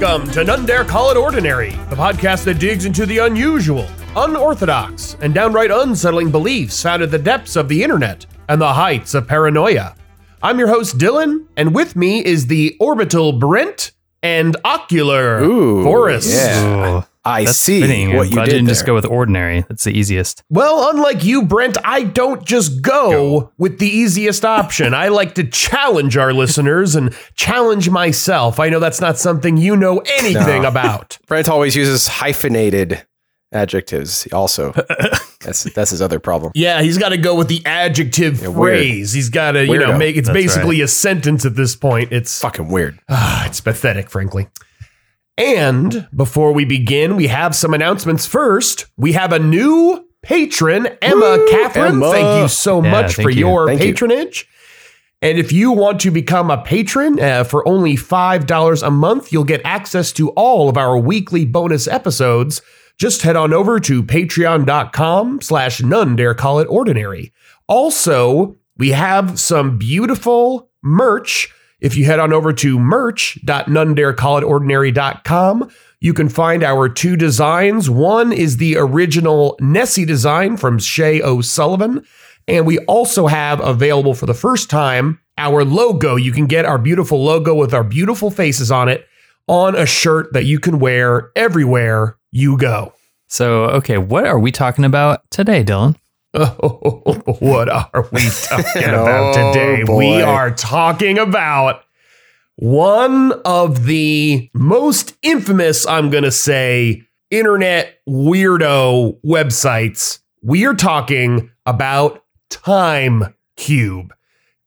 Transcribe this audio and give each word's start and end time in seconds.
Welcome 0.00 0.30
to 0.30 0.44
None 0.44 0.64
Dare 0.64 0.84
Call 0.84 1.10
It 1.10 1.16
Ordinary, 1.16 1.70
the 1.90 1.96
podcast 1.96 2.44
that 2.44 2.60
digs 2.60 2.84
into 2.84 3.04
the 3.04 3.18
unusual, 3.18 3.84
unorthodox, 4.14 5.16
and 5.22 5.34
downright 5.34 5.72
unsettling 5.72 6.30
beliefs 6.30 6.80
found 6.80 7.02
at 7.02 7.10
the 7.10 7.18
depths 7.18 7.56
of 7.56 7.68
the 7.68 7.82
internet 7.82 8.24
and 8.48 8.60
the 8.60 8.72
heights 8.72 9.14
of 9.14 9.26
paranoia. 9.26 9.96
I'm 10.40 10.56
your 10.60 10.68
host, 10.68 10.98
Dylan, 10.98 11.46
and 11.56 11.74
with 11.74 11.96
me 11.96 12.24
is 12.24 12.46
the 12.46 12.76
orbital 12.78 13.32
Brent 13.32 13.90
and 14.22 14.56
ocular 14.64 15.40
Ooh, 15.40 15.82
Forrest. 15.82 16.32
yeah. 16.32 17.02
Ooh, 17.28 17.32
I 17.32 17.44
that's 17.44 17.58
see 17.58 17.80
fitting. 17.80 18.14
what 18.16 18.22
I'm 18.22 18.28
you 18.28 18.34
glad 18.34 18.44
did 18.46 18.52
didn't 18.52 18.68
just 18.68 18.86
go 18.86 18.94
with 18.94 19.04
ordinary. 19.04 19.60
That's 19.68 19.84
the 19.84 19.92
easiest. 19.92 20.42
Well, 20.50 20.90
unlike 20.90 21.24
you, 21.24 21.42
Brent, 21.44 21.76
I 21.84 22.04
don't 22.04 22.44
just 22.44 22.82
go, 22.82 23.52
with 23.58 23.78
the 23.78 23.88
easiest 23.88 24.44
option. 24.44 24.94
I 24.94 25.08
like 25.08 25.34
to 25.36 25.44
challenge 25.44 26.16
our 26.16 26.32
listeners 26.32 26.94
and 26.96 27.14
challenge 27.34 27.90
myself. 27.90 28.58
I 28.58 28.68
know 28.68 28.80
that's 28.80 29.00
not 29.00 29.18
something 29.18 29.56
you 29.56 29.76
know 29.76 29.98
anything 30.18 30.62
No. 30.62 30.68
about. 30.68 31.18
Brent 31.26 31.48
always 31.48 31.76
uses 31.76 32.06
hyphenated 32.06 33.04
adjectives. 33.52 34.26
Also, 34.32 34.72
that's 35.40 35.64
that's 35.74 35.90
his 35.90 36.02
other 36.02 36.18
problem. 36.18 36.52
Yeah, 36.54 36.82
he's 36.82 36.98
got 36.98 37.10
to 37.10 37.16
go 37.16 37.34
with 37.34 37.48
the 37.48 37.62
adjective 37.64 38.42
Yeah, 38.42 38.52
phrase. 38.52 39.12
He's 39.12 39.30
got 39.30 39.52
to, 39.52 39.66
you 39.66 39.78
know, 39.78 39.96
make 39.96 40.16
it's 40.16 40.28
That's 40.28 40.34
basically 40.36 40.80
a 40.82 40.88
sentence 40.88 41.44
at 41.46 41.54
this 41.56 41.74
point. 41.76 42.12
It's 42.12 42.40
Fucking 42.40 42.68
weird. 42.68 42.98
ah, 43.08 43.46
it's 43.46 43.60
pathetic, 43.60 44.10
frankly. 44.10 44.48
And 45.38 46.08
before 46.14 46.52
we 46.52 46.64
begin, 46.64 47.16
we 47.16 47.28
have 47.28 47.54
some 47.54 47.72
announcements. 47.72 48.26
First, 48.26 48.86
we 48.96 49.12
have 49.12 49.32
a 49.32 49.38
new 49.38 50.04
patron, 50.22 50.88
Emma 51.00 51.36
Woo, 51.38 51.48
Catherine. 51.50 51.92
Emma. 51.94 52.10
Thank 52.10 52.42
you 52.42 52.48
so 52.48 52.82
Yeah, 52.82 52.90
much 52.90 53.14
for 53.14 53.30
you. 53.30 53.38
your 53.48 53.66
Thank 53.68 53.80
you. 53.80 53.86
patronage. 53.86 54.48
And 55.22 55.38
if 55.38 55.52
you 55.52 55.72
want 55.72 56.00
to 56.00 56.10
become 56.10 56.50
a 56.50 56.62
patron 56.62 57.18
uh, 57.20 57.44
for 57.44 57.66
only 57.66 57.94
$5 57.96 58.82
a 58.86 58.90
month, 58.90 59.32
you'll 59.32 59.44
get 59.44 59.60
access 59.64 60.12
to 60.12 60.30
all 60.30 60.68
of 60.68 60.76
our 60.76 60.96
weekly 60.98 61.44
bonus 61.44 61.88
episodes. 61.88 62.60
Just 62.98 63.22
head 63.22 63.36
on 63.36 63.52
over 63.52 63.78
to 63.80 64.02
patreon.com 64.02 65.40
slash 65.40 65.80
none 65.82 66.16
dare 66.16 66.34
call 66.34 66.58
it 66.58 66.66
ordinary. 66.66 67.32
Also, 67.68 68.56
we 68.76 68.90
have 68.90 69.38
some 69.38 69.78
beautiful 69.78 70.70
merch. 70.82 71.52
If 71.80 71.96
you 71.96 72.04
head 72.04 72.18
on 72.18 72.32
over 72.32 72.52
to 72.52 72.78
merch.nonedarecallitordinary.com, 72.78 75.70
you 76.00 76.14
can 76.14 76.28
find 76.28 76.62
our 76.62 76.88
two 76.88 77.16
designs. 77.16 77.90
One 77.90 78.32
is 78.32 78.56
the 78.56 78.76
original 78.76 79.56
Nessie 79.60 80.04
design 80.04 80.56
from 80.56 80.78
Shay 80.78 81.22
O'Sullivan. 81.22 82.04
And 82.46 82.66
we 82.66 82.78
also 82.80 83.26
have 83.26 83.60
available 83.60 84.14
for 84.14 84.26
the 84.26 84.34
first 84.34 84.70
time 84.70 85.20
our 85.36 85.64
logo. 85.64 86.16
You 86.16 86.32
can 86.32 86.46
get 86.46 86.64
our 86.64 86.78
beautiful 86.78 87.22
logo 87.22 87.54
with 87.54 87.74
our 87.74 87.84
beautiful 87.84 88.30
faces 88.30 88.70
on 88.70 88.88
it 88.88 89.06
on 89.46 89.74
a 89.74 89.86
shirt 89.86 90.32
that 90.32 90.44
you 90.44 90.58
can 90.58 90.78
wear 90.78 91.30
everywhere 91.36 92.16
you 92.30 92.56
go. 92.56 92.92
So, 93.28 93.64
okay, 93.64 93.98
what 93.98 94.26
are 94.26 94.38
we 94.38 94.50
talking 94.50 94.84
about 94.84 95.30
today, 95.30 95.62
Dylan? 95.62 95.96
Oh, 96.34 97.00
what 97.40 97.68
are 97.68 98.08
we 98.12 98.28
talking 98.42 98.84
about 98.84 99.36
Oh, 99.36 99.52
today? 99.52 99.82
boy. 99.84 99.96
We 99.98 100.22
are 100.22 100.50
talking 100.54 101.18
about 101.18 101.82
one 102.56 103.32
of 103.44 103.84
the 103.86 104.50
most 104.52 105.16
infamous, 105.22 105.86
I'm 105.86 106.10
going 106.10 106.24
to 106.24 106.30
say, 106.32 107.04
internet 107.30 107.98
weirdo 108.08 109.20
websites. 109.24 110.20
We 110.42 110.66
are 110.66 110.74
talking 110.74 111.50
about 111.66 112.24
Time 112.50 113.34
Cube. 113.56 114.12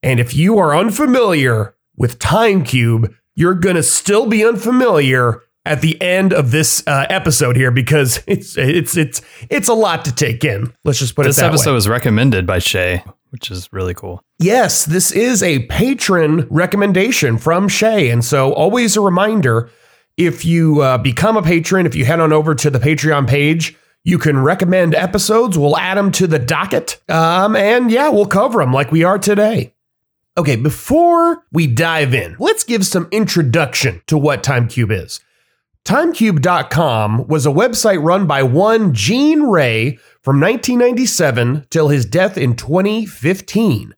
And 0.03 0.19
if 0.19 0.33
you 0.35 0.57
are 0.57 0.75
unfamiliar 0.75 1.75
with 1.95 2.17
Time 2.19 2.63
Cube, 2.63 3.13
you're 3.35 3.53
going 3.55 3.75
to 3.75 3.83
still 3.83 4.25
be 4.27 4.45
unfamiliar 4.45 5.43
at 5.65 5.81
the 5.81 6.01
end 6.01 6.33
of 6.33 6.51
this 6.51 6.85
uh, 6.87 7.05
episode 7.09 7.55
here 7.55 7.71
because 7.71 8.21
it's 8.27 8.57
it's 8.57 8.97
it's 8.97 9.21
it's 9.49 9.67
a 9.67 9.73
lot 9.73 10.05
to 10.05 10.11
take 10.13 10.43
in. 10.43 10.73
Let's 10.83 10.99
just 10.99 11.15
put 11.15 11.23
This 11.23 11.37
it 11.37 11.41
This 11.41 11.47
episode 11.47 11.71
way. 11.71 11.75
was 11.75 11.87
recommended 11.87 12.45
by 12.47 12.59
Shay, 12.59 13.03
which 13.29 13.51
is 13.51 13.69
really 13.71 13.93
cool. 13.93 14.21
Yes, 14.39 14.85
this 14.85 15.11
is 15.11 15.43
a 15.43 15.59
patron 15.67 16.47
recommendation 16.49 17.37
from 17.37 17.67
Shay. 17.67 18.09
And 18.09 18.25
so, 18.25 18.53
always 18.53 18.97
a 18.97 19.01
reminder 19.01 19.69
if 20.17 20.43
you 20.43 20.81
uh, 20.81 20.97
become 20.97 21.37
a 21.37 21.41
patron, 21.41 21.85
if 21.85 21.95
you 21.95 22.05
head 22.05 22.19
on 22.19 22.33
over 22.33 22.53
to 22.55 22.69
the 22.69 22.79
Patreon 22.79 23.27
page, 23.27 23.77
you 24.03 24.17
can 24.17 24.39
recommend 24.39 24.93
episodes. 24.95 25.57
We'll 25.57 25.77
add 25.77 25.97
them 25.97 26.11
to 26.13 26.27
the 26.27 26.39
docket. 26.39 26.99
Um, 27.07 27.55
and 27.55 27.91
yeah, 27.91 28.09
we'll 28.09 28.25
cover 28.25 28.59
them 28.59 28.73
like 28.73 28.91
we 28.91 29.03
are 29.03 29.17
today. 29.19 29.73
Okay, 30.37 30.55
before 30.55 31.45
we 31.51 31.67
dive 31.67 32.13
in, 32.13 32.35
let's 32.39 32.63
give 32.63 32.85
some 32.85 33.07
introduction 33.11 34.01
to 34.07 34.17
what 34.17 34.43
TimeCube 34.43 34.91
is. 34.91 35.19
Timecube.com 35.85 37.27
was 37.27 37.45
a 37.45 37.49
website 37.49 38.03
run 38.03 38.27
by 38.27 38.43
one 38.43 38.93
Gene 38.93 39.43
Ray 39.43 39.97
from 40.21 40.39
1997 40.39 41.65
till 41.69 41.87
his 41.89 42.05
death 42.05 42.37
in 42.37 42.55
2015. 42.55 43.95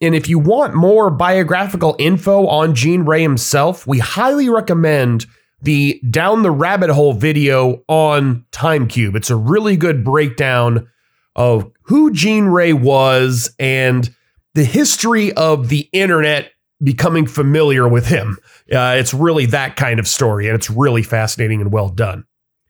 And 0.00 0.14
if 0.14 0.28
you 0.28 0.38
want 0.38 0.74
more 0.74 1.10
biographical 1.10 1.96
info 1.98 2.46
on 2.46 2.74
Gene 2.74 3.02
Ray 3.02 3.22
himself, 3.22 3.86
we 3.86 3.98
highly 3.98 4.48
recommend 4.48 5.26
the 5.60 6.00
Down 6.08 6.42
the 6.44 6.52
Rabbit 6.52 6.90
Hole 6.90 7.14
video 7.14 7.82
on 7.88 8.44
TimeCube. 8.52 9.16
It's 9.16 9.30
a 9.30 9.36
really 9.36 9.76
good 9.76 10.04
breakdown 10.04 10.88
of 11.34 11.70
who 11.82 12.12
Gene 12.12 12.46
Ray 12.46 12.72
was 12.72 13.52
and 13.58 14.14
the 14.54 14.64
history 14.64 15.32
of 15.32 15.68
the 15.68 15.88
internet 15.92 16.52
becoming 16.82 17.26
familiar 17.26 17.88
with 17.88 18.06
him. 18.06 18.38
Uh, 18.72 18.96
it's 18.98 19.12
really 19.12 19.46
that 19.46 19.76
kind 19.76 19.98
of 19.98 20.06
story, 20.06 20.46
and 20.46 20.54
it's 20.54 20.70
really 20.70 21.02
fascinating 21.02 21.60
and 21.60 21.72
well 21.72 21.88
done. 21.88 22.24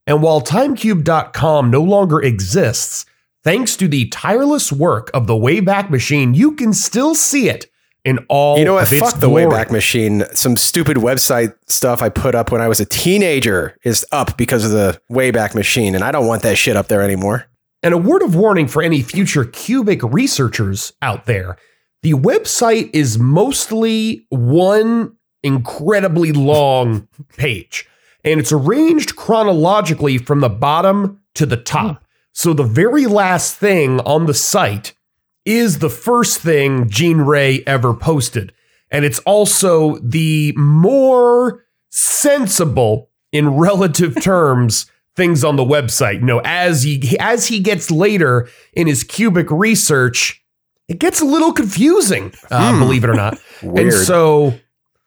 And 0.07 0.23
while 0.23 0.41
timecube.com 0.41 1.71
no 1.71 1.83
longer 1.83 2.21
exists, 2.21 3.05
thanks 3.45 3.77
to 3.77 3.89
the 3.89 4.09
tireless 4.09 4.73
work 4.73 5.11
of 5.13 5.27
the 5.27 5.35
Wayback 5.35 5.91
Machine, 5.91 6.35
you 6.35 6.53
can 6.53 6.73
still 6.73 7.15
see 7.15 7.49
it 7.49 7.67
in 8.05 8.19
all 8.29 8.59
You 8.59 8.65
know 8.65 8.75
what? 8.75 8.89
Fuck 8.89 9.21
the 9.21 9.29
glory. 9.29 9.45
Wayback 9.45 9.71
Machine. 9.71 10.25
Some 10.33 10.57
stupid 10.57 10.97
website 10.97 11.55
stuff 11.67 12.01
I 12.01 12.09
put 12.09 12.35
up 12.35 12.51
when 12.51 12.63
I 12.63 12.69
was 12.69 12.81
a 12.81 12.87
teenager 12.87 13.77
is 13.83 14.07
up 14.13 14.39
because 14.39 14.65
of 14.65 14.71
the 14.71 14.99
Wayback 15.11 15.55
Machine, 15.55 15.95
and 15.95 16.03
I 16.03 16.11
don't 16.11 16.27
want 16.27 16.43
that 16.43 16.57
shit 16.57 16.77
up 16.77 16.89
there 16.89 17.03
anymore. 17.03 17.47
And 17.83 17.95
a 17.95 17.99
word 17.99 18.23
of 18.23 18.35
warning 18.35 18.67
for 18.67 18.83
any 18.83 19.03
future 19.03 19.45
cubic 19.45 20.03
researchers 20.03 20.93
out 21.03 21.27
there 21.27 21.59
the 22.03 22.13
website 22.13 22.91
is 22.93 23.19
mostly 23.19 24.27
one 24.31 25.17
incredibly 25.43 26.33
long 26.33 27.09
page, 27.37 27.89
and 28.25 28.41
it's 28.41 28.53
arranged 28.53 29.17
chronologically 29.17 30.19
from 30.19 30.41
the 30.41 30.49
bottom 30.49 31.21
to 31.35 31.47
the 31.47 31.57
top. 31.57 31.99
Hmm. 31.99 32.05
So 32.33 32.53
the 32.53 32.63
very 32.65 33.07
last 33.07 33.57
thing 33.57 34.01
on 34.01 34.27
the 34.27 34.35
site 34.35 34.95
is 35.45 35.79
the 35.79 35.91
first 35.91 36.41
thing 36.41 36.89
Gene 36.89 37.23
Ray 37.23 37.63
ever 37.67 37.95
posted. 37.95 38.53
And 38.91 39.05
it's 39.05 39.19
also 39.21 39.99
the 39.99 40.53
more 40.57 41.65
sensible 41.91 43.11
in 43.33 43.49
relative 43.57 44.21
terms 44.23 44.91
things 45.17 45.43
on 45.43 45.57
the 45.57 45.65
website. 45.65 46.21
You 46.21 46.27
know, 46.27 46.41
as 46.45 46.85
he 46.85 47.19
as 47.19 47.49
he 47.49 47.61
gets 47.61 47.91
later 47.91 48.49
in 48.73 48.87
his 48.87 49.03
cubic 49.03 49.51
research, 49.51 50.43
it 50.89 50.99
gets 50.99 51.21
a 51.21 51.25
little 51.25 51.53
confusing, 51.53 52.33
uh, 52.51 52.73
Hmm. 52.73 52.79
believe 52.81 53.05
it 53.05 53.11
or 53.11 53.15
not. 53.15 53.39
And 53.63 53.93
so 53.93 54.55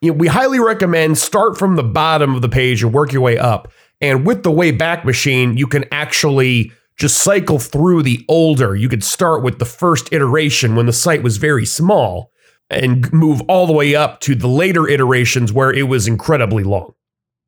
you 0.01 0.11
know, 0.11 0.17
we 0.17 0.27
highly 0.27 0.59
recommend 0.59 1.17
start 1.17 1.57
from 1.57 1.75
the 1.75 1.83
bottom 1.83 2.35
of 2.35 2.41
the 2.41 2.49
page 2.49 2.83
and 2.83 2.93
work 2.93 3.11
your 3.13 3.21
way 3.21 3.37
up. 3.37 3.71
And 4.01 4.25
with 4.25 4.43
the 4.43 4.51
Wayback 4.51 5.05
Machine, 5.05 5.57
you 5.57 5.67
can 5.67 5.85
actually 5.91 6.71
just 6.97 7.19
cycle 7.19 7.59
through 7.59 8.01
the 8.03 8.25
older. 8.27 8.75
You 8.75 8.89
could 8.89 9.03
start 9.03 9.43
with 9.43 9.59
the 9.59 9.65
first 9.65 10.11
iteration 10.11 10.75
when 10.75 10.85
the 10.87 10.93
site 10.93 11.21
was 11.23 11.37
very 11.37 11.65
small 11.65 12.31
and 12.69 13.11
move 13.13 13.41
all 13.47 13.67
the 13.67 13.73
way 13.73 13.95
up 13.95 14.19
to 14.21 14.33
the 14.35 14.47
later 14.47 14.87
iterations 14.87 15.53
where 15.53 15.71
it 15.71 15.83
was 15.87 16.07
incredibly 16.07 16.63
long. 16.63 16.93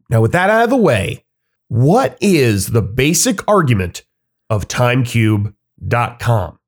Now, 0.10 0.22
with 0.22 0.32
that 0.34 0.50
out 0.50 0.64
of 0.66 0.70
the 0.70 0.76
way, 0.78 1.26
what 1.70 2.18
is 2.22 2.68
the 2.68 2.82
basic 2.82 3.46
argument 3.48 4.04
of 4.50 4.68
TimeCube.com? 4.68 6.60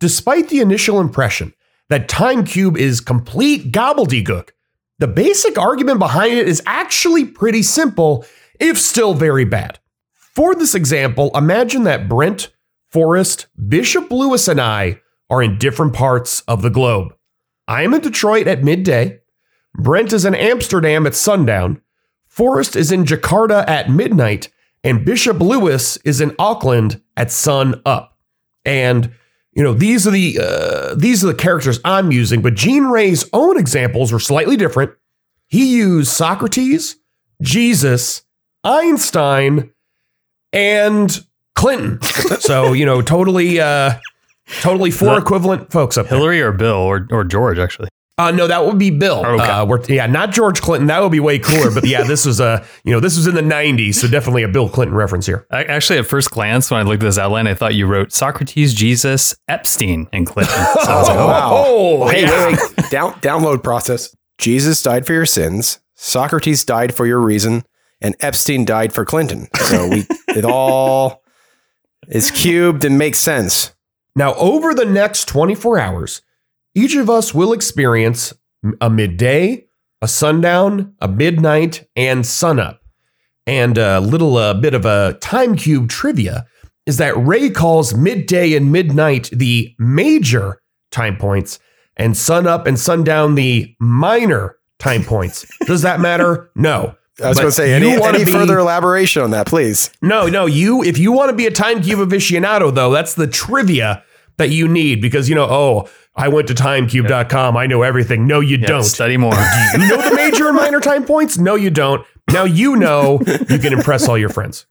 Despite 0.00 0.48
the 0.48 0.60
initial 0.60 1.00
impression 1.00 1.54
that 1.88 2.08
TimeCube 2.08 2.76
is 2.76 3.00
complete 3.00 3.72
gobbledygook, 3.72 4.50
the 4.98 5.08
basic 5.08 5.58
argument 5.58 5.98
behind 5.98 6.34
it 6.34 6.48
is 6.48 6.62
actually 6.66 7.24
pretty 7.24 7.62
simple, 7.62 8.24
if 8.60 8.78
still 8.78 9.14
very 9.14 9.44
bad. 9.44 9.78
For 10.14 10.54
this 10.54 10.74
example, 10.74 11.30
imagine 11.34 11.84
that 11.84 12.08
Brent, 12.08 12.52
Forrest, 12.90 13.46
Bishop 13.68 14.10
Lewis, 14.10 14.48
and 14.48 14.60
I 14.60 15.00
are 15.30 15.42
in 15.42 15.58
different 15.58 15.94
parts 15.94 16.40
of 16.42 16.62
the 16.62 16.70
globe. 16.70 17.14
I 17.66 17.82
am 17.82 17.94
in 17.94 18.00
Detroit 18.00 18.46
at 18.46 18.62
midday. 18.62 19.20
Brent 19.74 20.12
is 20.12 20.24
in 20.24 20.34
Amsterdam 20.34 21.06
at 21.06 21.14
sundown. 21.14 21.80
Forrest 22.26 22.76
is 22.76 22.92
in 22.92 23.04
Jakarta 23.04 23.68
at 23.68 23.90
midnight. 23.90 24.50
And 24.82 25.04
Bishop 25.04 25.40
Lewis 25.40 25.96
is 25.98 26.20
in 26.20 26.34
Auckland 26.38 27.00
at 27.16 27.30
sun 27.30 27.80
up. 27.86 28.18
And 28.64 29.12
you 29.54 29.62
know 29.62 29.72
these 29.72 30.06
are 30.06 30.10
the 30.10 30.38
uh, 30.40 30.94
these 30.94 31.24
are 31.24 31.28
the 31.28 31.34
characters 31.34 31.78
I'm 31.84 32.10
using, 32.10 32.42
but 32.42 32.54
Gene 32.54 32.84
Ray's 32.84 33.28
own 33.32 33.58
examples 33.58 34.12
were 34.12 34.20
slightly 34.20 34.56
different. 34.56 34.92
He 35.48 35.76
used 35.76 36.10
Socrates, 36.10 36.96
Jesus, 37.40 38.22
Einstein, 38.64 39.72
and 40.52 41.24
Clinton. 41.54 42.02
so, 42.40 42.72
you 42.72 42.84
know, 42.84 43.00
totally 43.02 43.60
uh 43.60 43.94
totally 44.60 44.90
four 44.90 45.18
equivalent 45.18 45.70
folks 45.70 45.96
up 45.96 46.08
there. 46.08 46.18
Hillary 46.18 46.40
or 46.40 46.52
Bill 46.52 46.74
or, 46.74 47.06
or 47.10 47.24
George, 47.24 47.58
actually. 47.58 47.88
Uh, 48.16 48.30
no, 48.30 48.46
that 48.46 48.64
would 48.64 48.78
be 48.78 48.90
Bill. 48.90 49.26
Okay. 49.26 49.42
Uh, 49.42 49.64
we're, 49.64 49.84
yeah, 49.86 50.06
not 50.06 50.30
George 50.30 50.60
Clinton. 50.60 50.86
That 50.86 51.02
would 51.02 51.10
be 51.10 51.18
way 51.18 51.40
cooler. 51.40 51.72
But 51.72 51.84
yeah, 51.84 52.04
this 52.04 52.24
was 52.24 52.38
a 52.38 52.64
you 52.84 52.92
know 52.92 53.00
this 53.00 53.16
was 53.16 53.26
in 53.26 53.34
the 53.34 53.42
'90s, 53.42 53.96
so 53.96 54.06
definitely 54.06 54.44
a 54.44 54.48
Bill 54.48 54.68
Clinton 54.68 54.96
reference 54.96 55.26
here. 55.26 55.48
I, 55.50 55.64
actually, 55.64 55.98
at 55.98 56.06
first 56.06 56.30
glance, 56.30 56.70
when 56.70 56.78
I 56.78 56.84
looked 56.84 57.02
at 57.02 57.06
this 57.06 57.18
outline, 57.18 57.48
I 57.48 57.54
thought 57.54 57.74
you 57.74 57.86
wrote 57.86 58.12
Socrates, 58.12 58.72
Jesus, 58.72 59.34
Epstein, 59.48 60.08
and 60.12 60.26
Clinton. 60.26 60.54
So 60.84 60.92
I 60.92 60.96
was 60.98 61.08
like, 61.08 61.18
oh, 61.18 61.26
wow. 61.26 61.50
Oh, 61.52 62.08
hey, 62.08 62.22
yeah. 62.22 62.46
wait, 62.46 62.58
wait. 62.76 62.90
Down, 62.90 63.14
download 63.14 63.62
process. 63.62 64.14
Jesus 64.38 64.82
died 64.82 65.06
for 65.06 65.12
your 65.12 65.24
sins. 65.24 65.80
Socrates 65.94 66.64
died 66.64 66.94
for 66.94 67.06
your 67.06 67.20
reason, 67.20 67.64
and 68.00 68.14
Epstein 68.20 68.64
died 68.64 68.92
for 68.92 69.04
Clinton. 69.04 69.48
So 69.54 69.88
we 69.88 70.06
it 70.28 70.44
all 70.44 71.22
is 72.08 72.30
cubed 72.30 72.84
and 72.84 72.98
makes 72.98 73.18
sense. 73.18 73.74
Now, 74.14 74.34
over 74.34 74.74
the 74.74 74.84
next 74.84 75.26
24 75.26 75.78
hours, 75.78 76.22
each 76.74 76.96
of 76.96 77.08
us 77.08 77.34
will 77.34 77.52
experience 77.52 78.32
a 78.80 78.90
midday, 78.90 79.66
a 80.02 80.08
sundown, 80.08 80.94
a 81.00 81.08
midnight, 81.08 81.88
and 81.96 82.26
sunup. 82.26 82.80
And 83.46 83.76
a 83.76 84.00
little 84.00 84.36
uh, 84.36 84.54
bit 84.54 84.74
of 84.74 84.86
a 84.86 85.18
time 85.20 85.56
cube 85.56 85.88
trivia 85.88 86.46
is 86.86 86.96
that 86.96 87.16
Ray 87.16 87.50
calls 87.50 87.94
midday 87.94 88.54
and 88.54 88.72
midnight 88.72 89.30
the 89.32 89.74
major 89.78 90.60
time 90.90 91.16
points, 91.16 91.58
and 91.96 92.16
sunup 92.16 92.66
and 92.66 92.78
sundown 92.78 93.34
the 93.34 93.74
minor 93.80 94.56
time 94.78 95.04
points. 95.04 95.46
Does 95.66 95.82
that 95.82 96.00
matter? 96.00 96.50
No. 96.54 96.94
I 97.22 97.28
was 97.28 97.38
going 97.38 97.48
to 97.48 97.52
say 97.52 97.72
any, 97.72 97.90
any 97.90 98.24
be- 98.24 98.30
further 98.30 98.58
elaboration 98.58 99.22
on 99.22 99.30
that, 99.30 99.46
please. 99.46 99.90
No, 100.02 100.26
no, 100.26 100.46
you 100.46 100.82
if 100.82 100.98
you 100.98 101.12
want 101.12 101.30
to 101.30 101.36
be 101.36 101.46
a 101.46 101.50
time 101.50 101.80
cube 101.80 102.00
aficionado 102.00 102.74
though, 102.74 102.90
that's 102.90 103.14
the 103.14 103.28
trivia 103.28 104.02
that 104.36 104.50
you 104.50 104.68
need 104.68 105.00
because 105.00 105.28
you 105.28 105.34
know, 105.34 105.46
oh, 105.48 105.88
I 106.16 106.28
went 106.28 106.48
to 106.48 106.54
timecube.com, 106.54 107.56
I 107.56 107.66
know 107.66 107.82
everything. 107.82 108.26
No, 108.26 108.40
you 108.40 108.56
don't. 108.56 108.84
study 108.84 109.16
more. 109.16 109.34
You 109.34 109.88
know 109.88 110.08
the 110.08 110.14
major 110.14 110.48
and 110.48 110.56
minor 110.56 110.80
time 110.80 111.04
points? 111.04 111.38
No, 111.38 111.54
you 111.54 111.70
don't. 111.70 112.06
Now 112.30 112.44
you 112.44 112.76
know 112.76 113.20
you 113.48 113.58
can 113.58 113.72
impress 113.72 114.08
all 114.08 114.16
your 114.16 114.28
friends. 114.28 114.66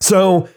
So, 0.00 0.48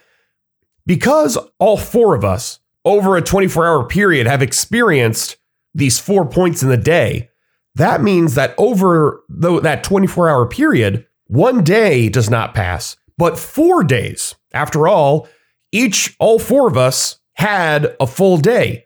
because 0.86 1.38
all 1.60 1.78
four 1.78 2.16
of 2.16 2.24
us 2.24 2.60
over 2.86 3.16
a 3.16 3.22
24 3.22 3.68
hour 3.68 3.88
period 3.88 4.28
have 4.28 4.42
experienced 4.42 5.38
these 5.74 6.00
four 6.00 6.26
points 6.26 6.64
in 6.64 6.70
the 6.70 6.78
day, 6.78 7.30
that 7.76 8.02
means 8.02 8.36
that 8.36 8.54
over 8.58 9.24
that 9.30 9.84
24 9.84 10.30
hour 10.30 10.48
period, 10.48 11.06
one 11.28 11.64
day 11.64 12.10
does 12.10 12.30
not 12.30 12.54
pass, 12.54 12.98
but 13.18 13.40
four 13.40 13.84
days. 13.84 14.36
After 14.54 14.88
all, 14.88 15.28
each, 15.72 16.16
all 16.20 16.40
four 16.40 16.68
of 16.68 16.76
us 16.76 17.18
had 17.42 17.96
a 18.00 18.06
full 18.06 18.38
day. 18.38 18.86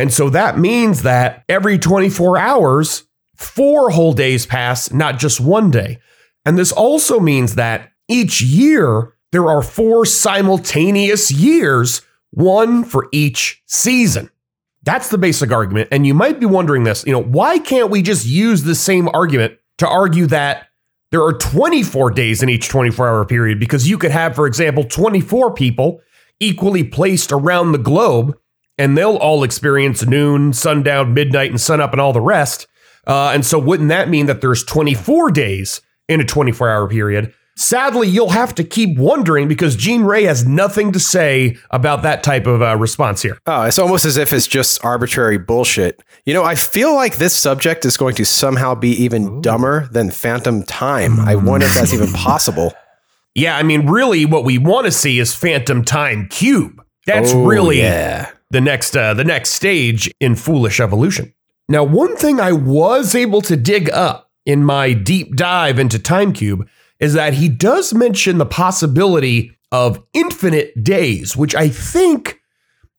And 0.00 0.12
so 0.12 0.28
that 0.30 0.58
means 0.58 1.02
that 1.02 1.44
every 1.48 1.78
24 1.78 2.36
hours, 2.36 3.04
four 3.36 3.90
whole 3.90 4.12
days 4.12 4.46
pass, 4.46 4.92
not 4.92 5.20
just 5.20 5.40
one 5.40 5.70
day. 5.70 6.00
And 6.44 6.58
this 6.58 6.72
also 6.72 7.20
means 7.20 7.54
that 7.54 7.92
each 8.08 8.42
year, 8.42 9.14
there 9.30 9.48
are 9.48 9.62
four 9.62 10.04
simultaneous 10.06 11.30
years, 11.30 12.02
one 12.32 12.82
for 12.82 13.08
each 13.12 13.62
season. 13.66 14.28
That's 14.82 15.10
the 15.10 15.18
basic 15.18 15.52
argument. 15.52 15.88
And 15.92 16.04
you 16.04 16.14
might 16.14 16.40
be 16.40 16.46
wondering 16.46 16.82
this, 16.82 17.06
you 17.06 17.12
know, 17.12 17.22
why 17.22 17.60
can't 17.60 17.90
we 17.90 18.02
just 18.02 18.26
use 18.26 18.64
the 18.64 18.74
same 18.74 19.08
argument 19.14 19.54
to 19.78 19.88
argue 19.88 20.26
that 20.26 20.66
there 21.12 21.22
are 21.22 21.32
24 21.32 22.10
days 22.10 22.42
in 22.42 22.48
each 22.48 22.68
24 22.68 23.08
hour 23.08 23.24
period? 23.24 23.60
Because 23.60 23.88
you 23.88 23.98
could 23.98 24.10
have, 24.10 24.34
for 24.34 24.48
example, 24.48 24.82
24 24.82 25.54
people 25.54 26.00
equally 26.40 26.84
placed 26.84 27.32
around 27.32 27.72
the 27.72 27.78
globe, 27.78 28.36
and 28.78 28.96
they'll 28.96 29.16
all 29.16 29.44
experience 29.44 30.04
noon, 30.04 30.52
sundown, 30.52 31.14
midnight, 31.14 31.50
and 31.50 31.60
sunup, 31.60 31.92
and 31.92 32.00
all 32.00 32.12
the 32.12 32.20
rest. 32.20 32.66
Uh, 33.06 33.30
and 33.34 33.44
so, 33.44 33.58
wouldn't 33.58 33.88
that 33.90 34.08
mean 34.08 34.26
that 34.26 34.40
there's 34.40 34.64
24 34.64 35.30
days 35.30 35.80
in 36.08 36.20
a 36.20 36.24
24 36.24 36.70
hour 36.70 36.88
period? 36.88 37.34
Sadly, 37.56 38.08
you'll 38.08 38.30
have 38.30 38.52
to 38.56 38.64
keep 38.64 38.98
wondering 38.98 39.46
because 39.46 39.76
Gene 39.76 40.02
Ray 40.02 40.24
has 40.24 40.44
nothing 40.44 40.90
to 40.90 40.98
say 40.98 41.56
about 41.70 42.02
that 42.02 42.24
type 42.24 42.48
of 42.48 42.62
uh, 42.62 42.76
response 42.76 43.22
here. 43.22 43.38
Oh, 43.46 43.62
it's 43.62 43.78
almost 43.78 44.04
as 44.04 44.16
if 44.16 44.32
it's 44.32 44.48
just 44.48 44.84
arbitrary 44.84 45.38
bullshit. 45.38 46.02
You 46.24 46.34
know, 46.34 46.42
I 46.42 46.56
feel 46.56 46.96
like 46.96 47.16
this 47.16 47.36
subject 47.36 47.84
is 47.84 47.96
going 47.96 48.16
to 48.16 48.24
somehow 48.24 48.74
be 48.74 48.90
even 49.04 49.40
dumber 49.40 49.86
than 49.92 50.10
Phantom 50.10 50.64
Time. 50.64 51.20
I 51.20 51.36
wonder 51.36 51.66
if 51.66 51.74
that's 51.74 51.94
even 51.94 52.12
possible. 52.12 52.72
Yeah, 53.34 53.56
I 53.56 53.62
mean, 53.62 53.86
really, 53.88 54.24
what 54.26 54.44
we 54.44 54.58
want 54.58 54.86
to 54.86 54.92
see 54.92 55.18
is 55.18 55.34
Phantom 55.34 55.84
Time 55.84 56.28
Cube. 56.28 56.82
That's 57.06 57.32
Oh, 57.32 57.44
really 57.44 57.78
yeah. 57.78 58.30
the 58.50 58.60
next 58.60 58.96
uh, 58.96 59.14
the 59.14 59.24
next 59.24 59.50
stage 59.50 60.10
in 60.20 60.36
foolish 60.36 60.80
evolution. 60.80 61.34
Now, 61.68 61.82
one 61.84 62.16
thing 62.16 62.40
I 62.40 62.52
was 62.52 63.14
able 63.14 63.40
to 63.42 63.56
dig 63.56 63.90
up 63.90 64.30
in 64.46 64.64
my 64.64 64.92
deep 64.92 65.34
dive 65.36 65.78
into 65.78 65.98
Time 65.98 66.32
Cube 66.32 66.68
is 67.00 67.14
that 67.14 67.34
he 67.34 67.48
does 67.48 67.92
mention 67.92 68.38
the 68.38 68.46
possibility 68.46 69.50
of 69.72 70.02
infinite 70.12 70.84
days, 70.84 71.36
which 71.36 71.54
I 71.54 71.68
think 71.68 72.40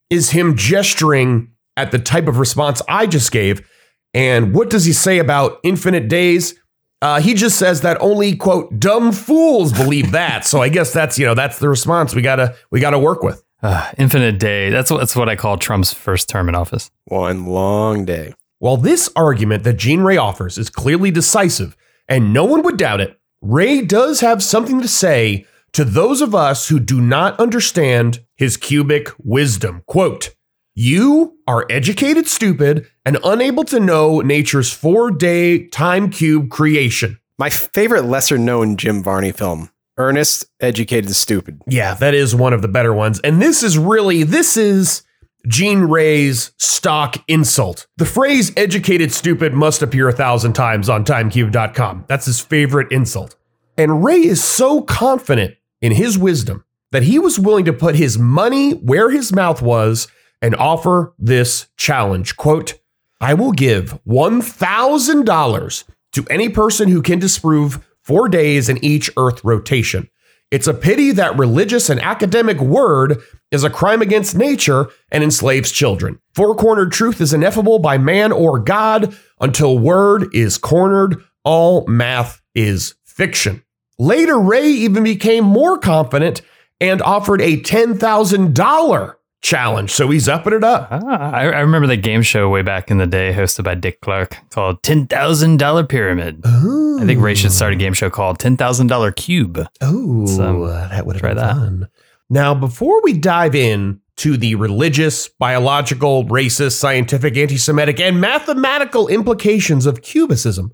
is 0.10 0.32
him 0.32 0.56
gesturing 0.58 1.52
at 1.78 1.92
the 1.92 2.00
type 2.00 2.28
of 2.28 2.38
response 2.40 2.82
I 2.90 3.08
just 3.08 3.32
gave. 3.32 3.68
And 4.14 4.54
what 4.54 4.70
does 4.70 4.86
he 4.86 4.94
say 4.94 5.20
about 5.20 5.60
infinite 5.64 6.08
days? 6.08 6.56
Uh, 7.02 7.20
he 7.20 7.34
just 7.34 7.58
says 7.60 7.82
that 7.82 7.98
only 8.02 8.36
quote 8.36 8.80
dumb 8.80 9.12
fools 9.12 9.74
believe 9.74 10.12
that. 10.12 10.46
so 10.46 10.62
I 10.62 10.70
guess 10.70 10.94
that's 10.94 11.20
you 11.20 11.26
know 11.26 11.36
that's 11.36 11.60
the 11.60 11.70
response 11.70 12.16
we 12.16 12.22
gotta 12.22 12.56
we 12.72 12.80
gotta 12.80 13.00
work 13.00 13.22
with. 13.22 13.44
Uh, 13.62 13.92
infinite 13.98 14.38
day. 14.40 14.70
That's 14.70 14.92
what, 14.92 15.00
that's 15.00 15.16
what 15.16 15.30
I 15.30 15.36
call 15.36 15.58
Trump's 15.58 15.92
first 15.92 16.30
term 16.30 16.50
in 16.50 16.56
office. 16.56 16.92
One 17.06 17.46
long 17.48 18.06
day. 18.06 18.34
While 18.60 18.78
this 18.78 19.10
argument 19.16 19.64
that 19.64 19.74
Gene 19.78 20.02
Ray 20.02 20.18
offers 20.18 20.58
is 20.58 20.70
clearly 20.70 21.12
decisive, 21.12 21.76
and 22.08 22.32
no 22.32 22.46
one 22.46 22.62
would 22.64 22.78
doubt 22.78 23.02
it, 23.02 23.20
Ray 23.42 23.82
does 23.82 24.22
have 24.22 24.44
something 24.44 24.82
to 24.82 24.88
say 24.88 25.46
to 25.74 25.84
those 25.84 26.22
of 26.22 26.34
us 26.34 26.70
who 26.70 26.80
do 26.80 27.02
not 27.02 27.40
understand 27.40 28.24
his 28.36 28.56
cubic 28.56 29.10
wisdom. 29.18 29.84
Quote, 29.88 30.36
You 30.74 31.35
are 31.48 31.66
educated, 31.70 32.28
stupid, 32.28 32.88
and 33.06 33.18
unable 33.24 33.64
to 33.66 33.80
know 33.80 34.22
nature's 34.22 34.72
four 34.72 35.12
day 35.12 35.68
time 35.68 36.10
cube 36.10 36.50
creation. 36.50 37.20
My 37.38 37.50
favorite 37.50 38.06
lesser 38.06 38.38
known 38.38 38.78
Jim 38.78 39.04
Varney 39.04 39.32
film, 39.32 39.70
Ernest, 39.98 40.46
Educated, 40.60 41.16
Stupid. 41.16 41.62
Yeah, 41.68 41.94
that 41.96 42.14
is 42.14 42.36
one 42.36 42.54
of 42.54 42.62
the 42.62 42.68
better 42.68 42.94
ones. 42.94 43.20
And 43.22 43.42
this 43.42 43.62
is 43.62 43.78
really, 43.78 44.24
this 44.24 44.58
is 44.58 45.04
Gene 45.48 45.82
Ray's 45.82 46.52
stock 46.58 47.18
insult. 47.28 47.88
The 47.98 48.06
phrase 48.06 48.52
educated 48.58 49.12
stupid 49.12 49.54
must 49.54 49.82
appear 49.82 50.08
a 50.08 50.14
thousand 50.14 50.54
times 50.54 50.90
on 50.90 51.06
timecube.com. 51.06 52.06
That's 52.08 52.26
his 52.26 52.40
favorite 52.40 52.92
insult. 52.92 53.36
And 53.78 54.04
Ray 54.04 54.26
is 54.26 54.44
so 54.44 54.82
confident 54.82 55.56
in 55.82 55.92
his 55.92 56.18
wisdom 56.18 56.64
that 56.92 57.04
he 57.04 57.20
was 57.20 57.38
willing 57.38 57.66
to 57.66 57.74
put 57.74 57.96
his 57.96 58.18
money 58.18 58.72
where 58.72 59.10
his 59.10 59.34
mouth 59.34 59.62
was 59.62 60.08
and 60.46 60.56
offer 60.58 61.12
this 61.18 61.66
challenge. 61.76 62.38
Quote, 62.38 62.76
I 63.20 63.34
will 63.34 63.52
give 63.52 64.00
$1,000 64.06 65.84
to 66.12 66.26
any 66.30 66.50
person 66.50 66.88
who 66.88 67.02
can 67.02 67.18
disprove 67.18 67.84
four 68.04 68.30
days 68.30 68.70
in 68.70 68.78
each 68.86 69.10
Earth 69.18 69.44
rotation. 69.44 70.08
It's 70.52 70.68
a 70.68 70.74
pity 70.76 71.10
that 71.14 71.36
religious 71.40 71.90
and 71.90 72.00
academic 72.00 72.60
word 72.60 73.24
is 73.50 73.64
a 73.64 73.72
crime 73.72 74.04
against 74.04 74.38
nature 74.38 74.90
and 75.12 75.24
enslaves 75.24 75.72
children. 75.72 76.20
Four 76.36 76.54
cornered 76.54 76.92
truth 76.92 77.22
is 77.22 77.34
ineffable 77.34 77.80
by 77.80 77.98
man 77.98 78.32
or 78.32 78.60
God. 78.60 79.18
Until 79.42 79.80
word 79.80 80.28
is 80.32 80.60
cornered, 80.60 81.24
all 81.44 81.88
math 81.88 82.44
is 82.54 82.94
fiction. 83.04 83.64
Later, 83.98 84.40
Ray 84.40 84.68
even 84.68 85.06
became 85.06 85.44
more 85.44 85.80
confident 85.80 86.44
and 86.80 87.02
offered 87.02 87.42
a 87.42 87.60
$10,000 87.60 89.15
challenge. 89.46 89.92
So 89.92 90.10
he's 90.10 90.28
upping 90.28 90.54
it 90.54 90.64
up. 90.64 90.88
Ah, 90.92 91.32
I, 91.32 91.44
I 91.44 91.60
remember 91.60 91.88
the 91.88 91.98
game 91.98 92.24
show 92.24 92.50
way 92.50 92.64
back 92.64 92.90
in 92.90 92.98
the 92.98 93.06
day 93.06 93.32
hosted 93.32 93.64
by 93.64 93.76
Dick 93.76 94.02
Clark 94.02 94.38
called 94.50 94.82
$10,000 94.82 95.88
Pyramid. 95.90 96.42
I 96.44 97.06
think 97.06 97.22
Ray 97.22 97.36
should 97.36 97.52
start 97.52 97.72
a 97.74 97.76
game 97.76 97.94
show 97.94 98.10
called 98.10 98.40
$10,000 98.40 99.16
Cube. 99.16 99.68
Oh, 99.82 100.26
So, 100.26 100.68
that 100.68 101.06
would 101.06 101.16
have 101.16 101.22
try 101.22 101.30
been 101.30 101.38
that. 101.38 101.54
fun. 101.56 101.88
Now, 102.30 102.56
before 102.56 103.02
we 103.04 103.14
dive 103.14 103.54
in 103.54 104.02
to 104.18 104.36
the 104.36 104.56
religious, 104.56 105.28
biological, 105.30 106.24
racist, 106.26 106.78
scientific, 106.78 107.38
anti-Semitic, 107.38 108.00
and 108.00 108.20
mathematical 108.20 109.08
implications 109.10 109.86
of 109.86 110.02
cubism, 110.02 110.72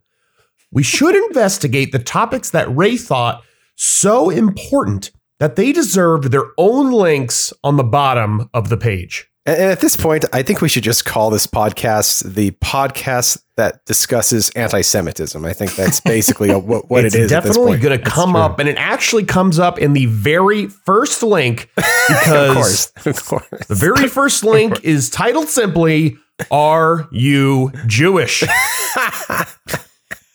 we 0.71 0.83
should 0.83 1.15
investigate 1.27 1.91
the 1.91 1.99
topics 1.99 2.51
that 2.51 2.73
Ray 2.73 2.95
thought 2.95 3.43
so 3.75 4.29
important 4.29 5.11
that 5.41 5.55
they 5.55 5.71
deserved 5.71 6.25
their 6.25 6.45
own 6.59 6.91
links 6.91 7.51
on 7.63 7.75
the 7.75 7.83
bottom 7.83 8.47
of 8.53 8.69
the 8.69 8.77
page. 8.77 9.27
And 9.43 9.59
and 9.59 9.71
at 9.71 9.79
this 9.79 9.95
point, 9.95 10.23
I 10.31 10.43
think 10.43 10.61
we 10.61 10.69
should 10.69 10.83
just 10.83 11.03
call 11.03 11.31
this 11.31 11.47
podcast 11.47 12.35
the 12.35 12.51
podcast 12.51 13.41
that 13.57 13.83
discusses 13.85 14.51
anti-Semitism. 14.51 15.43
I 15.43 15.53
think 15.53 15.75
that's 15.75 15.99
basically 15.99 16.51
a, 16.51 16.59
what, 16.59 16.91
what 16.91 17.05
it's 17.05 17.15
it 17.15 17.21
is. 17.23 17.31
definitely 17.31 17.79
going 17.79 17.97
to 17.97 18.05
come 18.07 18.35
up, 18.35 18.59
and 18.59 18.69
it 18.69 18.77
actually 18.77 19.23
comes 19.23 19.57
up 19.57 19.79
in 19.79 19.93
the 19.93 20.05
very 20.05 20.67
first 20.67 21.23
link 21.23 21.71
because 22.07 22.91
of 22.95 23.03
course, 23.03 23.07
of 23.07 23.25
course. 23.25 23.67
the 23.67 23.75
very 23.75 24.07
first 24.07 24.43
link 24.43 24.79
is 24.83 25.09
titled 25.09 25.47
simply 25.47 26.17
"Are 26.51 27.07
you 27.11 27.71
Jewish?" 27.87 28.43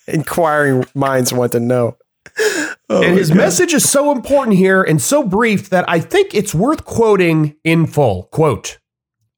Inquiring 0.08 0.84
minds 0.96 1.32
want 1.32 1.52
to 1.52 1.60
know. 1.60 1.96
Oh 2.88 3.02
and 3.02 3.18
his 3.18 3.28
God. 3.28 3.38
message 3.38 3.74
is 3.74 3.88
so 3.88 4.12
important 4.12 4.56
here 4.56 4.82
and 4.82 5.02
so 5.02 5.24
brief 5.24 5.70
that 5.70 5.88
I 5.88 6.00
think 6.00 6.34
it's 6.34 6.54
worth 6.54 6.84
quoting 6.84 7.56
in 7.64 7.86
full. 7.86 8.24
Quote 8.24 8.78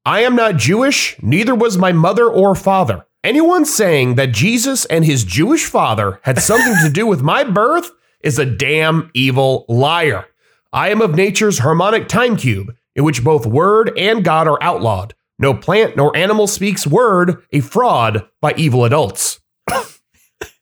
I 0.05 0.21
am 0.21 0.37
not 0.37 0.57
Jewish, 0.57 1.17
neither 1.23 1.55
was 1.55 1.79
my 1.79 1.93
mother 1.93 2.27
or 2.27 2.55
father. 2.55 3.07
Anyone 3.25 3.65
saying 3.65 4.15
that 4.15 4.33
Jesus 4.33 4.85
and 4.87 5.05
his 5.05 5.25
Jewish 5.25 5.65
father 5.67 6.21
had 6.23 6.41
something 6.41 6.75
to 6.83 6.91
do 6.91 7.07
with 7.07 7.21
my 7.21 7.45
birth 7.45 7.91
is 8.21 8.39
a 8.39 8.47
damn 8.47 9.11
evil 9.13 9.65
liar. 9.69 10.27
I 10.73 10.91
am 10.91 11.01
of 11.01 11.15
nature's 11.15 11.59
harmonic 11.59 12.09
time 12.09 12.37
cube, 12.37 12.75
in 12.95 13.05
which 13.05 13.25
both 13.25 13.47
word 13.47 13.93
and 13.99 14.25
God 14.25 14.47
are 14.47 14.63
outlawed. 14.63 15.15
No 15.39 15.55
plant 15.55 15.97
nor 15.97 16.17
animal 16.17 16.47
speaks 16.47 16.87
word, 16.87 17.43
a 17.53 17.61
fraud 17.61 18.27
by 18.41 18.55
evil 18.57 18.85
adults. 18.85 19.41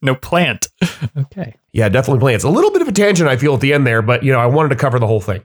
No 0.03 0.15
plant. 0.15 0.69
Okay. 1.17 1.55
Yeah, 1.73 1.89
definitely 1.89 2.21
plants. 2.21 2.45
A 2.45 2.49
little 2.51 2.71
bit 2.71 2.83
of 2.83 2.89
a 2.89 2.93
tangent, 2.93 3.29
I 3.29 3.37
feel, 3.37 3.55
at 3.55 3.61
the 3.61 3.73
end 3.73 3.87
there, 3.87 4.03
but 4.03 4.23
you 4.23 4.33
know, 4.33 4.39
I 4.39 4.47
wanted 4.47 4.71
to 4.71 4.77
cover 4.77 4.99
the 4.99 5.07
whole 5.07 5.21
thing. 5.21 5.43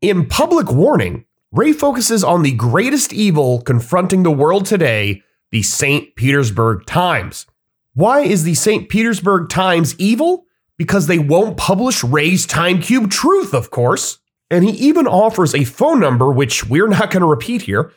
In 0.00 0.26
Public 0.26 0.70
Warning, 0.70 1.24
Ray 1.52 1.72
focuses 1.72 2.24
on 2.24 2.42
the 2.42 2.52
greatest 2.52 3.12
evil 3.12 3.60
confronting 3.62 4.22
the 4.22 4.30
world 4.30 4.66
today, 4.66 5.22
the 5.50 5.62
St. 5.62 6.14
Petersburg 6.16 6.84
Times. 6.86 7.46
Why 7.94 8.20
is 8.20 8.42
the 8.42 8.54
St. 8.54 8.88
Petersburg 8.88 9.48
Times 9.48 9.94
evil? 9.98 10.46
Because 10.76 11.06
they 11.06 11.20
won't 11.20 11.56
publish 11.56 12.02
Ray's 12.02 12.44
Time 12.44 12.80
Cube 12.80 13.10
truth, 13.10 13.54
of 13.54 13.70
course. 13.70 14.18
And 14.50 14.64
he 14.64 14.72
even 14.72 15.06
offers 15.06 15.54
a 15.54 15.64
phone 15.64 16.00
number, 16.00 16.30
which 16.32 16.66
we're 16.66 16.88
not 16.88 17.10
going 17.10 17.20
to 17.20 17.26
repeat 17.26 17.62
here. 17.62 17.92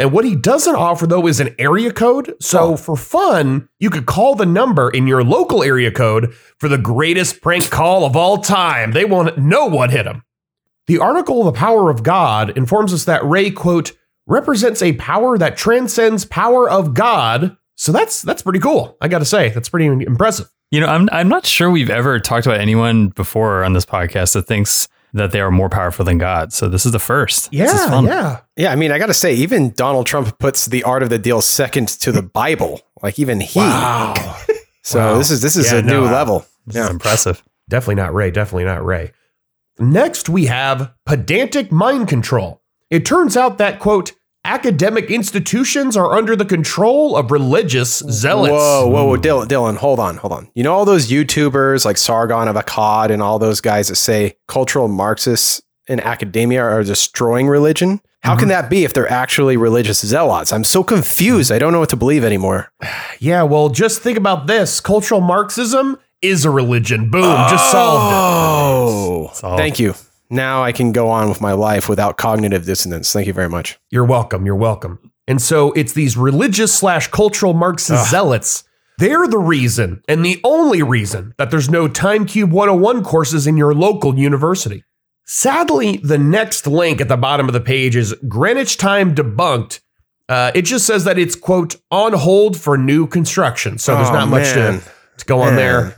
And 0.00 0.12
what 0.12 0.24
he 0.24 0.34
doesn't 0.34 0.74
offer, 0.74 1.06
though, 1.06 1.26
is 1.26 1.40
an 1.40 1.54
area 1.58 1.92
code. 1.92 2.34
So 2.40 2.72
oh. 2.72 2.76
for 2.76 2.96
fun, 2.96 3.68
you 3.78 3.90
could 3.90 4.06
call 4.06 4.34
the 4.34 4.46
number 4.46 4.88
in 4.88 5.06
your 5.06 5.22
local 5.22 5.62
area 5.62 5.90
code 5.90 6.32
for 6.58 6.68
the 6.68 6.78
greatest 6.78 7.42
prank 7.42 7.68
call 7.68 8.06
of 8.06 8.16
all 8.16 8.38
time. 8.38 8.92
They 8.92 9.04
won't 9.04 9.36
know 9.36 9.66
what 9.66 9.90
hit 9.90 10.06
him. 10.06 10.22
The 10.86 10.98
article 10.98 11.44
The 11.44 11.52
Power 11.52 11.90
of 11.90 12.02
God 12.02 12.56
informs 12.56 12.94
us 12.94 13.04
that 13.04 13.24
Ray, 13.24 13.50
quote, 13.50 13.92
represents 14.26 14.80
a 14.80 14.94
power 14.94 15.36
that 15.36 15.58
transcends 15.58 16.24
power 16.24 16.70
of 16.70 16.94
God. 16.94 17.56
So 17.76 17.92
that's 17.92 18.22
that's 18.22 18.42
pretty 18.42 18.58
cool. 18.58 18.96
I 19.00 19.08
gotta 19.08 19.24
say, 19.26 19.50
that's 19.50 19.68
pretty 19.68 19.86
impressive. 19.86 20.48
You 20.70 20.80
know, 20.80 20.86
I'm 20.86 21.08
I'm 21.12 21.28
not 21.28 21.44
sure 21.44 21.70
we've 21.70 21.90
ever 21.90 22.18
talked 22.20 22.46
about 22.46 22.60
anyone 22.60 23.08
before 23.08 23.64
on 23.64 23.74
this 23.74 23.84
podcast 23.84 24.32
that 24.32 24.46
thinks 24.46 24.88
that 25.12 25.32
they 25.32 25.40
are 25.40 25.50
more 25.50 25.68
powerful 25.68 26.04
than 26.04 26.18
God. 26.18 26.52
So 26.52 26.68
this 26.68 26.86
is 26.86 26.92
the 26.92 26.98
first. 26.98 27.50
This 27.50 27.72
is 27.72 27.80
Yeah, 27.80 27.88
fun. 27.90 28.04
yeah. 28.04 28.40
Yeah, 28.56 28.72
I 28.72 28.76
mean, 28.76 28.92
I 28.92 28.98
got 28.98 29.06
to 29.06 29.14
say, 29.14 29.34
even 29.34 29.70
Donald 29.72 30.06
Trump 30.06 30.38
puts 30.38 30.66
the 30.66 30.82
art 30.84 31.02
of 31.02 31.08
the 31.10 31.18
deal 31.18 31.40
second 31.40 31.88
to 31.88 32.12
the 32.12 32.22
Bible. 32.40 32.80
Like 33.02 33.18
even 33.18 33.40
he. 33.40 33.58
Wow. 33.60 34.14
So 34.82 34.98
Wow. 34.98 35.18
this 35.18 35.30
is 35.30 35.42
this 35.42 35.56
is 35.56 35.70
Yeah, 35.70 35.78
a 35.78 35.82
new 35.82 36.00
no, 36.00 36.06
uh, 36.06 36.10
level. 36.12 36.46
This 36.66 36.76
Yeah. 36.76 36.84
is 36.84 36.90
impressive. 36.90 37.42
Definitely 37.68 37.96
not 37.96 38.14
Ray. 38.14 38.30
Definitely 38.30 38.64
not 38.64 38.84
Ray. 38.84 39.12
Next, 39.78 40.28
we 40.28 40.46
have 40.46 40.92
pedantic 41.06 41.70
mind 41.70 42.08
control. 42.08 42.62
It 42.90 43.04
turns 43.04 43.36
out 43.36 43.58
that, 43.58 43.78
quote, 43.78 44.12
academic 44.44 45.10
institutions 45.10 45.96
are 45.96 46.12
under 46.16 46.34
the 46.36 46.44
control 46.44 47.16
of 47.16 47.30
religious 47.30 47.98
zealots. 48.10 48.52
Whoa, 48.52 48.86
whoa, 48.88 49.06
whoa, 49.06 49.16
Dylan, 49.16 49.46
Dylan, 49.46 49.76
hold 49.76 50.00
on, 50.00 50.16
hold 50.16 50.32
on. 50.32 50.48
You 50.54 50.62
know 50.62 50.72
all 50.74 50.84
those 50.84 51.08
YouTubers 51.10 51.84
like 51.84 51.96
Sargon 51.96 52.48
of 52.48 52.56
Akkad 52.56 53.10
and 53.10 53.22
all 53.22 53.38
those 53.38 53.60
guys 53.60 53.88
that 53.88 53.96
say 53.96 54.36
cultural 54.48 54.88
Marxists 54.88 55.60
in 55.88 56.00
academia 56.00 56.62
are 56.62 56.82
destroying 56.82 57.48
religion? 57.48 58.00
How 58.22 58.32
Mm-hmm. 58.32 58.38
can 58.40 58.48
that 58.48 58.68
be 58.70 58.84
if 58.84 58.92
they're 58.92 59.10
actually 59.10 59.56
religious 59.56 60.00
zealots? 60.04 60.52
I'm 60.52 60.64
so 60.64 60.84
confused. 60.84 61.50
I 61.50 61.58
don't 61.58 61.72
know 61.72 61.80
what 61.80 61.88
to 61.90 61.96
believe 61.96 62.24
anymore. 62.24 62.70
Yeah, 63.22 63.42
well, 63.42 63.68
just 63.68 64.00
think 64.00 64.16
about 64.16 64.46
this. 64.46 64.80
Cultural 64.80 65.20
Marxism 65.20 65.98
is 66.22 66.46
a 66.46 66.50
religion. 66.50 67.10
Boom, 67.10 67.22
just 67.50 67.70
solved 67.70 68.14
Oh, 68.14 69.28
thank 69.58 69.78
you. 69.78 69.94
Now 70.30 70.62
I 70.62 70.72
can 70.72 70.92
go 70.92 71.08
on 71.08 71.28
with 71.28 71.40
my 71.40 71.52
life 71.52 71.88
without 71.88 72.16
cognitive 72.16 72.64
dissonance. 72.64 73.12
Thank 73.12 73.26
you 73.26 73.32
very 73.32 73.48
much. 73.48 73.78
You're 73.90 74.04
welcome. 74.04 74.46
You're 74.46 74.54
welcome. 74.54 75.10
And 75.26 75.42
so 75.42 75.72
it's 75.72 75.92
these 75.92 76.16
religious 76.16 76.72
slash 76.74 77.08
cultural 77.08 77.52
Marxist 77.52 78.10
zealots. 78.10 78.64
They're 78.98 79.26
the 79.26 79.38
reason 79.38 80.02
and 80.08 80.24
the 80.24 80.40
only 80.44 80.82
reason 80.82 81.34
that 81.38 81.50
there's 81.50 81.70
no 81.70 81.88
Time 81.88 82.26
Cube 82.26 82.52
101 82.52 83.02
courses 83.02 83.46
in 83.46 83.56
your 83.56 83.74
local 83.74 84.18
university. 84.18 84.84
Sadly, 85.24 85.98
the 85.98 86.18
next 86.18 86.66
link 86.66 87.00
at 87.00 87.08
the 87.08 87.16
bottom 87.16 87.46
of 87.48 87.52
the 87.52 87.60
page 87.60 87.94
is 87.96 88.14
Greenwich 88.28 88.76
Time 88.76 89.14
Debunked. 89.14 89.80
Uh, 90.28 90.50
it 90.54 90.62
just 90.62 90.86
says 90.86 91.04
that 91.04 91.18
it's, 91.18 91.34
quote, 91.34 91.76
on 91.90 92.12
hold 92.12 92.56
for 92.56 92.76
new 92.76 93.06
construction. 93.06 93.78
So 93.78 93.94
there's 93.94 94.08
Oh, 94.10 94.12
not 94.12 94.28
much 94.28 94.52
to, 94.52 94.80
to 95.18 95.24
go 95.24 95.40
on 95.40 95.56
there. 95.56 95.96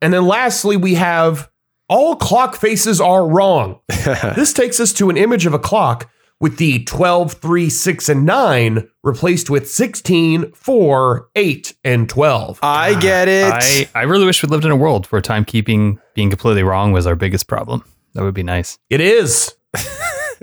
And 0.00 0.12
then 0.12 0.26
lastly, 0.26 0.76
we 0.76 0.94
have 0.94 1.50
all 1.88 2.16
clock 2.16 2.56
faces 2.56 3.00
are 3.00 3.26
wrong. 3.26 3.80
this 3.88 4.52
takes 4.52 4.80
us 4.80 4.92
to 4.94 5.10
an 5.10 5.16
image 5.16 5.46
of 5.46 5.54
a 5.54 5.58
clock 5.58 6.10
with 6.40 6.58
the 6.58 6.84
12, 6.84 7.32
3, 7.32 7.68
6, 7.68 8.08
and 8.08 8.24
9 8.24 8.88
replaced 9.02 9.50
with 9.50 9.68
16, 9.68 10.52
4, 10.52 11.28
8, 11.34 11.76
and 11.84 12.08
12. 12.08 12.60
I 12.62 13.00
get 13.00 13.28
ah, 13.28 13.58
it. 13.60 13.90
I, 13.94 14.00
I 14.00 14.02
really 14.04 14.26
wish 14.26 14.42
we 14.42 14.48
lived 14.48 14.64
in 14.64 14.70
a 14.70 14.76
world 14.76 15.06
where 15.06 15.20
timekeeping 15.20 15.98
being 16.14 16.30
completely 16.30 16.62
wrong 16.62 16.92
was 16.92 17.06
our 17.06 17.16
biggest 17.16 17.48
problem. 17.48 17.84
That 18.14 18.22
would 18.22 18.34
be 18.34 18.42
nice. 18.42 18.78
It 18.88 19.00
is. 19.00 19.54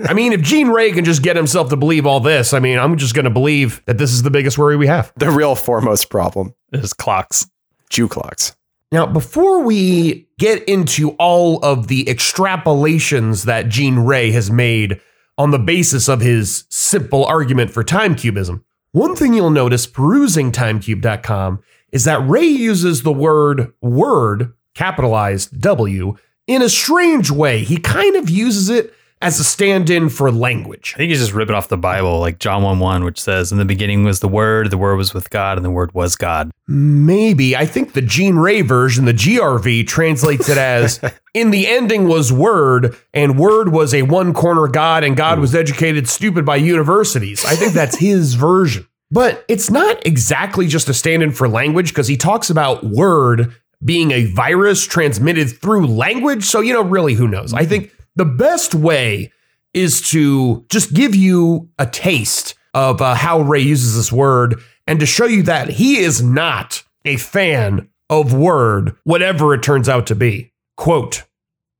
I 0.06 0.12
mean, 0.12 0.32
if 0.32 0.42
Gene 0.42 0.68
Ray 0.68 0.92
can 0.92 1.04
just 1.04 1.22
get 1.22 1.36
himself 1.36 1.70
to 1.70 1.76
believe 1.76 2.06
all 2.06 2.20
this, 2.20 2.52
I 2.52 2.58
mean, 2.58 2.78
I'm 2.78 2.98
just 2.98 3.14
going 3.14 3.24
to 3.24 3.30
believe 3.30 3.82
that 3.86 3.96
this 3.96 4.12
is 4.12 4.22
the 4.22 4.30
biggest 4.30 4.58
worry 4.58 4.76
we 4.76 4.86
have. 4.86 5.12
the 5.16 5.30
real 5.30 5.54
foremost 5.54 6.10
problem 6.10 6.54
is 6.72 6.92
clocks. 6.92 7.48
Jew 7.88 8.08
clocks. 8.08 8.55
Now, 8.92 9.06
before 9.06 9.62
we 9.62 10.28
get 10.38 10.62
into 10.64 11.10
all 11.12 11.58
of 11.64 11.88
the 11.88 12.04
extrapolations 12.04 13.44
that 13.44 13.68
Gene 13.68 14.00
Ray 14.00 14.30
has 14.30 14.50
made 14.50 15.00
on 15.36 15.50
the 15.50 15.58
basis 15.58 16.08
of 16.08 16.20
his 16.20 16.64
simple 16.70 17.24
argument 17.24 17.70
for 17.72 17.82
time 17.82 18.14
cubism, 18.14 18.64
one 18.92 19.16
thing 19.16 19.34
you'll 19.34 19.50
notice 19.50 19.86
perusing 19.86 20.52
timecube.com 20.52 21.62
is 21.92 22.04
that 22.04 22.26
Ray 22.28 22.46
uses 22.46 23.02
the 23.02 23.12
word 23.12 23.72
word, 23.80 24.52
capitalized 24.74 25.60
W, 25.60 26.16
in 26.46 26.62
a 26.62 26.68
strange 26.68 27.30
way. 27.30 27.64
He 27.64 27.78
kind 27.78 28.16
of 28.16 28.30
uses 28.30 28.68
it 28.68 28.94
as 29.22 29.40
a 29.40 29.44
stand 29.44 29.88
in 29.88 30.08
for 30.08 30.30
language. 30.30 30.92
I 30.94 30.98
think 30.98 31.10
he's 31.10 31.20
just 31.20 31.32
ripping 31.32 31.54
off 31.54 31.68
the 31.68 31.78
Bible, 31.78 32.20
like 32.20 32.38
John 32.38 32.62
1 32.62 32.78
1, 32.78 33.04
which 33.04 33.20
says, 33.20 33.50
In 33.50 33.58
the 33.58 33.64
beginning 33.64 34.04
was 34.04 34.20
the 34.20 34.28
Word, 34.28 34.70
the 34.70 34.78
Word 34.78 34.96
was 34.96 35.14
with 35.14 35.30
God, 35.30 35.56
and 35.56 35.64
the 35.64 35.70
Word 35.70 35.94
was 35.94 36.16
God. 36.16 36.50
Maybe. 36.68 37.56
I 37.56 37.64
think 37.64 37.94
the 37.94 38.02
Gene 38.02 38.36
Ray 38.36 38.60
version, 38.60 39.04
the 39.04 39.14
GRV, 39.14 39.86
translates 39.86 40.48
it 40.48 40.58
as 40.58 41.00
in 41.34 41.50
the 41.50 41.66
ending 41.66 42.08
was 42.08 42.32
Word, 42.32 42.96
and 43.14 43.38
Word 43.38 43.72
was 43.72 43.94
a 43.94 44.02
one 44.02 44.34
corner 44.34 44.68
God, 44.68 45.02
and 45.02 45.16
God 45.16 45.38
was 45.38 45.54
educated 45.54 46.08
stupid 46.08 46.44
by 46.44 46.56
universities. 46.56 47.44
I 47.44 47.56
think 47.56 47.72
that's 47.72 47.98
his 47.98 48.34
version. 48.34 48.86
But 49.10 49.44
it's 49.48 49.70
not 49.70 50.04
exactly 50.04 50.66
just 50.66 50.88
a 50.88 50.94
stand 50.94 51.22
in 51.22 51.30
for 51.30 51.48
language 51.48 51.90
because 51.90 52.08
he 52.08 52.16
talks 52.16 52.50
about 52.50 52.84
Word 52.84 53.54
being 53.84 54.10
a 54.10 54.24
virus 54.24 54.84
transmitted 54.84 55.48
through 55.48 55.86
language. 55.86 56.44
So, 56.44 56.60
you 56.60 56.72
know, 56.72 56.82
really, 56.82 57.14
who 57.14 57.28
knows? 57.28 57.54
I 57.54 57.66
think 57.66 57.92
the 58.16 58.24
best 58.24 58.74
way 58.74 59.32
is 59.72 60.00
to 60.10 60.64
just 60.70 60.94
give 60.94 61.14
you 61.14 61.68
a 61.78 61.86
taste 61.86 62.54
of 62.74 63.00
uh, 63.00 63.14
how 63.14 63.40
Ray 63.40 63.60
uses 63.60 63.96
this 63.96 64.10
word 64.10 64.60
and 64.86 64.98
to 65.00 65.06
show 65.06 65.26
you 65.26 65.42
that 65.44 65.68
he 65.68 65.98
is 65.98 66.22
not 66.22 66.82
a 67.04 67.16
fan 67.16 67.88
of 68.08 68.32
word, 68.32 68.96
whatever 69.04 69.54
it 69.54 69.62
turns 69.62 69.88
out 69.88 70.06
to 70.06 70.14
be. 70.14 70.52
Quote 70.76 71.24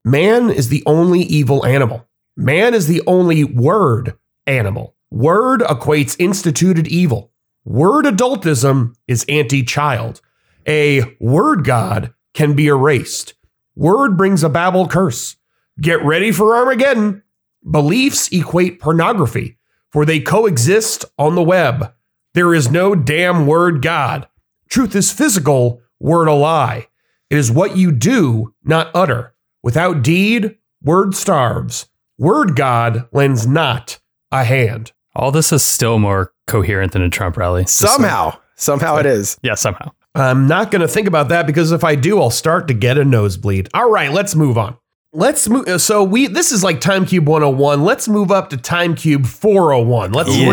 Man 0.05 0.51
is 0.51 0.69
the 0.69 0.83
only 0.87 1.21
evil 1.21 1.65
animal. 1.65 2.07
Man 2.37 2.75
is 2.75 2.87
the 2.87 3.03
only 3.07 3.45
word 3.45 4.15
animal. 4.47 4.95
Word 5.11 5.61
equates 5.61 6.17
instituted 6.19 6.87
evil. 6.89 7.33
Word 7.65 8.05
adultism 8.05 8.95
is 9.09 9.25
anti 9.29 9.63
child. 9.63 10.21
A 10.69 11.17
word 11.21 11.65
god 11.65 12.13
can 12.35 12.55
be 12.55 12.67
erased. 12.67 13.35
Word 13.75 14.17
brings 14.17 14.43
a 14.43 14.49
Babel 14.49 14.87
curse. 14.87 15.37
Get 15.81 16.03
ready 16.05 16.33
for 16.33 16.57
Armageddon. 16.57 17.23
Beliefs 17.69 18.29
equate 18.33 18.81
pornography, 18.81 19.59
for 19.91 20.05
they 20.05 20.21
coexist 20.21 21.05
on 21.19 21.35
the 21.35 21.43
web. 21.43 21.93
There 22.35 22.55
is 22.55 22.71
no 22.71 22.95
damn 22.95 23.47
word 23.47 23.83
God. 23.83 24.29
Truth 24.71 24.95
is 24.95 25.13
physical, 25.13 25.81
word 25.99 26.29
a 26.29 26.33
lie. 26.35 26.87
It 27.31 27.39
is 27.39 27.51
what 27.51 27.77
you 27.77 27.91
do, 27.93 28.55
not 28.65 28.91
utter. 28.95 29.35
Without 29.63 30.03
deed, 30.03 30.57
word 30.83 31.15
starves. 31.15 31.89
Word 32.19 32.55
God 32.57 33.09
lends 33.13 33.47
not 33.47 33.99
a 34.31 34.45
hand. 34.45 34.93
All 35.15 35.33
this 35.33 35.53
is 35.53 35.63
still 35.63 35.99
more 35.99 36.33
coherent 36.47 36.93
than 36.93 37.03
a 37.03 37.11
Trump 37.11 37.37
rally. 37.37 37.63
Just 37.63 37.79
so- 37.79 37.87
Somehow, 37.89 38.39
somehow 38.55 38.97
it 38.99 39.07
is. 39.07 39.39
yeah, 39.43 39.55
somehow. 39.55 39.91
I'm 40.15 40.47
not 40.47 40.71
going 40.71 40.81
to 40.83 40.89
think 40.89 41.09
about 41.09 41.29
that 41.29 41.47
because 41.47 41.73
if 41.73 41.85
I 41.85 41.95
do, 41.95 42.21
I'll 42.21 42.31
start 42.31 42.69
to 42.69 42.75
get 42.75 42.97
a 42.97 43.05
nosebleed. 43.05 43.69
All 43.75 43.91
right, 43.91 44.11
let's 44.13 44.35
move 44.35 44.57
on. 44.57 44.77
Let's 45.17 45.49
move. 45.49 45.67
Uh, 45.67 45.79
so 45.79 46.05
we 46.05 46.27
this 46.27 46.53
is 46.53 46.63
like 46.63 46.79
Time 46.79 47.07
Cube 47.07 47.27
101. 47.27 47.83
Let's 47.83 48.07
move 48.07 48.31
up 48.31 48.51
to 48.51 48.59
Time 48.59 48.95
Cube 48.95 49.25
401. 49.25 50.13
Let's 50.13 50.37
Yeah, 50.37 50.51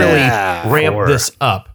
really 0.66 0.74
ramp 0.74 0.94
four. 0.96 1.08
this 1.08 1.32
up. 1.42 1.68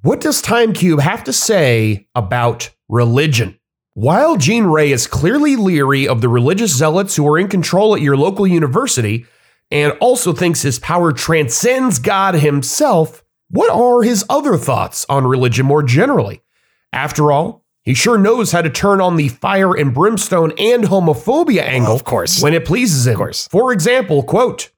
What 0.00 0.22
does 0.22 0.40
Time 0.40 0.72
Cube 0.72 1.00
have 1.00 1.22
to 1.24 1.34
say 1.34 2.08
about 2.14 2.70
religion? 2.88 3.58
While 3.92 4.36
Gene 4.36 4.64
Ray 4.64 4.90
is 4.90 5.06
clearly 5.06 5.54
leery 5.56 6.08
of 6.08 6.22
the 6.22 6.30
religious 6.30 6.74
zealots 6.74 7.14
who 7.14 7.28
are 7.28 7.38
in 7.38 7.48
control 7.48 7.94
at 7.94 8.00
your 8.00 8.16
local 8.16 8.46
university 8.46 9.26
and 9.70 9.92
also 10.00 10.32
thinks 10.32 10.62
his 10.62 10.78
power 10.78 11.12
transcends 11.12 11.98
God 11.98 12.36
himself, 12.36 13.22
what 13.50 13.70
are 13.70 14.02
his 14.02 14.24
other 14.30 14.56
thoughts 14.56 15.04
on 15.10 15.26
religion 15.26 15.66
more 15.66 15.82
generally? 15.82 16.40
After 16.90 17.30
all, 17.30 17.59
he 17.84 17.94
sure 17.94 18.18
knows 18.18 18.52
how 18.52 18.62
to 18.62 18.70
turn 18.70 19.00
on 19.00 19.16
the 19.16 19.28
fire 19.28 19.74
and 19.74 19.94
brimstone 19.94 20.52
and 20.58 20.84
homophobia 20.84 21.62
angle 21.62 21.94
of 21.94 22.04
course. 22.04 22.42
when 22.42 22.54
it 22.54 22.64
pleases 22.64 23.06
him. 23.06 23.12
Of 23.14 23.18
course. 23.18 23.48
For 23.48 23.72
example, 23.72 24.22
quote, 24.22 24.70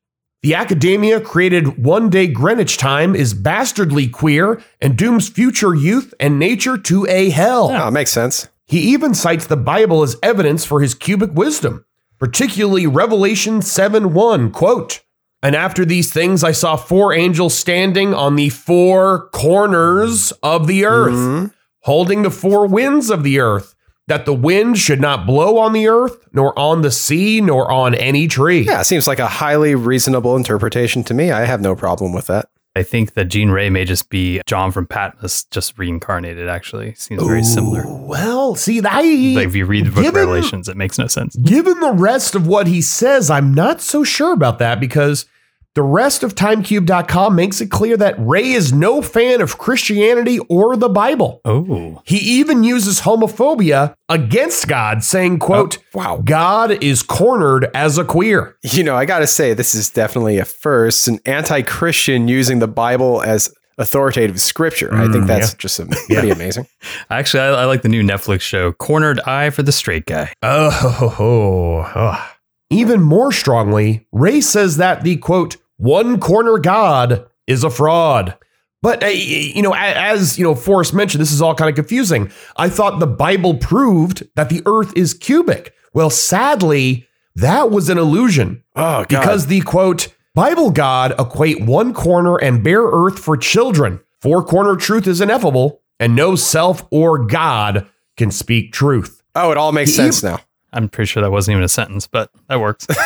the 0.42 0.54
academia 0.56 1.20
created 1.20 1.84
one 1.84 2.10
day 2.10 2.26
Greenwich 2.26 2.76
time 2.76 3.14
is 3.14 3.32
bastardly 3.32 4.08
queer 4.08 4.60
and 4.80 4.96
dooms 4.96 5.28
future 5.28 5.74
youth 5.74 6.12
and 6.18 6.38
nature 6.38 6.76
to 6.78 7.06
a 7.08 7.30
hell. 7.30 7.70
Oh, 7.72 7.88
it 7.88 7.92
makes 7.92 8.10
sense. 8.10 8.48
He 8.66 8.80
even 8.92 9.14
cites 9.14 9.46
the 9.46 9.56
Bible 9.56 10.02
as 10.02 10.16
evidence 10.22 10.64
for 10.64 10.80
his 10.80 10.94
cubic 10.94 11.30
wisdom, 11.34 11.84
particularly 12.18 12.86
Revelation 12.88 13.62
7 13.62 14.14
1, 14.14 14.50
quote, 14.50 15.00
And 15.42 15.54
after 15.54 15.84
these 15.84 16.12
things 16.12 16.42
I 16.42 16.52
saw 16.52 16.74
four 16.76 17.12
angels 17.12 17.54
standing 17.54 18.14
on 18.14 18.34
the 18.36 18.48
four 18.48 19.28
corners 19.30 20.32
of 20.42 20.66
the 20.66 20.84
earth, 20.84 21.12
Mhm. 21.14 21.52
Holding 21.82 22.22
the 22.22 22.30
four 22.30 22.66
winds 22.66 23.10
of 23.10 23.22
the 23.22 23.38
earth, 23.38 23.74
that 24.08 24.26
the 24.26 24.34
wind 24.34 24.78
should 24.78 25.00
not 25.00 25.26
blow 25.26 25.58
on 25.58 25.72
the 25.72 25.86
earth, 25.88 26.16
nor 26.32 26.58
on 26.58 26.82
the 26.82 26.90
sea, 26.90 27.40
nor 27.40 27.70
on 27.70 27.94
any 27.94 28.26
tree. 28.26 28.62
Yeah, 28.62 28.80
it 28.80 28.84
seems 28.84 29.06
like 29.06 29.20
a 29.20 29.28
highly 29.28 29.74
reasonable 29.74 30.36
interpretation 30.36 31.04
to 31.04 31.14
me. 31.14 31.30
I 31.30 31.44
have 31.44 31.60
no 31.60 31.76
problem 31.76 32.12
with 32.12 32.26
that. 32.26 32.48
I 32.74 32.82
think 32.82 33.12
that 33.14 33.26
Gene 33.26 33.50
Ray 33.50 33.68
may 33.68 33.84
just 33.84 34.08
be 34.08 34.40
John 34.46 34.72
from 34.72 34.86
Patmos, 34.86 35.44
just 35.50 35.78
reincarnated. 35.78 36.48
Actually, 36.48 36.94
seems 36.94 37.22
very 37.22 37.42
similar. 37.44 37.84
Well, 37.86 38.54
see, 38.54 38.80
I 38.82 39.02
Like 39.36 39.48
if 39.48 39.54
you 39.54 39.66
read 39.66 39.86
the 39.86 39.90
book 39.90 40.02
Given- 40.02 40.20
Revelations, 40.20 40.68
it 40.68 40.76
makes 40.78 40.98
no 40.98 41.06
sense. 41.06 41.36
Given 41.36 41.78
the 41.80 41.92
rest 41.92 42.34
of 42.34 42.46
what 42.46 42.66
he 42.66 42.80
says, 42.80 43.30
I'm 43.30 43.52
not 43.52 43.82
so 43.82 44.04
sure 44.04 44.32
about 44.32 44.58
that 44.60 44.80
because 44.80 45.26
the 45.74 45.82
rest 45.82 46.22
of 46.22 46.34
timecube.com 46.34 47.34
makes 47.34 47.60
it 47.60 47.70
clear 47.70 47.96
that 47.96 48.14
Ray 48.18 48.50
is 48.52 48.72
no 48.72 49.00
fan 49.02 49.40
of 49.40 49.56
Christianity 49.58 50.38
or 50.50 50.76
the 50.76 50.88
Bible. 50.88 51.40
Oh, 51.44 52.02
He 52.04 52.18
even 52.18 52.62
uses 52.62 53.00
homophobia 53.02 53.94
against 54.08 54.68
God, 54.68 55.02
saying, 55.02 55.38
quote, 55.38 55.78
Wow. 55.94 56.20
God 56.24 56.82
is 56.82 57.02
cornered 57.02 57.70
as 57.74 57.96
a 57.98 58.04
queer. 58.04 58.56
You 58.62 58.82
know, 58.84 58.96
I 58.96 59.04
got 59.06 59.20
to 59.20 59.26
say, 59.26 59.54
this 59.54 59.74
is 59.74 59.88
definitely 59.90 60.38
a 60.38 60.44
first. 60.44 61.08
An 61.08 61.18
anti 61.24 61.62
Christian 61.62 62.28
using 62.28 62.58
the 62.58 62.68
Bible 62.68 63.22
as 63.22 63.52
authoritative 63.78 64.38
scripture. 64.40 64.94
I 64.94 65.10
think 65.10 65.24
Mm, 65.24 65.26
that's 65.26 65.54
just 65.54 65.80
am- 65.80 65.88
pretty 66.08 66.30
amazing. 66.30 66.66
actually, 67.10 67.40
I, 67.44 67.62
I 67.62 67.64
like 67.64 67.80
the 67.82 67.88
new 67.88 68.02
Netflix 68.02 68.42
show, 68.42 68.72
Cornered 68.72 69.20
Eye 69.20 69.48
for 69.50 69.62
the 69.62 69.72
Straight 69.72 70.04
Guy. 70.04 70.32
Oh, 70.42 70.70
ho, 70.70 71.08
ho, 71.08 71.82
ho. 71.82 72.24
Even 72.70 73.00
more 73.02 73.32
strongly, 73.32 74.06
Ray 74.12 74.40
says 74.40 74.76
that 74.78 75.02
the 75.02 75.16
quote, 75.16 75.56
one 75.82 76.20
corner 76.20 76.58
God 76.58 77.26
is 77.46 77.64
a 77.64 77.70
fraud. 77.70 78.36
But 78.82 79.02
uh, 79.02 79.08
you 79.08 79.62
know, 79.62 79.74
as 79.76 80.38
you 80.38 80.44
know, 80.44 80.54
Forrest 80.54 80.94
mentioned, 80.94 81.20
this 81.20 81.32
is 81.32 81.42
all 81.42 81.54
kind 81.54 81.68
of 81.68 81.74
confusing. 81.74 82.30
I 82.56 82.68
thought 82.68 82.98
the 83.00 83.06
Bible 83.06 83.54
proved 83.56 84.28
that 84.36 84.48
the 84.48 84.62
Earth 84.66 84.92
is 84.96 85.12
cubic. 85.14 85.74
Well, 85.92 86.10
sadly, 86.10 87.06
that 87.36 87.70
was 87.70 87.88
an 87.88 87.98
illusion 87.98 88.62
Oh, 88.76 89.04
God. 89.04 89.08
because 89.08 89.46
the 89.46 89.60
quote 89.62 90.08
Bible 90.34 90.70
God 90.70 91.14
equate 91.18 91.60
one 91.62 91.92
corner 91.94 92.36
and 92.36 92.62
bare 92.64 92.82
Earth 92.82 93.18
for 93.18 93.36
children. 93.36 94.00
Four 94.20 94.44
corner 94.44 94.76
truth 94.76 95.06
is 95.06 95.20
ineffable, 95.20 95.80
and 96.00 96.14
no 96.16 96.34
self 96.36 96.86
or 96.90 97.18
God 97.26 97.86
can 98.16 98.30
speak 98.30 98.72
truth. 98.72 99.22
oh, 99.34 99.50
it 99.50 99.56
all 99.56 99.72
makes 99.72 99.92
sense 99.94 100.22
now. 100.22 100.38
I'm 100.72 100.88
pretty 100.88 101.08
sure 101.08 101.22
that 101.22 101.30
wasn't 101.30 101.54
even 101.54 101.64
a 101.64 101.68
sentence, 101.68 102.06
but 102.06 102.30
that 102.48 102.60
works. 102.60 102.86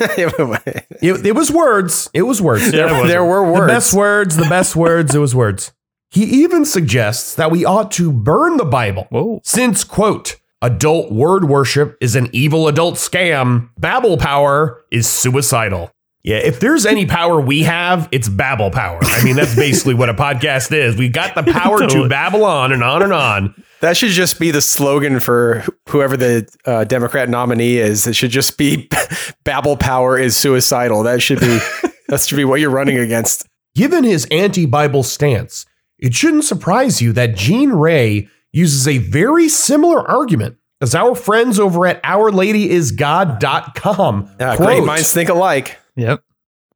It, 1.02 1.26
it 1.26 1.34
was 1.34 1.50
words. 1.50 2.10
It 2.12 2.22
was 2.22 2.42
words. 2.42 2.72
Yeah, 2.72 3.04
it 3.04 3.08
there 3.08 3.24
were 3.24 3.42
words. 3.50 3.60
The 3.60 3.66
best 3.66 3.94
words, 3.94 4.36
the 4.36 4.48
best 4.48 4.76
words, 4.76 5.14
it 5.14 5.18
was 5.18 5.34
words. 5.34 5.72
He 6.10 6.24
even 6.42 6.64
suggests 6.64 7.34
that 7.36 7.50
we 7.50 7.64
ought 7.64 7.90
to 7.92 8.12
burn 8.12 8.56
the 8.56 8.64
Bible. 8.64 9.06
Whoa. 9.10 9.40
Since, 9.44 9.84
quote, 9.84 10.36
adult 10.60 11.10
word 11.12 11.44
worship 11.44 11.96
is 12.00 12.16
an 12.16 12.28
evil 12.32 12.68
adult 12.68 12.96
scam, 12.96 13.70
Babel 13.78 14.16
power 14.18 14.84
is 14.90 15.08
suicidal. 15.08 15.90
Yeah, 16.22 16.36
if 16.36 16.60
there's 16.60 16.84
any 16.84 17.06
power 17.06 17.40
we 17.40 17.62
have, 17.62 18.06
it's 18.12 18.28
Babel 18.28 18.70
power. 18.70 18.98
I 19.02 19.24
mean, 19.24 19.36
that's 19.36 19.56
basically 19.56 19.94
what 19.94 20.10
a 20.10 20.14
podcast 20.14 20.70
is. 20.70 20.96
We 20.96 21.08
got 21.08 21.34
the 21.34 21.50
power 21.50 21.78
to 21.80 21.86
Totally. 21.86 22.08
babble 22.10 22.44
on 22.44 22.72
and 22.72 22.84
on 22.84 23.02
and 23.02 23.12
on. 23.12 23.54
That 23.80 23.96
should 23.96 24.10
just 24.10 24.38
be 24.38 24.50
the 24.50 24.60
slogan 24.60 25.20
for 25.20 25.64
whoever 25.88 26.16
the 26.16 26.46
uh, 26.66 26.84
Democrat 26.84 27.30
nominee 27.30 27.78
is. 27.78 28.06
It 28.06 28.14
should 28.14 28.30
just 28.30 28.58
be 28.58 28.88
Babel 29.44 29.76
power 29.76 30.18
is 30.18 30.36
suicidal. 30.36 31.02
That 31.02 31.22
should 31.22 31.40
be 31.40 31.58
that 32.08 32.20
should 32.20 32.36
be 32.36 32.44
what 32.44 32.60
you're 32.60 32.70
running 32.70 32.98
against. 32.98 33.46
Given 33.74 34.04
his 34.04 34.26
anti 34.30 34.66
Bible 34.66 35.02
stance, 35.02 35.64
it 35.98 36.14
shouldn't 36.14 36.44
surprise 36.44 37.00
you 37.00 37.12
that 37.14 37.36
Gene 37.36 37.72
Ray 37.72 38.28
uses 38.52 38.86
a 38.86 38.98
very 38.98 39.48
similar 39.48 40.06
argument 40.10 40.56
as 40.80 40.94
our 40.94 41.14
friends 41.14 41.58
over 41.58 41.86
at 41.86 42.02
OurLadyIsGod.com. 42.02 44.30
Yeah, 44.40 44.56
Quote, 44.56 44.66
great 44.66 44.84
minds 44.84 45.12
think 45.12 45.28
alike. 45.28 45.78
Yep. 45.96 46.22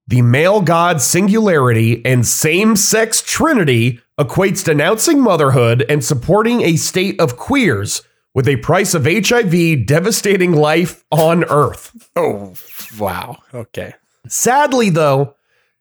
The 0.07 0.23
male 0.23 0.61
god 0.61 1.01
singularity 1.01 2.05
and 2.05 2.27
same 2.27 2.77
sex 2.77 3.23
trinity 3.23 4.01
equates 4.19 4.65
denouncing 4.65 5.21
motherhood 5.21 5.85
and 5.89 6.05
supporting 6.05 6.61
a 6.61 6.77
state 6.77 7.19
of 7.19 7.37
queers 7.37 8.03
with 8.35 8.49
a 8.49 8.57
price 8.57 8.95
of 8.95 9.07
HIV 9.07 9.87
devastating 9.87 10.53
life 10.53 11.05
on 11.11 11.45
earth. 11.45 12.11
Oh, 12.17 12.53
wow. 12.99 13.39
Okay. 13.55 13.95
Sadly, 14.29 14.91
though, 14.91 15.37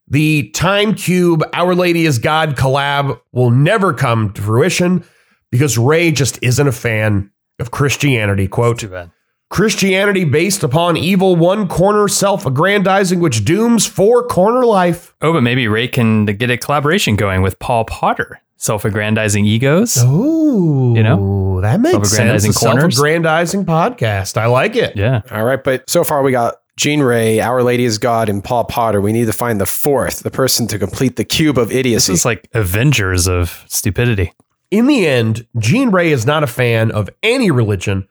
the 0.08 0.50
Time 0.52 0.94
Cube 0.96 1.44
Our 1.54 1.76
Lady 1.76 2.06
is 2.06 2.20
God 2.20 2.56
collab 2.56 3.20
will 3.32 3.50
never 3.50 3.94
come 3.94 4.32
to 4.34 4.42
fruition 4.42 5.04
because 5.52 5.78
Ray 5.78 6.12
just 6.12 6.40
isn't 6.42 6.68
a 6.68 6.72
fan 6.72 7.32
of 7.60 7.72
Christianity. 7.72 8.48
Quote 8.48 8.80
Too 8.80 8.90
bad. 8.90 9.12
Christianity 9.54 10.26
based 10.26 10.64
upon 10.64 10.98
evil 10.98 11.36
one 11.36 11.68
corner 11.68 12.08
self 12.08 12.44
aggrandizing, 12.48 13.20
which 13.20 13.46
dooms 13.46 13.86
four 13.86 14.26
corner 14.26 14.66
life. 14.66 15.14
Oh, 15.22 15.32
but 15.32 15.42
maybe 15.42 15.68
Ray 15.68 15.88
can 15.88 16.26
get 16.26 16.50
a 16.50 16.58
collaboration 16.58 17.16
going 17.16 17.44
with 17.44 17.60
Paul 17.60 17.86
Potter. 17.86 18.42
Self-aggrandizing 18.58 19.46
egos. 19.46 19.98
Oh, 20.00 20.96
You 20.96 21.04
know? 21.04 21.60
that 21.62 21.82
makes 21.82 22.10
sense. 22.10 22.44
Self-aggrandizing 22.44 22.52
A 22.52 22.54
corners. 22.54 22.82
self-aggrandizing 22.96 23.66
podcast. 23.66 24.38
I 24.38 24.48
like 24.48 24.76
it. 24.76 24.96
Yeah. 24.96 25.22
All 25.30 25.44
right, 25.44 25.64
but 25.64 25.88
so 25.88 26.04
far 26.04 26.24
we 26.24 26.32
got 26.32 26.56
Gene 26.76 27.02
Ray, 27.02 27.40
Our 27.40 27.62
Lady 27.62 27.84
is 27.86 28.00
God, 28.00 28.30
and 28.30 28.44
Paul 28.44 28.64
Potter. 28.64 29.02
We 29.02 29.12
need 29.14 29.26
to 29.26 29.34
find 29.34 29.62
the 29.62 29.66
fourth, 29.68 30.22
the 30.22 30.32
person 30.32 30.66
to 30.68 30.80
complete 30.80 31.16
the 31.18 31.26
cube 31.26 31.60
of 31.60 31.68
This 31.70 31.78
idiocy. 31.78 32.14
is 32.14 32.26
like 32.26 32.48
Avengers 32.54 33.28
of 33.28 33.64
stupidity. 33.68 34.34
In 34.72 34.88
the 34.88 35.06
end, 35.06 35.46
Gene 35.60 35.92
Ray 35.92 36.12
is 36.12 36.26
not 36.26 36.42
a 36.44 36.48
fan 36.48 36.90
of 36.90 37.08
any 37.22 37.52
religion 37.52 38.08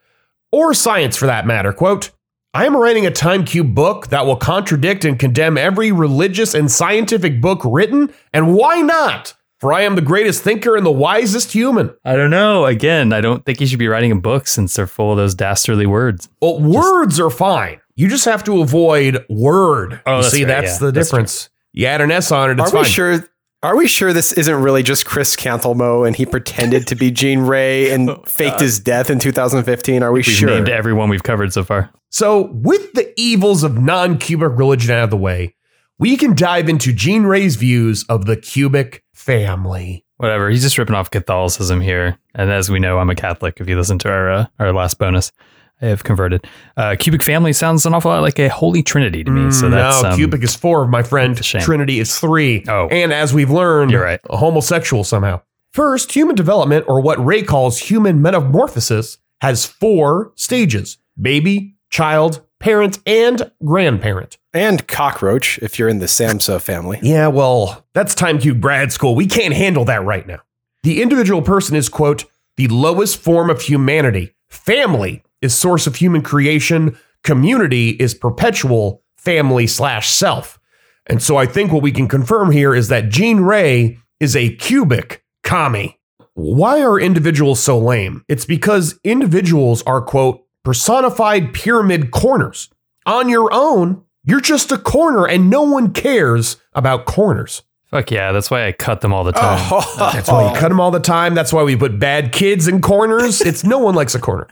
or 0.52 0.74
science 0.74 1.16
for 1.16 1.26
that 1.26 1.46
matter. 1.46 1.72
Quote, 1.72 2.10
I 2.54 2.66
am 2.66 2.76
writing 2.76 3.06
a 3.06 3.10
Time 3.10 3.44
Cube 3.44 3.74
book 3.74 4.08
that 4.08 4.26
will 4.26 4.36
contradict 4.36 5.04
and 5.06 5.18
condemn 5.18 5.56
every 5.56 5.90
religious 5.90 6.54
and 6.54 6.70
scientific 6.70 7.40
book 7.40 7.62
written, 7.64 8.12
and 8.34 8.54
why 8.54 8.82
not? 8.82 9.34
For 9.58 9.72
I 9.72 9.82
am 9.82 9.94
the 9.94 10.02
greatest 10.02 10.42
thinker 10.42 10.76
and 10.76 10.84
the 10.84 10.90
wisest 10.92 11.52
human. 11.52 11.94
I 12.04 12.14
don't 12.16 12.30
know. 12.30 12.66
Again, 12.66 13.12
I 13.12 13.20
don't 13.20 13.44
think 13.46 13.58
he 13.60 13.66
should 13.66 13.78
be 13.78 13.88
writing 13.88 14.12
a 14.12 14.16
book 14.16 14.46
since 14.48 14.74
they're 14.74 14.86
full 14.88 15.12
of 15.12 15.16
those 15.16 15.34
dastardly 15.34 15.86
words. 15.86 16.28
Well, 16.42 16.60
words 16.60 17.18
are 17.20 17.30
fine. 17.30 17.80
You 17.94 18.08
just 18.08 18.24
have 18.24 18.42
to 18.44 18.60
avoid 18.60 19.24
word. 19.30 20.00
Oh, 20.04 20.16
you 20.16 20.22
that's 20.22 20.34
see, 20.34 20.42
right. 20.44 20.48
that's 20.48 20.72
Yeah, 20.74 20.78
the 20.86 20.92
that's 20.92 21.08
difference. 21.10 21.48
You 21.72 21.86
add 21.86 22.00
an 22.00 22.10
S 22.10 22.32
on 22.32 22.50
it, 22.50 22.60
Are 22.60 22.64
it's 22.64 22.72
we 22.72 22.80
fine. 22.80 22.90
sure? 22.90 23.28
Are 23.64 23.76
we 23.76 23.86
sure 23.86 24.12
this 24.12 24.32
isn't 24.32 24.56
really 24.56 24.82
just 24.82 25.06
Chris 25.06 25.36
Cantelmo 25.36 26.04
and 26.04 26.16
he 26.16 26.26
pretended 26.26 26.88
to 26.88 26.96
be 26.96 27.12
Gene 27.12 27.40
Ray 27.40 27.92
and 27.92 28.10
faked 28.26 28.58
his 28.58 28.80
death 28.80 29.08
in 29.08 29.20
2015? 29.20 30.02
Are 30.02 30.10
we 30.10 30.24
sure? 30.24 30.32
We've 30.32 30.36
sure? 30.36 30.48
named 30.48 30.68
everyone 30.68 31.08
we've 31.08 31.22
covered 31.22 31.52
so 31.52 31.62
far. 31.62 31.92
So, 32.10 32.48
with 32.52 32.92
the 32.94 33.12
evils 33.16 33.62
of 33.62 33.78
non 33.78 34.18
cubic 34.18 34.58
religion 34.58 34.90
out 34.90 35.04
of 35.04 35.10
the 35.10 35.16
way, 35.16 35.54
we 35.96 36.16
can 36.16 36.34
dive 36.34 36.68
into 36.68 36.92
Gene 36.92 37.22
Ray's 37.22 37.54
views 37.54 38.04
of 38.08 38.26
the 38.26 38.36
cubic 38.36 39.04
family. 39.14 40.04
Whatever. 40.16 40.50
He's 40.50 40.62
just 40.62 40.76
ripping 40.76 40.96
off 40.96 41.12
Catholicism 41.12 41.80
here. 41.80 42.18
And 42.34 42.50
as 42.50 42.68
we 42.68 42.80
know, 42.80 42.98
I'm 42.98 43.10
a 43.10 43.14
Catholic. 43.14 43.60
If 43.60 43.68
you 43.68 43.76
listen 43.76 43.98
to 44.00 44.10
our 44.10 44.30
uh, 44.32 44.46
our 44.58 44.72
last 44.72 44.98
bonus, 44.98 45.30
I 45.30 45.61
have 45.88 46.04
converted. 46.04 46.46
Uh, 46.76 46.96
cubic 46.98 47.22
family 47.22 47.52
sounds 47.52 47.84
an 47.86 47.94
awful 47.94 48.10
lot 48.10 48.22
like 48.22 48.38
a 48.38 48.48
holy 48.48 48.82
trinity 48.82 49.24
to 49.24 49.30
me. 49.30 49.50
so 49.50 49.68
that's 49.68 49.98
Mm, 49.98 50.02
no, 50.02 50.08
um, 50.10 50.16
cubic 50.16 50.42
is 50.42 50.54
four, 50.54 50.86
my 50.86 51.02
friend. 51.02 51.36
Trinity 51.42 51.98
is 52.00 52.18
three. 52.18 52.64
Oh. 52.68 52.88
And 52.88 53.12
as 53.12 53.34
we've 53.34 53.50
learned, 53.50 53.90
You're 53.90 54.02
right. 54.04 54.20
homosexual 54.30 55.04
somehow. 55.04 55.40
First, 55.72 56.12
human 56.12 56.34
development, 56.36 56.84
or 56.86 57.00
what 57.00 57.24
Ray 57.24 57.42
calls 57.42 57.78
human 57.78 58.20
metamorphosis, 58.20 59.18
has 59.40 59.64
four 59.66 60.32
stages 60.36 60.98
baby, 61.20 61.74
child, 61.90 62.40
parent, 62.58 62.98
and 63.06 63.50
grandparent. 63.64 64.38
And 64.54 64.86
cockroach, 64.86 65.58
if 65.62 65.78
you're 65.78 65.88
in 65.88 65.98
the 65.98 66.06
Samsa 66.06 66.60
family. 66.60 66.98
Yeah, 67.02 67.28
well, 67.28 67.86
that's 67.94 68.14
Time 68.14 68.38
Cube 68.38 68.60
grad 68.60 68.92
school. 68.92 69.14
We 69.14 69.26
can't 69.26 69.54
handle 69.54 69.84
that 69.86 70.04
right 70.04 70.26
now. 70.26 70.40
The 70.82 71.00
individual 71.00 71.40
person 71.42 71.74
is, 71.74 71.88
quote, 71.88 72.24
the 72.56 72.68
lowest 72.68 73.18
form 73.18 73.48
of 73.50 73.62
humanity. 73.62 74.34
Family 74.50 75.22
is 75.42 75.54
source 75.54 75.86
of 75.86 75.96
human 75.96 76.22
creation. 76.22 76.96
Community 77.24 77.90
is 77.90 78.14
perpetual 78.14 79.02
family 79.16 79.66
slash 79.66 80.10
self. 80.10 80.58
And 81.06 81.22
so 81.22 81.36
I 81.36 81.46
think 81.46 81.72
what 81.72 81.82
we 81.82 81.92
can 81.92 82.08
confirm 82.08 82.50
here 82.50 82.74
is 82.74 82.88
that 82.88 83.08
Gene 83.08 83.40
Ray 83.40 83.98
is 84.20 84.36
a 84.36 84.54
cubic 84.56 85.24
commie. 85.42 85.98
Why 86.34 86.82
are 86.82 86.98
individuals 86.98 87.60
so 87.60 87.78
lame? 87.78 88.24
It's 88.28 88.46
because 88.46 88.98
individuals 89.04 89.82
are, 89.82 90.00
quote, 90.00 90.46
personified 90.64 91.52
pyramid 91.52 92.10
corners. 92.10 92.70
On 93.04 93.28
your 93.28 93.52
own, 93.52 94.04
you're 94.24 94.40
just 94.40 94.70
a 94.72 94.78
corner 94.78 95.26
and 95.26 95.50
no 95.50 95.62
one 95.62 95.92
cares 95.92 96.56
about 96.72 97.04
corners. 97.04 97.62
fuck 97.86 98.10
yeah. 98.10 98.32
That's 98.32 98.50
why 98.50 98.66
I 98.66 98.72
cut 98.72 99.00
them 99.00 99.12
all 99.12 99.24
the 99.24 99.32
time. 99.32 99.58
Oh. 99.70 100.12
That's 100.12 100.28
why 100.28 100.44
you 100.44 100.56
oh. 100.56 100.58
cut 100.58 100.68
them 100.68 100.80
all 100.80 100.92
the 100.92 101.00
time. 101.00 101.34
That's 101.34 101.52
why 101.52 101.64
we 101.64 101.76
put 101.76 101.98
bad 101.98 102.32
kids 102.32 102.68
in 102.68 102.80
corners. 102.80 103.40
It's 103.40 103.64
no 103.64 103.78
one 103.78 103.94
likes 103.94 104.14
a 104.14 104.20
corner. 104.20 104.46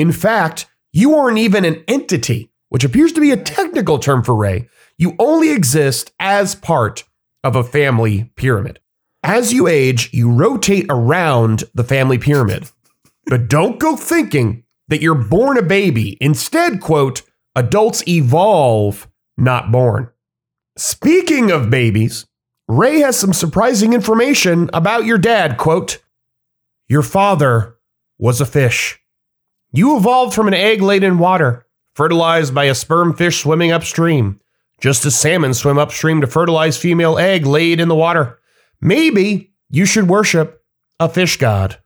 In 0.00 0.12
fact, 0.12 0.64
you 0.94 1.14
aren't 1.14 1.36
even 1.36 1.66
an 1.66 1.84
entity, 1.86 2.50
which 2.70 2.84
appears 2.84 3.12
to 3.12 3.20
be 3.20 3.32
a 3.32 3.36
technical 3.36 3.98
term 3.98 4.24
for 4.24 4.34
Ray. 4.34 4.66
You 4.96 5.14
only 5.18 5.50
exist 5.50 6.10
as 6.18 6.54
part 6.54 7.04
of 7.44 7.54
a 7.54 7.62
family 7.62 8.32
pyramid. 8.34 8.80
As 9.22 9.52
you 9.52 9.66
age, 9.66 10.08
you 10.14 10.32
rotate 10.32 10.86
around 10.88 11.64
the 11.74 11.84
family 11.84 12.16
pyramid. 12.16 12.70
But 13.26 13.48
don't 13.48 13.78
go 13.78 13.94
thinking 13.94 14.64
that 14.88 15.02
you're 15.02 15.14
born 15.14 15.58
a 15.58 15.62
baby. 15.62 16.16
Instead, 16.18 16.80
quote, 16.80 17.20
adults 17.54 18.02
evolve, 18.08 19.06
not 19.36 19.70
born. 19.70 20.08
Speaking 20.78 21.50
of 21.50 21.68
babies, 21.68 22.24
Ray 22.68 23.00
has 23.00 23.18
some 23.18 23.34
surprising 23.34 23.92
information 23.92 24.70
about 24.72 25.04
your 25.04 25.18
dad. 25.18 25.58
Quote, 25.58 25.98
Your 26.88 27.02
father 27.02 27.76
was 28.18 28.40
a 28.40 28.46
fish. 28.46 28.99
You 29.72 29.96
evolved 29.96 30.34
from 30.34 30.48
an 30.48 30.54
egg 30.54 30.82
laid 30.82 31.04
in 31.04 31.18
water, 31.18 31.64
fertilized 31.94 32.52
by 32.54 32.64
a 32.64 32.74
sperm 32.74 33.14
fish 33.14 33.40
swimming 33.42 33.70
upstream, 33.70 34.40
just 34.80 35.04
as 35.04 35.18
salmon 35.18 35.54
swim 35.54 35.78
upstream 35.78 36.20
to 36.20 36.26
fertilize 36.26 36.76
female 36.76 37.18
egg 37.18 37.46
laid 37.46 37.80
in 37.80 37.88
the 37.88 37.94
water. 37.94 38.40
Maybe 38.80 39.52
you 39.70 39.84
should 39.84 40.08
worship 40.08 40.64
a 40.98 41.08
fish 41.08 41.36
god. 41.36 41.78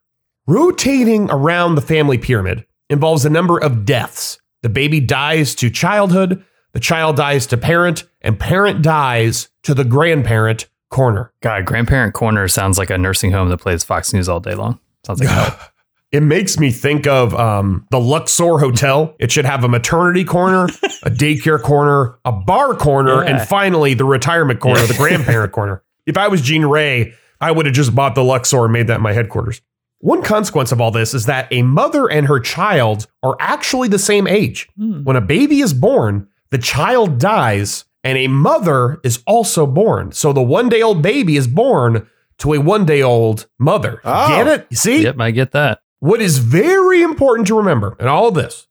Rotating 0.47 1.31
around 1.31 1.75
the 1.75 1.83
family 1.83 2.17
pyramid 2.17 2.65
involves 2.89 3.25
a 3.25 3.31
number 3.31 3.59
of 3.59 3.85
deaths. 3.85 4.39
The 4.63 4.69
baby 4.71 5.01
dies 5.01 5.55
to 5.57 5.69
childhood, 5.69 6.43
the 6.73 6.81
child 6.81 7.17
dies 7.17 7.47
to 7.49 7.59
parent, 7.59 8.05
and 8.23 8.41
parent 8.41 8.83
dies 8.83 9.49
to 9.63 9.75
the 9.75 9.85
grandparent 9.85 10.69
corner. 10.91 11.33
God, 11.43 11.67
grandparent 11.67 12.15
corner 12.15 12.49
sounds 12.49 12.79
like 12.79 12.91
a 12.91 12.97
nursing 12.97 13.33
home 13.33 13.51
that 13.51 13.59
plays 13.59 13.85
Fox 13.85 14.13
News 14.15 14.29
all 14.29 14.41
day 14.41 14.55
long. 14.55 14.81
Sounds 15.05 15.23
like. 15.23 15.59
It 16.15 16.23
makes 16.23 16.61
me 16.61 16.71
think 16.71 17.09
of 17.09 17.35
um, 17.35 17.87
the 17.91 17.99
Luxor 17.99 18.59
Hotel. 18.59 19.17
It 19.19 19.33
should 19.33 19.45
have 19.47 19.65
a 19.65 19.69
maternity 19.69 20.23
corner, 20.25 20.67
a 21.03 21.11
daycare 21.11 21.61
corner, 21.61 22.19
a 22.25 22.31
bar 22.31 22.75
corner, 22.77 23.25
Yeah. 23.25 23.31
and 23.39 23.49
finally 23.49 23.95
the 23.95 24.05
retirement 24.05 24.61
corner, 24.61 24.87
the 24.87 24.95
grandparent 24.95 25.53
corner. 25.59 25.83
If 26.07 26.17
I 26.17 26.29
was 26.29 26.41
Gene 26.41 26.67
Ray, 26.67 27.15
I 27.41 27.51
would 27.51 27.67
have 27.67 27.75
just 27.75 27.97
bought 27.97 28.15
the 28.15 28.23
Luxor 28.23 28.63
and 28.65 28.73
made 28.73 28.87
that 28.87 29.01
my 29.01 29.13
headquarters. 29.13 29.61
One 29.99 30.23
consequence 30.23 30.71
of 30.71 30.81
all 30.81 30.93
this 30.93 31.15
is 31.15 31.27
that 31.27 31.49
a 31.51 31.63
mother 31.63 32.07
and 32.09 32.29
her 32.29 32.39
child 32.39 33.09
are 33.25 33.37
actually 33.41 33.89
the 33.89 33.99
same 33.99 34.29
age. 34.29 34.69
When 34.77 35.17
a 35.17 35.21
baby 35.21 35.61
is 35.63 35.75
born, 35.75 36.29
the 36.51 36.59
child 36.59 37.19
dies, 37.19 37.87
and 38.05 38.17
a 38.19 38.29
mother 38.29 39.01
is 39.03 39.21
also 39.27 39.67
born. 39.67 40.13
So 40.13 40.33
the 40.33 40.43
one 40.43 40.69
day 40.69 40.81
old 40.81 41.03
baby 41.03 41.37
is 41.37 41.49
born 41.49 42.07
to 42.39 42.53
a 42.55 42.59
one 42.59 42.85
day 42.85 43.03
old 43.03 43.47
mother. 43.59 44.01
Oh. 44.05 44.29
Get 44.29 44.47
it? 44.47 44.67
You 44.71 44.77
see? 44.77 45.03
Yep, 45.03 45.17
I 45.19 45.31
get 45.33 45.51
that. 45.53 45.81
What 46.05 46.21
is 46.21 46.37
very 46.37 47.01
important 47.01 47.49
to 47.49 47.57
remember 47.57 47.97
in 47.99 48.09
all 48.09 48.29
of 48.29 48.35
this 48.35 48.67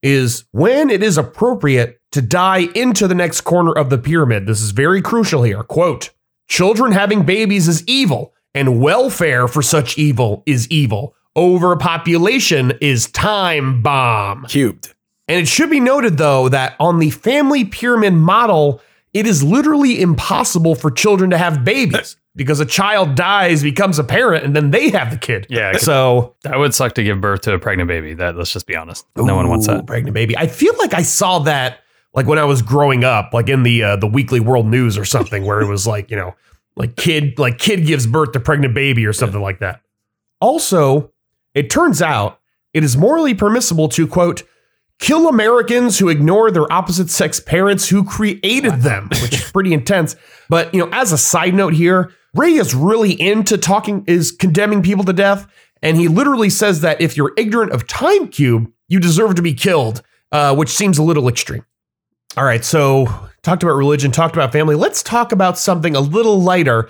is 0.00 0.44
when 0.52 0.90
it 0.90 1.02
is 1.02 1.18
appropriate 1.18 2.00
to 2.12 2.22
die 2.22 2.68
into 2.72 3.08
the 3.08 3.16
next 3.16 3.40
corner 3.40 3.72
of 3.72 3.90
the 3.90 3.98
pyramid. 3.98 4.46
This 4.46 4.62
is 4.62 4.70
very 4.70 5.02
crucial 5.02 5.42
here. 5.42 5.64
Quote 5.64 6.10
Children 6.46 6.92
having 6.92 7.24
babies 7.24 7.66
is 7.66 7.82
evil, 7.88 8.32
and 8.54 8.80
welfare 8.80 9.48
for 9.48 9.60
such 9.60 9.98
evil 9.98 10.44
is 10.46 10.70
evil. 10.70 11.16
Overpopulation 11.34 12.74
is 12.80 13.10
time 13.10 13.82
bomb. 13.82 14.44
Cubed. 14.44 14.94
And 15.26 15.40
it 15.40 15.48
should 15.48 15.70
be 15.70 15.80
noted, 15.80 16.16
though, 16.16 16.48
that 16.48 16.76
on 16.78 17.00
the 17.00 17.10
family 17.10 17.64
pyramid 17.64 18.14
model, 18.14 18.80
it 19.12 19.26
is 19.26 19.42
literally 19.42 20.00
impossible 20.00 20.76
for 20.76 20.92
children 20.92 21.30
to 21.30 21.38
have 21.38 21.64
babies 21.64 22.16
because 22.38 22.60
a 22.60 22.64
child 22.64 23.16
dies, 23.16 23.64
becomes 23.64 23.98
a 23.98 24.04
parent, 24.04 24.44
and 24.44 24.54
then 24.54 24.70
they 24.70 24.90
have 24.90 25.10
the 25.10 25.18
kid. 25.18 25.46
Yeah, 25.50 25.76
So 25.76 26.36
that 26.44 26.56
would 26.56 26.72
suck 26.72 26.94
to 26.94 27.02
give 27.02 27.20
birth 27.20 27.40
to 27.42 27.52
a 27.52 27.58
pregnant 27.58 27.88
baby. 27.88 28.14
That 28.14 28.36
let's 28.36 28.52
just 28.52 28.66
be 28.66 28.76
honest. 28.76 29.04
No 29.16 29.34
one 29.34 29.48
wants 29.48 29.68
Ooh, 29.68 29.72
that. 29.72 29.86
pregnant 29.86 30.14
baby. 30.14 30.38
I 30.38 30.46
feel 30.46 30.72
like 30.78 30.94
I 30.94 31.02
saw 31.02 31.40
that 31.40 31.80
like 32.14 32.26
when 32.26 32.38
I 32.38 32.44
was 32.44 32.62
growing 32.62 33.02
up, 33.02 33.34
like 33.34 33.48
in 33.48 33.64
the 33.64 33.82
uh, 33.82 33.96
the 33.96 34.06
Weekly 34.06 34.38
World 34.38 34.66
News 34.66 34.96
or 34.96 35.04
something, 35.04 35.44
where 35.44 35.60
it 35.60 35.66
was 35.66 35.84
like 35.84 36.10
you 36.12 36.16
know, 36.16 36.36
like 36.76 36.94
kid 36.94 37.38
like 37.40 37.58
kid 37.58 37.84
gives 37.84 38.06
birth 38.06 38.32
to 38.32 38.40
pregnant 38.40 38.72
baby 38.72 39.04
or 39.04 39.12
something 39.12 39.42
like 39.42 39.58
that. 39.58 39.82
Also, 40.40 41.12
it 41.54 41.70
turns 41.70 42.00
out 42.00 42.38
it 42.72 42.84
is 42.84 42.96
morally 42.96 43.34
permissible 43.34 43.88
to 43.88 44.06
quote 44.06 44.44
kill 45.00 45.28
Americans 45.28 45.98
who 45.98 46.08
ignore 46.08 46.50
their 46.50 46.72
opposite 46.72 47.10
sex 47.10 47.40
parents 47.40 47.88
who 47.88 48.04
created 48.04 48.82
them, 48.82 49.08
which 49.22 49.34
is 49.34 49.50
pretty 49.50 49.72
intense. 49.72 50.14
But 50.48 50.72
you 50.72 50.80
know, 50.80 50.88
as 50.92 51.12
a 51.12 51.18
side 51.18 51.54
note 51.54 51.74
here, 51.74 52.12
Ray 52.34 52.52
is 52.52 52.74
really 52.74 53.12
into 53.12 53.56
talking 53.58 54.04
is 54.06 54.30
condemning 54.32 54.82
people 54.82 55.04
to 55.04 55.12
death, 55.12 55.46
and 55.82 55.96
he 55.96 56.08
literally 56.08 56.50
says 56.50 56.80
that 56.82 57.00
if 57.00 57.16
you're 57.16 57.32
ignorant 57.36 57.72
of 57.72 57.86
Time 57.86 58.28
Cube, 58.28 58.70
you 58.88 59.00
deserve 59.00 59.34
to 59.36 59.42
be 59.42 59.54
killed, 59.54 60.02
uh, 60.32 60.54
which 60.54 60.68
seems 60.68 60.98
a 60.98 61.02
little 61.02 61.28
extreme. 61.28 61.64
All 62.36 62.44
right, 62.44 62.64
so 62.64 63.06
talked 63.42 63.62
about 63.62 63.74
religion, 63.74 64.10
talked 64.10 64.34
about 64.36 64.52
family. 64.52 64.74
Let's 64.74 65.02
talk 65.02 65.32
about 65.32 65.58
something 65.58 65.96
a 65.96 66.00
little 66.00 66.40
lighter. 66.40 66.88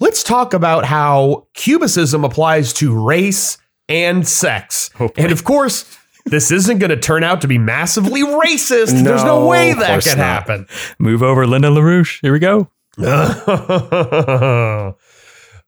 Let's 0.00 0.22
talk 0.22 0.54
about 0.54 0.84
how 0.86 1.46
cubicism 1.54 2.24
applies 2.24 2.72
to 2.74 2.98
race 3.06 3.58
and 3.88 4.26
sex. 4.26 4.90
Oh, 4.98 5.08
boy. 5.08 5.14
and 5.16 5.32
of 5.32 5.44
course, 5.44 5.96
this 6.26 6.50
isn't 6.50 6.78
going 6.78 6.90
to 6.90 6.96
turn 6.96 7.22
out 7.24 7.40
to 7.42 7.48
be 7.48 7.58
massively 7.58 8.22
racist. 8.22 9.02
There's 9.04 9.24
no 9.24 9.40
No, 9.40 9.46
way 9.46 9.72
that 9.72 10.02
can 10.02 10.18
happen. 10.18 10.66
Move 10.98 11.22
over, 11.22 11.46
Lyndon 11.46 11.74
LaRouche. 11.74 12.18
Here 12.22 12.32
we 12.32 12.38
go. 12.38 12.68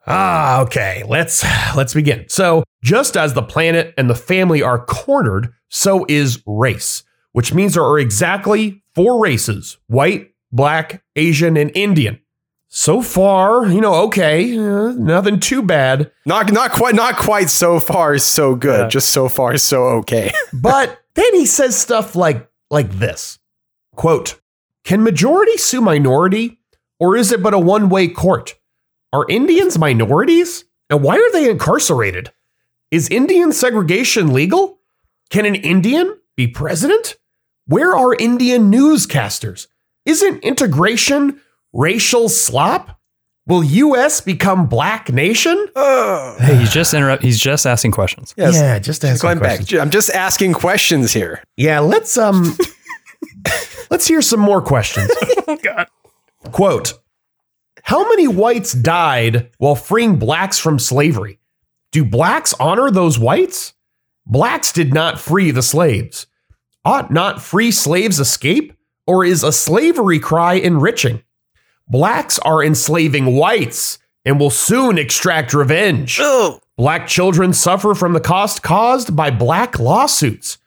ah, 0.06 0.61
okay. 0.62 1.04
Let's 1.06 1.44
let's 1.76 1.94
begin. 1.94 2.24
So, 2.28 2.64
just 2.82 3.16
as 3.16 3.35
the 3.35 3.42
planet 3.42 3.94
and 3.96 4.11
the 4.11 4.14
family 4.14 4.62
are 4.62 4.85
cornered, 4.85 5.52
so 5.68 6.04
is 6.08 6.42
race, 6.46 7.04
which 7.32 7.54
means 7.54 7.74
there 7.74 7.85
are 7.85 7.98
exactly 7.98 8.82
four 8.94 9.22
races: 9.22 9.78
white, 9.87 10.30
black, 10.50 11.02
Asian, 11.16 11.56
and 11.56 11.70
Indian. 11.74 12.18
So 12.74 13.02
far, 13.02 13.66
you 13.66 13.82
know, 13.82 13.94
okay, 14.06 14.56
uh, 14.56 14.92
nothing 14.92 15.40
too 15.40 15.62
bad. 15.62 16.11
Not 16.24 16.50
not 16.52 16.72
quite 16.72 16.94
not 16.94 17.16
quite 17.16 17.50
so 17.50 17.78
far 17.78 18.16
so 18.16 18.56
good. 18.56 18.80
Yeah. 18.80 18.88
Just 18.88 19.11
so 19.11 19.28
far 19.28 19.58
so 19.58 19.85
okay. 19.98 20.32
But 20.54 20.98
then 21.14 21.35
he 21.35 21.44
says 21.44 21.76
stuff 21.76 22.16
like 22.16 22.48
like 22.70 22.90
this. 22.92 23.38
Quote, 23.94 24.40
"Can 24.85 25.02
majority 25.02 25.58
sue 25.58 25.82
minority 25.82 26.62
or 27.02 27.16
is 27.16 27.32
it 27.32 27.42
but 27.42 27.52
a 27.52 27.58
one-way 27.58 28.06
court? 28.06 28.54
Are 29.12 29.26
Indians 29.28 29.76
minorities? 29.76 30.64
And 30.88 31.02
why 31.02 31.16
are 31.16 31.32
they 31.32 31.50
incarcerated? 31.50 32.32
Is 32.92 33.08
Indian 33.08 33.50
segregation 33.52 34.32
legal? 34.32 34.78
Can 35.28 35.44
an 35.44 35.56
Indian 35.56 36.16
be 36.36 36.46
president? 36.46 37.16
Where 37.66 37.96
are 37.96 38.14
Indian 38.14 38.70
newscasters? 38.70 39.66
Isn't 40.06 40.44
integration 40.44 41.40
racial 41.72 42.28
slop? 42.28 43.00
Will 43.48 43.64
US 43.64 44.20
become 44.20 44.66
black 44.68 45.10
nation?" 45.12 45.66
Oh. 45.74 46.36
Hey, 46.38 46.54
he's 46.54 46.70
just 46.72 46.94
interrupt. 46.94 47.24
He's 47.24 47.40
just 47.40 47.66
asking 47.66 47.90
questions. 47.90 48.32
Yes. 48.36 48.54
Yeah, 48.54 48.78
just 48.78 49.04
ask 49.04 49.22
Going 49.22 49.38
questions. 49.38 49.70
back. 49.72 49.80
I'm 49.80 49.90
just 49.90 50.10
asking 50.10 50.52
questions 50.52 51.12
here. 51.12 51.42
Yeah, 51.56 51.80
let's 51.80 52.16
um 52.16 52.56
let's 53.90 54.06
hear 54.06 54.22
some 54.22 54.40
more 54.40 54.62
questions. 54.62 55.10
Oh 55.48 55.56
God. 55.56 55.88
Quote 56.52 57.00
How 57.82 58.08
many 58.08 58.28
whites 58.28 58.72
died 58.72 59.50
while 59.58 59.74
freeing 59.74 60.18
blacks 60.18 60.58
from 60.58 60.78
slavery? 60.78 61.40
Do 61.90 62.04
blacks 62.04 62.54
honor 62.60 62.90
those 62.90 63.18
whites? 63.18 63.72
Blacks 64.26 64.70
did 64.70 64.94
not 64.94 65.18
free 65.18 65.50
the 65.50 65.62
slaves. 65.62 66.26
Ought 66.84 67.10
not 67.10 67.42
free 67.42 67.70
slaves 67.70 68.20
escape? 68.20 68.74
Or 69.06 69.24
is 69.24 69.42
a 69.42 69.52
slavery 69.52 70.20
cry 70.20 70.54
enriching? 70.54 71.22
Blacks 71.88 72.38
are 72.40 72.62
enslaving 72.62 73.34
whites 73.34 73.98
and 74.24 74.38
will 74.38 74.50
soon 74.50 74.98
extract 74.98 75.52
revenge. 75.52 76.18
Black 76.76 77.06
children 77.08 77.52
suffer 77.52 77.94
from 77.94 78.12
the 78.12 78.20
cost 78.20 78.62
caused 78.62 79.16
by 79.16 79.30
black 79.30 79.78
lawsuits. 79.78 80.58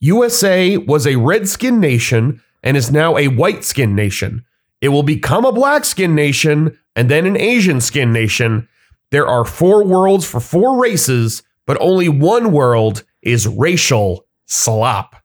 USA 0.00 0.76
was 0.76 1.06
a 1.06 1.16
red 1.16 1.48
skin 1.48 1.80
nation 1.80 2.42
and 2.62 2.76
is 2.76 2.90
now 2.90 3.16
a 3.16 3.28
white 3.28 3.64
skin 3.64 3.94
nation. 3.94 4.44
It 4.86 4.90
will 4.90 5.02
become 5.02 5.44
a 5.44 5.50
black 5.50 5.84
skin 5.84 6.14
nation 6.14 6.78
and 6.94 7.10
then 7.10 7.26
an 7.26 7.36
Asian 7.36 7.80
skin 7.80 8.12
nation. 8.12 8.68
There 9.10 9.26
are 9.26 9.44
four 9.44 9.82
worlds 9.82 10.24
for 10.24 10.38
four 10.38 10.80
races, 10.80 11.42
but 11.66 11.76
only 11.80 12.08
one 12.08 12.52
world 12.52 13.02
is 13.20 13.48
racial 13.48 14.26
slop. 14.46 15.16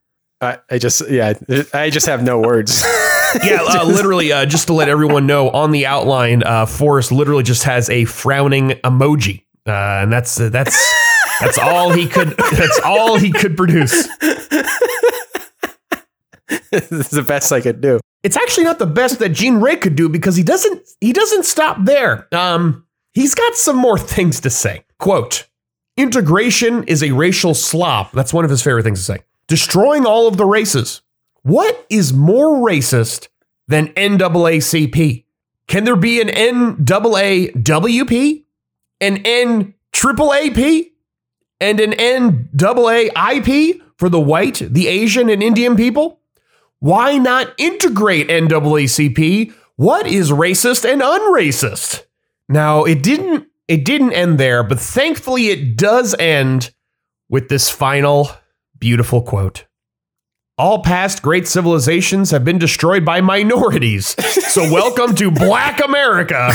I, 0.42 0.58
I 0.72 0.80
just 0.80 1.08
yeah, 1.08 1.34
I 1.74 1.92
just 1.92 2.08
have 2.08 2.24
no 2.24 2.40
words. 2.40 2.84
Yeah, 3.46 3.62
uh, 3.62 3.86
literally, 3.86 4.34
uh, 4.34 4.46
just 4.46 4.68
to 4.68 4.74
let 4.74 4.90
everyone 4.90 5.26
know, 5.26 5.50
on 5.52 5.72
the 5.72 5.86
outline, 5.86 6.44
uh, 6.44 6.66
Forrest 6.66 7.14
literally 7.14 7.44
just 7.44 7.64
has 7.64 7.90
a 7.90 8.04
frowning 8.04 8.72
emoji, 8.84 9.46
uh, 9.66 10.04
and 10.04 10.12
that's 10.12 10.38
uh, 10.38 10.50
that's 10.50 10.76
that's 11.40 11.58
all 11.58 11.92
he 11.92 12.08
could. 12.08 12.30
That's 12.38 12.80
all 12.84 13.18
he 13.18 13.32
could 13.32 13.56
produce. 13.56 14.08
this 16.72 16.92
is 16.92 17.10
the 17.10 17.24
best 17.24 17.54
I 17.54 17.62
could 17.62 17.80
do. 17.80 18.00
It's 18.24 18.38
actually 18.38 18.66
not 18.66 18.80
the 18.80 18.86
best 18.86 19.20
that 19.20 19.30
Gene 19.30 19.58
Ray 19.58 19.78
could 19.78 19.96
do 19.96 20.08
because 20.08 20.36
he 20.36 20.44
doesn't 20.44 20.88
he 21.00 21.14
doesn't 21.14 21.46
stop 21.46 21.78
there. 21.82 22.28
Um, 22.32 22.86
he's 23.14 23.34
got 23.34 23.56
some 23.56 23.78
more 23.78 23.98
things 23.98 24.40
to 24.42 24.50
say. 24.50 24.84
Quote: 25.00 25.48
Integration 25.98 26.84
is 26.84 27.04
a 27.04 27.12
racial 27.12 27.54
slop. 27.54 28.12
That's 28.12 28.34
one 28.34 28.46
of 28.46 28.52
his 28.52 28.62
favorite 28.62 28.84
things 28.84 29.00
to 29.00 29.06
say. 29.06 29.20
Destroying 29.48 30.06
all 30.06 30.28
of 30.28 30.38
the 30.38 30.46
races. 30.46 31.02
What 31.44 31.86
is 31.90 32.14
more 32.14 32.58
racist 32.58 33.28
than 33.68 33.88
NAACP? 33.90 35.26
Can 35.68 35.84
there 35.86 35.96
be 35.96 36.22
an 36.22 36.28
NAAWP, 36.28 38.44
an 39.00 39.24
NAAAP, 39.24 40.92
and 41.60 41.80
an 41.80 41.92
NAAIP 41.92 43.82
for 43.98 44.10
the 44.10 44.20
white, 44.20 44.62
the 44.70 44.88
Asian, 44.88 45.30
and 45.30 45.42
Indian 45.42 45.76
people? 45.76 46.20
Why 46.82 47.20
not 47.20 47.54
integrate 47.60 48.28
NAACP? 48.30 49.54
What 49.76 50.08
is 50.08 50.32
racist 50.32 50.84
and 50.92 51.00
unracist? 51.00 52.06
Now, 52.50 52.86
it 52.86 53.04
didn't 53.04 53.50
it 53.68 53.86
didn't 53.86 54.14
end 54.14 54.40
there, 54.40 54.64
but 54.64 54.80
thankfully 54.80 55.50
it 55.50 55.78
does 55.78 56.16
end 56.16 56.74
with 57.30 57.50
this 57.50 57.70
final 57.70 58.32
beautiful 58.80 59.22
quote. 59.22 59.66
All 60.58 60.82
past 60.82 61.22
great 61.22 61.48
civilizations 61.48 62.32
have 62.32 62.44
been 62.44 62.58
destroyed 62.58 63.06
by 63.06 63.22
minorities. 63.22 64.16
So 64.52 64.64
welcome 64.64 65.16
to 65.16 65.32
Black 65.32 65.82
America. 65.86 66.50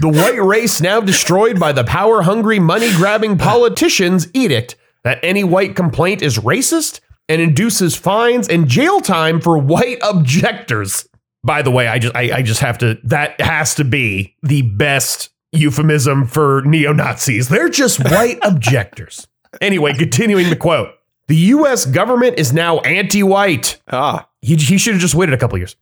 The 0.00 0.08
white 0.08 0.42
race 0.42 0.80
now 0.80 1.00
destroyed 1.00 1.60
by 1.60 1.70
the 1.72 1.84
power 1.84 2.22
hungry, 2.22 2.58
money 2.58 2.90
grabbing 2.94 3.36
politicians' 3.36 4.26
edict 4.34 4.74
that 5.04 5.20
any 5.22 5.44
white 5.44 5.76
complaint 5.76 6.22
is 6.22 6.38
racist 6.38 7.00
and 7.30 7.40
induces 7.40 7.94
fines 7.94 8.48
and 8.48 8.66
jail 8.68 9.00
time 9.00 9.40
for 9.40 9.56
white 9.56 9.98
objectors. 10.02 11.08
By 11.44 11.62
the 11.62 11.70
way, 11.70 11.86
I 11.86 11.98
just 12.00 12.14
I, 12.14 12.38
I 12.38 12.42
just 12.42 12.60
have 12.60 12.76
to 12.78 12.98
that 13.04 13.40
has 13.40 13.74
to 13.76 13.84
be 13.84 14.36
the 14.42 14.62
best 14.62 15.30
euphemism 15.52 16.26
for 16.26 16.62
neo-Nazis. 16.66 17.48
They're 17.48 17.68
just 17.68 18.00
white 18.10 18.38
objectors. 18.42 19.28
Anyway, 19.60 19.94
continuing 19.94 20.50
the 20.50 20.56
quote. 20.56 20.90
The 21.28 21.36
US 21.36 21.86
government 21.86 22.38
is 22.38 22.52
now 22.52 22.80
anti-white. 22.80 23.80
Ah, 23.90 24.28
He, 24.42 24.56
he 24.56 24.76
should 24.76 24.94
have 24.94 25.00
just 25.00 25.14
waited 25.14 25.32
a 25.32 25.38
couple 25.38 25.56
years. 25.56 25.76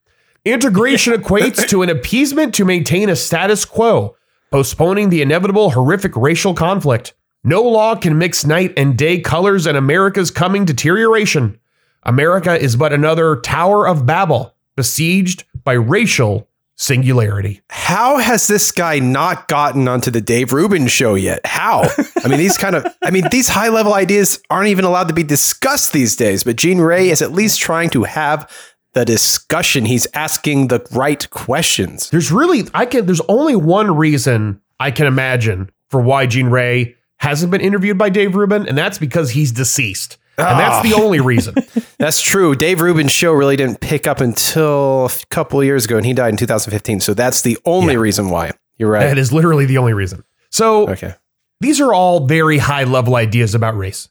Integration 0.45 1.13
equates 1.21 1.67
to 1.69 1.83
an 1.83 1.89
appeasement 1.89 2.55
to 2.57 2.65
maintain 2.67 3.09
a 3.09 3.17
status 3.17 3.65
quo, 3.65 4.17
postponing 4.51 5.09
the 5.09 5.23
inevitable 5.23 5.71
horrific 5.71 6.15
racial 6.15 6.53
conflict. 6.53 7.15
No 7.44 7.62
law 7.62 7.94
can 7.94 8.18
mix 8.18 8.44
night 8.44 8.72
and 8.77 8.96
day 8.96 9.20
colors 9.20 9.66
and 9.66 9.77
America's 9.77 10.31
coming 10.31 10.64
deterioration. 10.64 11.59
America 12.03 12.59
is 12.59 12.77
but 12.77 12.92
another 12.92 13.37
Tower 13.37 13.87
of 13.87 14.07
Babel, 14.07 14.55
besieged 14.77 15.44
by 15.64 15.72
racial 15.74 16.48
singularity. 16.77 17.61
how 17.70 18.18
has 18.18 18.46
this 18.46 18.70
guy 18.70 19.01
not 19.01 19.48
gotten 19.48 19.88
onto 19.88 20.11
the 20.11 20.20
Dave 20.20 20.53
Rubin 20.53 20.87
show 20.87 21.16
yet? 21.16 21.44
How? 21.44 21.88
I 22.24 22.29
mean, 22.29 22.38
these 22.38 22.57
kind 22.57 22.77
of, 22.77 22.87
I 23.03 23.11
mean, 23.11 23.24
these 23.31 23.48
high 23.48 23.68
level 23.68 23.94
ideas 23.94 24.40
aren't 24.48 24.68
even 24.68 24.85
allowed 24.85 25.09
to 25.09 25.14
be 25.14 25.24
discussed 25.24 25.92
these 25.92 26.14
days. 26.14 26.44
But 26.44 26.57
Gene 26.57 26.81
Ray 26.81 27.11
is 27.11 27.20
at 27.20 27.33
least 27.33 27.61
trying 27.61 27.90
to 27.90 28.05
have 28.05 28.51
the 28.92 29.05
discussion. 29.05 29.85
He's 29.85 30.07
asking 30.14 30.68
the 30.68 30.87
right 30.92 31.29
questions. 31.31 32.11
There's 32.11 32.31
really 32.31 32.64
I 32.74 32.87
can 32.87 33.07
there's 33.07 33.20
only 33.29 33.57
one 33.57 33.96
reason 33.96 34.61
I 34.81 34.90
can 34.90 35.07
imagine 35.07 35.70
for 35.88 36.01
why 36.01 36.27
Gene 36.27 36.48
Ray 36.48 36.96
hasn't 37.18 37.50
been 37.50 37.61
interviewed 37.61 37.98
by 37.98 38.09
Dave 38.09 38.35
Rubin, 38.35 38.66
and 38.66 38.76
that's 38.76 38.98
because 38.98 39.31
he's 39.31 39.52
deceased. 39.52 40.18
And 40.38 40.59
that's 40.61 40.88
the 40.88 40.94
ah. 40.96 41.02
only 41.02 41.18
reason. 41.18 41.57
That's 41.98 42.22
true. 42.22 42.54
Dave 42.54 42.81
Rubin's 42.81 43.11
show 43.11 43.33
really 43.33 43.57
didn't 43.57 43.81
pick 43.81 44.07
up 44.07 44.20
until 44.20 45.07
a 45.07 45.26
couple 45.31 45.59
of 45.59 45.66
years 45.66 45.85
ago, 45.85 45.96
and 45.96 46.07
he 46.07 46.12
died 46.12 46.28
in 46.28 46.37
2015. 46.37 47.00
So 47.00 47.12
that's 47.12 47.42
the 47.42 47.59
only 47.64 47.94
Yeah. 47.94 47.98
reason 47.98 48.31
why. 48.31 48.52
You're 48.76 48.88
right. 48.88 49.00
That 49.00 49.18
is 49.18 49.33
literally 49.33 49.66
the 49.66 49.78
only 49.78 49.94
reason. 49.94 50.22
So 50.52 50.88
Okay. 50.90 51.14
these 51.61 51.81
are 51.81 51.92
all 51.92 52.28
very 52.28 52.59
high 52.59 52.85
level 52.85 53.16
ideas 53.16 53.52
about 53.57 53.76
race. 53.76 54.11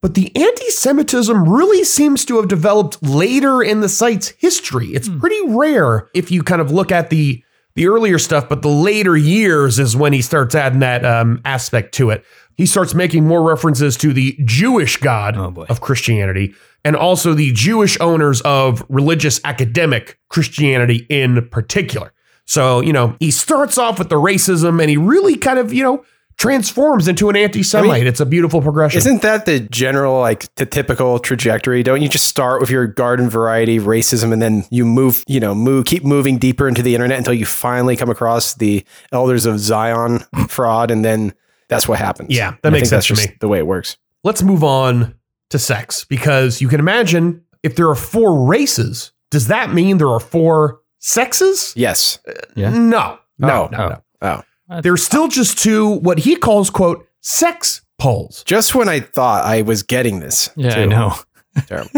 But 0.00 0.14
the 0.14 0.34
anti-Semitism 0.36 1.48
really 1.48 1.82
seems 1.84 2.24
to 2.26 2.36
have 2.36 2.48
developed 2.48 3.02
later 3.02 3.62
in 3.62 3.80
the 3.80 3.88
site's 3.88 4.30
history. 4.38 4.88
It's 4.88 5.08
pretty 5.08 5.40
rare 5.48 6.08
if 6.14 6.30
you 6.30 6.42
kind 6.42 6.60
of 6.60 6.70
look 6.70 6.92
at 6.92 7.10
the 7.10 7.42
the 7.74 7.88
earlier 7.88 8.18
stuff, 8.18 8.48
but 8.48 8.62
the 8.62 8.68
later 8.68 9.16
years 9.18 9.78
is 9.78 9.94
when 9.94 10.14
he 10.14 10.22
starts 10.22 10.54
adding 10.54 10.80
that 10.80 11.04
um, 11.04 11.42
aspect 11.44 11.92
to 11.94 12.08
it. 12.08 12.24
He 12.56 12.64
starts 12.64 12.94
making 12.94 13.26
more 13.26 13.42
references 13.42 13.98
to 13.98 14.14
the 14.14 14.34
Jewish 14.46 14.96
God 14.96 15.36
Oh, 15.36 15.66
of 15.68 15.82
Christianity 15.82 16.54
and 16.86 16.96
also 16.96 17.34
the 17.34 17.52
Jewish 17.52 18.00
owners 18.00 18.40
of 18.42 18.82
religious 18.88 19.40
academic 19.44 20.18
Christianity 20.30 21.06
in 21.10 21.48
particular. 21.50 22.14
So, 22.46 22.80
you 22.80 22.92
know, 22.92 23.16
he 23.20 23.30
starts 23.30 23.76
off 23.76 23.98
with 23.98 24.08
the 24.08 24.16
racism 24.16 24.80
and 24.80 24.88
he 24.88 24.96
really 24.96 25.36
kind 25.36 25.58
of, 25.58 25.72
you 25.72 25.82
know, 25.82 26.04
transforms 26.38 27.08
into 27.08 27.28
an 27.30 27.36
anti 27.36 27.62
Semite. 27.62 28.06
it's 28.06 28.20
a 28.20 28.26
beautiful 28.26 28.60
progression. 28.60 28.98
Isn't 28.98 29.22
that 29.22 29.46
the 29.46 29.60
general, 29.60 30.20
like 30.20 30.54
the 30.56 30.66
typical 30.66 31.18
trajectory? 31.18 31.82
Don't 31.82 32.02
you 32.02 32.08
just 32.08 32.26
start 32.26 32.60
with 32.60 32.70
your 32.70 32.86
garden 32.86 33.28
variety 33.30 33.78
racism 33.78 34.32
and 34.32 34.40
then 34.42 34.64
you 34.70 34.84
move, 34.84 35.24
you 35.26 35.40
know, 35.40 35.54
move, 35.54 35.86
keep 35.86 36.04
moving 36.04 36.38
deeper 36.38 36.68
into 36.68 36.82
the 36.82 36.94
internet 36.94 37.18
until 37.18 37.34
you 37.34 37.46
finally 37.46 37.96
come 37.96 38.10
across 38.10 38.54
the 38.54 38.84
elders 39.12 39.46
of 39.46 39.58
Zion 39.58 40.20
fraud, 40.48 40.90
and 40.90 41.04
then 41.04 41.32
that's 41.68 41.88
what 41.88 41.98
happens. 41.98 42.30
Yeah, 42.30 42.50
that 42.50 42.58
And 42.64 42.70
I 42.74 42.78
makes 42.78 42.90
think 42.90 43.02
sense 43.02 43.08
that's 43.08 43.20
to 43.20 43.26
just 43.26 43.28
me. 43.30 43.36
The 43.40 43.48
way 43.48 43.58
it 43.58 43.66
works. 43.66 43.96
Let's 44.24 44.42
move 44.42 44.62
on 44.62 45.14
to 45.50 45.58
sex 45.58 46.04
because 46.04 46.60
you 46.60 46.68
can 46.68 46.80
imagine 46.80 47.42
if 47.62 47.76
there 47.76 47.88
are 47.88 47.94
four 47.94 48.46
races, 48.46 49.12
does 49.30 49.48
that 49.48 49.72
mean 49.72 49.98
there 49.98 50.08
are 50.10 50.20
four 50.20 50.80
sexes? 50.98 51.72
Yes. 51.76 52.18
Yeah. 52.54 52.70
No, 52.70 53.18
no, 53.38 53.48
Oh. 53.48 53.68
no, 53.72 53.78
Oh. 53.78 53.88
no. 53.88 54.02
Oh, 54.22 54.28
oh. 54.28 54.42
There's 54.82 55.04
still 55.04 55.28
just 55.28 55.58
two, 55.58 55.86
what 55.88 56.18
he 56.18 56.36
calls, 56.36 56.70
quote, 56.70 57.06
sex 57.22 57.82
poles. 57.98 58.42
just 58.44 58.74
when 58.74 58.88
I 58.88 59.00
thought 59.00 59.44
I 59.44 59.62
was 59.62 59.82
getting 59.82 60.20
this. 60.20 60.50
Yeah, 60.56 60.74
too. 60.74 60.80
I 60.82 60.84
know. 60.86 61.14
Terrible. 61.66 61.90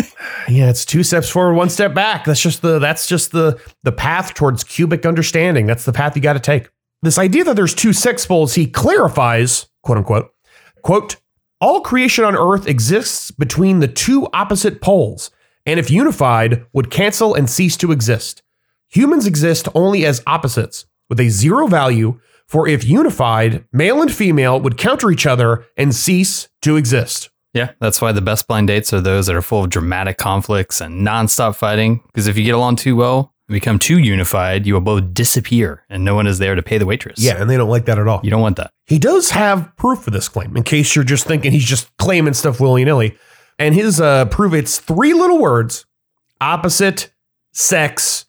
Yeah, 0.48 0.70
it's 0.70 0.84
two 0.84 1.02
steps 1.02 1.28
forward, 1.28 1.54
one 1.54 1.68
step 1.68 1.92
back. 1.92 2.24
That's 2.24 2.40
just 2.40 2.62
the 2.62 2.78
that's 2.78 3.08
just 3.08 3.32
the 3.32 3.60
the 3.82 3.90
path 3.90 4.34
towards 4.34 4.62
cubic 4.62 5.04
understanding. 5.04 5.66
That's 5.66 5.84
the 5.84 5.92
path 5.92 6.14
you 6.14 6.22
got 6.22 6.34
to 6.34 6.40
take. 6.40 6.68
This 7.02 7.18
idea 7.18 7.44
that 7.44 7.56
there's 7.56 7.74
two 7.74 7.92
sex 7.92 8.24
poles, 8.24 8.54
he 8.54 8.66
clarifies, 8.66 9.66
quote 9.82 9.98
unquote, 9.98 10.30
quote, 10.82 11.16
all 11.60 11.80
creation 11.80 12.24
on 12.24 12.36
earth 12.36 12.68
exists 12.68 13.32
between 13.32 13.80
the 13.80 13.88
two 13.88 14.28
opposite 14.32 14.80
poles, 14.80 15.30
and 15.66 15.80
if 15.80 15.90
unified, 15.90 16.64
would 16.72 16.90
cancel 16.90 17.34
and 17.34 17.50
cease 17.50 17.76
to 17.78 17.90
exist. 17.90 18.42
Humans 18.90 19.26
exist 19.26 19.68
only 19.74 20.06
as 20.06 20.22
opposites, 20.26 20.86
with 21.08 21.18
a 21.18 21.28
zero 21.30 21.66
value, 21.66 22.20
for 22.48 22.66
if 22.66 22.84
unified, 22.84 23.64
male 23.72 24.00
and 24.00 24.12
female 24.12 24.58
would 24.60 24.78
counter 24.78 25.10
each 25.10 25.26
other 25.26 25.66
and 25.76 25.94
cease 25.94 26.48
to 26.62 26.76
exist. 26.76 27.30
Yeah, 27.54 27.72
that's 27.80 28.00
why 28.00 28.12
the 28.12 28.20
best 28.20 28.46
blind 28.46 28.68
dates 28.68 28.92
are 28.92 29.00
those 29.00 29.26
that 29.26 29.36
are 29.36 29.42
full 29.42 29.64
of 29.64 29.70
dramatic 29.70 30.18
conflicts 30.18 30.80
and 30.80 31.06
nonstop 31.06 31.56
fighting. 31.56 32.02
Because 32.06 32.26
if 32.26 32.36
you 32.36 32.44
get 32.44 32.54
along 32.54 32.76
too 32.76 32.94
well 32.94 33.34
and 33.48 33.54
become 33.54 33.78
too 33.78 33.98
unified, 33.98 34.66
you 34.66 34.74
will 34.74 34.80
both 34.80 35.14
disappear 35.14 35.84
and 35.88 36.04
no 36.04 36.14
one 36.14 36.26
is 36.26 36.38
there 36.38 36.54
to 36.54 36.62
pay 36.62 36.78
the 36.78 36.86
waitress. 36.86 37.18
Yeah, 37.18 37.40
and 37.40 37.48
they 37.48 37.56
don't 37.56 37.70
like 37.70 37.86
that 37.86 37.98
at 37.98 38.06
all. 38.06 38.20
You 38.22 38.30
don't 38.30 38.42
want 38.42 38.56
that. 38.56 38.70
He 38.86 38.98
does 38.98 39.30
have 39.30 39.74
proof 39.76 40.00
for 40.00 40.10
this 40.10 40.28
claim, 40.28 40.56
in 40.56 40.62
case 40.62 40.94
you're 40.94 41.04
just 41.04 41.26
thinking 41.26 41.52
he's 41.52 41.64
just 41.64 41.94
claiming 41.96 42.34
stuff 42.34 42.60
willy 42.60 42.84
nilly. 42.84 43.16
And 43.58 43.74
his 43.74 44.00
uh, 44.00 44.26
proof 44.26 44.52
it's 44.54 44.78
three 44.78 45.12
little 45.12 45.38
words 45.38 45.84
opposite 46.40 47.12
sex 47.52 48.26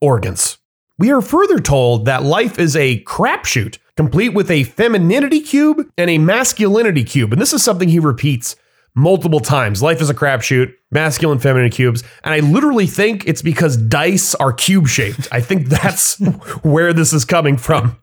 organs. 0.00 0.58
We 0.98 1.12
are 1.12 1.20
further 1.20 1.60
told 1.60 2.06
that 2.06 2.24
life 2.24 2.58
is 2.58 2.74
a 2.74 3.00
crapshoot, 3.04 3.78
complete 3.96 4.30
with 4.30 4.50
a 4.50 4.64
femininity 4.64 5.40
cube 5.40 5.88
and 5.96 6.10
a 6.10 6.18
masculinity 6.18 7.04
cube. 7.04 7.32
And 7.32 7.40
this 7.40 7.52
is 7.52 7.62
something 7.62 7.88
he 7.88 8.00
repeats 8.00 8.56
multiple 8.96 9.38
times. 9.38 9.80
Life 9.80 10.00
is 10.00 10.10
a 10.10 10.14
crapshoot, 10.14 10.74
masculine, 10.90 11.38
feminine 11.38 11.70
cubes. 11.70 12.02
And 12.24 12.34
I 12.34 12.40
literally 12.40 12.86
think 12.86 13.28
it's 13.28 13.42
because 13.42 13.76
dice 13.76 14.34
are 14.34 14.52
cube 14.52 14.88
shaped. 14.88 15.28
I 15.30 15.40
think 15.40 15.68
that's 15.68 16.18
where 16.62 16.92
this 16.92 17.12
is 17.12 17.24
coming 17.24 17.56
from. 17.56 17.96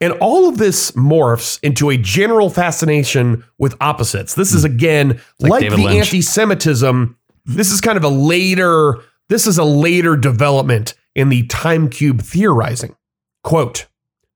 And 0.00 0.12
all 0.14 0.48
of 0.48 0.58
this 0.58 0.92
morphs 0.92 1.58
into 1.64 1.90
a 1.90 1.96
general 1.96 2.48
fascination 2.48 3.44
with 3.58 3.76
opposites. 3.80 4.34
This 4.34 4.52
is 4.52 4.64
again 4.64 5.20
like, 5.40 5.62
like 5.62 5.70
the 5.70 5.86
anti-Semitism. 5.86 7.16
This 7.44 7.72
is 7.72 7.80
kind 7.80 7.96
of 7.96 8.04
a 8.04 8.08
later, 8.08 8.98
this 9.28 9.48
is 9.48 9.58
a 9.58 9.64
later 9.64 10.16
development 10.16 10.94
in 11.14 11.28
the 11.28 11.46
time 11.46 11.88
cube 11.88 12.22
theorizing. 12.22 12.96
Quote, 13.44 13.86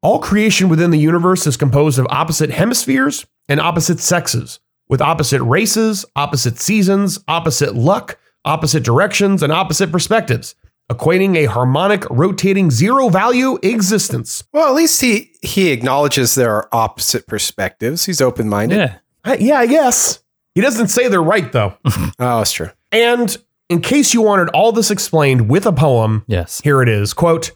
all 0.03 0.19
creation 0.19 0.69
within 0.69 0.91
the 0.91 0.99
universe 0.99 1.47
is 1.47 1.57
composed 1.57 1.99
of 1.99 2.07
opposite 2.11 2.51
hemispheres 2.51 3.27
and 3.49 3.61
opposite 3.61 4.01
sexes, 4.01 4.61
with 4.89 5.01
opposite 5.01 5.43
races, 5.43 6.05
opposite 6.15 6.59
seasons, 6.59 7.19
opposite 7.29 7.75
luck, 7.75 8.19
opposite 8.45 8.85
directions, 8.85 9.43
and 9.43 9.53
opposite 9.53 9.91
perspectives, 9.91 10.55
equating 10.93 11.37
a 11.37 11.47
harmonic, 11.47 12.05
rotating, 12.11 12.71
zero 12.71 13.09
value 13.09 13.59
existence. 13.63 14.45
Well, 14.53 14.69
at 14.69 14.75
least 14.75 15.01
he 15.01 15.33
he 15.43 15.71
acknowledges 15.71 16.35
there 16.35 16.53
are 16.55 16.69
opposite 16.73 17.27
perspectives. 17.27 18.05
He's 18.05 18.21
open 18.21 18.49
minded. 18.49 18.77
Yeah. 18.79 18.99
I- 19.25 19.37
yeah, 19.39 19.59
I 19.59 19.67
guess. 19.67 20.23
He 20.55 20.61
doesn't 20.61 20.89
say 20.89 21.09
they're 21.09 21.23
right, 21.23 21.51
though. 21.53 21.75
Oh, 22.19 22.39
that's 22.39 22.53
true. 22.53 22.71
and 22.93 23.37
in 23.69 23.81
case 23.81 24.15
you 24.15 24.23
wanted 24.23 24.49
all 24.51 24.73
this 24.73 24.91
explained 24.91 25.49
with 25.49 25.67
a 25.67 25.73
poem, 25.73 26.25
Yes. 26.27 26.61
Here 26.63 26.83
it 26.83 26.89
is. 26.89 27.13
Quote 27.13 27.51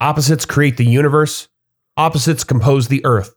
Opposites 0.00 0.46
create 0.46 0.76
the 0.76 0.84
universe. 0.86 1.48
Opposites 1.96 2.44
compose 2.44 2.88
the 2.88 3.04
earth. 3.04 3.34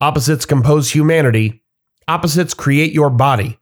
Opposites 0.00 0.44
compose 0.44 0.90
humanity. 0.90 1.62
Opposites 2.08 2.52
create 2.52 2.92
your 2.92 3.08
body. 3.08 3.58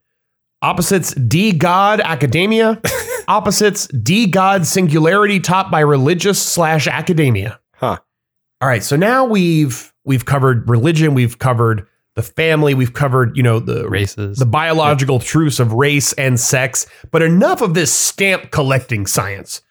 Opposites 0.60 1.14
D 1.14 1.52
God 1.52 2.00
academia. 2.00 2.80
Opposites 3.28 3.86
D 3.88 4.26
God 4.26 4.66
singularity 4.66 5.38
taught 5.38 5.70
by 5.70 5.80
religious 5.80 6.42
slash 6.42 6.88
academia. 6.88 7.60
Huh. 7.74 7.98
All 8.60 8.68
right. 8.68 8.82
So 8.82 8.96
now 8.96 9.24
we've 9.24 9.92
we've 10.04 10.24
covered 10.24 10.68
religion. 10.68 11.14
We've 11.14 11.38
covered 11.38 11.86
the 12.14 12.22
family. 12.22 12.75
We've 12.75 12.92
covered 12.92 13.37
you 13.37 13.42
know 13.42 13.59
the 13.59 13.88
Races. 13.88 14.38
the 14.38 14.46
biological 14.46 15.18
truths 15.18 15.61
of 15.61 15.72
race 15.72 16.12
and 16.14 16.38
sex, 16.38 16.87
but 17.11 17.22
enough 17.22 17.62
of 17.62 17.75
this 17.75 17.92
stamp 17.92 18.51
collecting 18.51 19.07
science. 19.07 19.62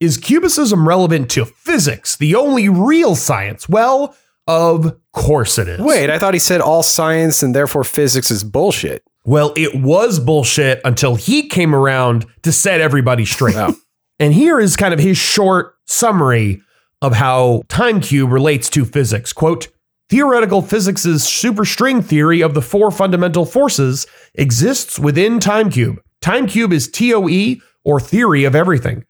Is 0.00 0.16
cubicism 0.16 0.86
relevant 0.86 1.30
to 1.32 1.44
physics, 1.44 2.16
the 2.16 2.34
only 2.34 2.70
real 2.70 3.14
science? 3.14 3.68
Well, 3.68 4.16
of 4.46 4.98
course 5.12 5.58
it 5.58 5.68
is. 5.68 5.80
Wait, 5.80 6.08
I 6.08 6.18
thought 6.18 6.32
he 6.32 6.40
said 6.40 6.60
all 6.62 6.82
science 6.82 7.42
and 7.42 7.54
therefore 7.54 7.84
physics 7.84 8.30
is 8.30 8.42
bullshit. 8.42 9.02
Well, 9.24 9.52
it 9.56 9.74
was 9.74 10.18
bullshit 10.18 10.80
until 10.84 11.16
he 11.16 11.48
came 11.48 11.74
around 11.74 12.24
to 12.42 12.50
set 12.50 12.80
everybody 12.80 13.24
straight. 13.24 13.56
Oh. 13.56 13.74
And 14.18 14.34
here 14.34 14.60
is 14.60 14.76
kind 14.76 14.92
of 14.92 15.00
his 15.00 15.16
short 15.16 15.76
summary 15.86 16.60
of 17.00 17.14
how 17.14 17.62
time 17.68 18.02
cube 18.02 18.30
relates 18.30 18.68
to 18.68 18.84
physics. 18.84 19.32
Quote, 19.32 19.68
theoretical 20.10 20.60
physics' 20.60 21.06
superstring 21.06 22.04
theory 22.04 22.42
of 22.42 22.52
the 22.52 22.60
four 22.60 22.90
fundamental 22.90 23.46
forces 23.46 24.06
exists 24.34 24.98
within 24.98 25.38
time 25.38 25.70
cube. 25.70 26.00
Time 26.20 26.46
cube 26.46 26.72
is 26.72 26.90
TOE 26.90 27.56
or 27.84 28.00
theory 28.00 28.44
of 28.44 28.56
everything. 28.56 29.04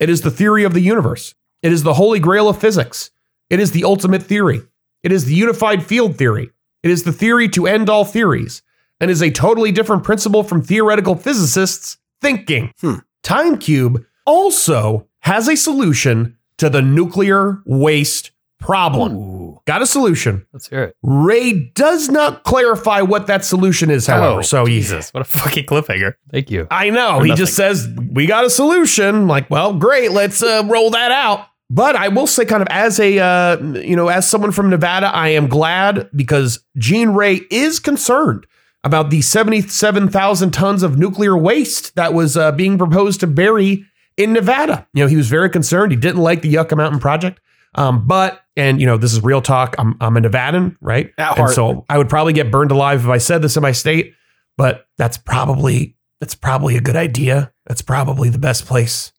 It 0.00 0.08
is 0.08 0.22
the 0.22 0.30
theory 0.30 0.64
of 0.64 0.72
the 0.72 0.80
universe. 0.80 1.34
It 1.62 1.70
is 1.70 1.82
the 1.82 1.94
holy 1.94 2.18
grail 2.18 2.48
of 2.48 2.58
physics. 2.58 3.10
It 3.50 3.60
is 3.60 3.72
the 3.72 3.84
ultimate 3.84 4.22
theory. 4.22 4.62
It 5.02 5.12
is 5.12 5.26
the 5.26 5.34
unified 5.34 5.84
field 5.84 6.16
theory. 6.16 6.50
It 6.82 6.90
is 6.90 7.02
the 7.02 7.12
theory 7.12 7.48
to 7.50 7.66
end 7.66 7.90
all 7.90 8.04
theories 8.04 8.62
and 9.00 9.10
is 9.10 9.22
a 9.22 9.30
totally 9.30 9.70
different 9.70 10.02
principle 10.02 10.42
from 10.42 10.62
theoretical 10.62 11.14
physicists' 11.14 11.98
thinking. 12.20 12.72
Hmm. 12.80 12.96
Time 13.22 13.58
Cube 13.58 14.04
also 14.24 15.08
has 15.20 15.46
a 15.48 15.56
solution 15.56 16.36
to 16.56 16.70
the 16.70 16.82
nuclear 16.82 17.62
waste 17.66 18.32
problem. 18.58 19.16
Ooh. 19.16 19.60
Got 19.66 19.82
a 19.82 19.86
solution. 19.86 20.46
Let's 20.52 20.68
hear 20.68 20.84
it. 20.84 20.96
Ray 21.02 21.70
does 21.74 22.08
not 22.08 22.44
clarify 22.44 23.02
what 23.02 23.26
that 23.26 23.44
solution 23.44 23.90
is, 23.90 24.06
however. 24.06 24.38
Oh, 24.38 24.42
so 24.42 24.64
he, 24.64 24.76
Jesus. 24.76 25.12
What 25.12 25.20
a 25.20 25.24
fucking 25.24 25.66
cliffhanger. 25.66 26.14
Thank 26.30 26.50
you. 26.50 26.66
I 26.70 26.90
know. 26.90 27.18
Or 27.18 27.24
He 27.24 27.34
just 27.34 27.54
says, 27.54 27.88
We 28.12 28.26
got 28.26 28.44
a 28.44 28.50
solution. 28.50 29.26
Like, 29.26 29.50
well, 29.50 29.74
great. 29.74 30.12
Let's 30.12 30.42
uh, 30.42 30.62
roll 30.66 30.90
that 30.90 31.10
out. 31.10 31.46
But 31.70 31.96
I 31.96 32.08
will 32.08 32.26
say, 32.26 32.46
kind 32.46 32.62
of 32.62 32.68
as 32.70 32.98
a, 32.98 33.18
uh, 33.18 33.58
you 33.74 33.94
know, 33.94 34.08
as 34.08 34.28
someone 34.28 34.52
from 34.52 34.70
Nevada, 34.70 35.08
I 35.08 35.28
am 35.28 35.48
glad 35.48 36.08
because 36.16 36.64
Gene 36.78 37.10
Ray 37.10 37.42
is 37.50 37.78
concerned 37.78 38.46
about 38.84 39.10
the 39.10 39.20
77,000 39.20 40.50
tons 40.50 40.82
of 40.82 40.98
nuclear 40.98 41.36
waste 41.36 41.94
that 41.94 42.14
was 42.14 42.38
uh, 42.38 42.52
being 42.52 42.78
proposed 42.78 43.20
to 43.20 43.26
bury 43.26 43.84
in 44.16 44.32
Nevada. 44.32 44.86
You 44.94 45.04
know, 45.04 45.08
he 45.08 45.16
was 45.16 45.28
very 45.28 45.50
concerned. 45.50 45.92
He 45.92 45.98
didn't 45.98 46.22
like 46.22 46.40
the 46.40 46.48
Yucca 46.48 46.74
Mountain 46.74 47.00
project. 47.00 47.38
Um, 47.74 48.06
but, 48.06 48.40
and, 48.58 48.80
you 48.80 48.86
know, 48.86 48.98
this 48.98 49.12
is 49.14 49.22
real 49.22 49.40
talk. 49.40 49.74
I'm, 49.78 49.96
I'm 50.00 50.16
a 50.16 50.20
Nevadan, 50.20 50.76
right? 50.82 51.12
At 51.16 51.30
And 51.30 51.38
heart. 51.38 51.54
so 51.54 51.86
I 51.88 51.96
would 51.96 52.08
probably 52.10 52.34
get 52.34 52.50
burned 52.50 52.70
alive 52.72 53.04
if 53.04 53.08
I 53.08 53.18
said 53.18 53.40
this 53.40 53.56
in 53.56 53.62
my 53.62 53.72
state, 53.72 54.14
but 54.58 54.86
that's 54.98 55.16
probably 55.16 55.94
that's 56.20 56.34
probably 56.34 56.76
a 56.76 56.80
good 56.80 56.96
idea. 56.96 57.52
That's 57.66 57.80
probably 57.80 58.28
the 58.28 58.38
best 58.40 58.66
place 58.66 59.12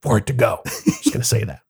for 0.00 0.18
it 0.18 0.26
to 0.26 0.32
go. 0.32 0.60
Just 0.66 1.12
gonna 1.12 1.24
say 1.24 1.44
that. 1.44 1.60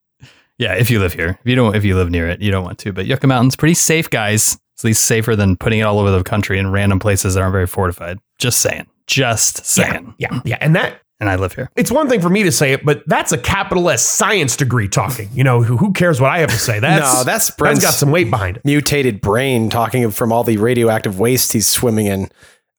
Yeah, 0.58 0.74
if 0.74 0.90
you 0.90 0.98
live 0.98 1.12
here. 1.12 1.38
If 1.40 1.46
you 1.46 1.54
don't 1.54 1.76
if 1.76 1.84
you 1.84 1.94
live 1.94 2.10
near 2.10 2.28
it, 2.28 2.40
you 2.40 2.50
don't 2.50 2.64
want 2.64 2.78
to. 2.80 2.92
But 2.92 3.04
Yucca 3.06 3.26
Mountain's 3.26 3.56
pretty 3.56 3.74
safe, 3.74 4.08
guys. 4.08 4.56
It's 4.74 4.82
at 4.82 4.86
least 4.88 5.04
safer 5.04 5.36
than 5.36 5.56
putting 5.56 5.80
it 5.80 5.82
all 5.82 5.98
over 5.98 6.10
the 6.10 6.24
country 6.24 6.58
in 6.58 6.70
random 6.72 6.98
places 6.98 7.34
that 7.34 7.40
aren't 7.42 7.52
very 7.52 7.66
fortified. 7.66 8.18
Just 8.38 8.60
saying. 8.60 8.86
Just 9.06 9.66
saying. 9.66 10.14
Yeah, 10.16 10.40
yeah. 10.46 10.56
And 10.62 10.74
that 10.74 11.01
And 11.22 11.30
I 11.30 11.36
live 11.36 11.52
here. 11.52 11.70
it's 11.76 11.92
one 11.92 12.08
thing 12.08 12.20
for 12.20 12.28
me 12.28 12.42
to 12.42 12.50
say 12.50 12.72
it, 12.72 12.84
but 12.84 13.04
that's 13.06 13.30
a 13.30 13.38
capital 13.38 13.88
S 13.88 14.04
science 14.04 14.56
degree 14.56 14.88
talking. 14.88 15.28
You 15.32 15.44
know, 15.44 15.62
who, 15.62 15.76
who 15.76 15.92
cares 15.92 16.20
what 16.20 16.30
I 16.32 16.38
have 16.40 16.50
to 16.50 16.58
say? 16.58 16.80
That's 16.80 17.00
no, 17.14 17.22
that's 17.22 17.46
that's 17.46 17.50
Brent's 17.56 17.80
got 17.80 17.94
some 17.94 18.10
weight 18.10 18.28
behind 18.28 18.56
it. 18.56 18.64
mutated 18.64 19.20
brain 19.20 19.70
talking 19.70 20.10
from 20.10 20.32
all 20.32 20.42
the 20.42 20.56
radioactive 20.56 21.20
waste 21.20 21.52
he's 21.52 21.68
swimming 21.68 22.06
in. 22.06 22.28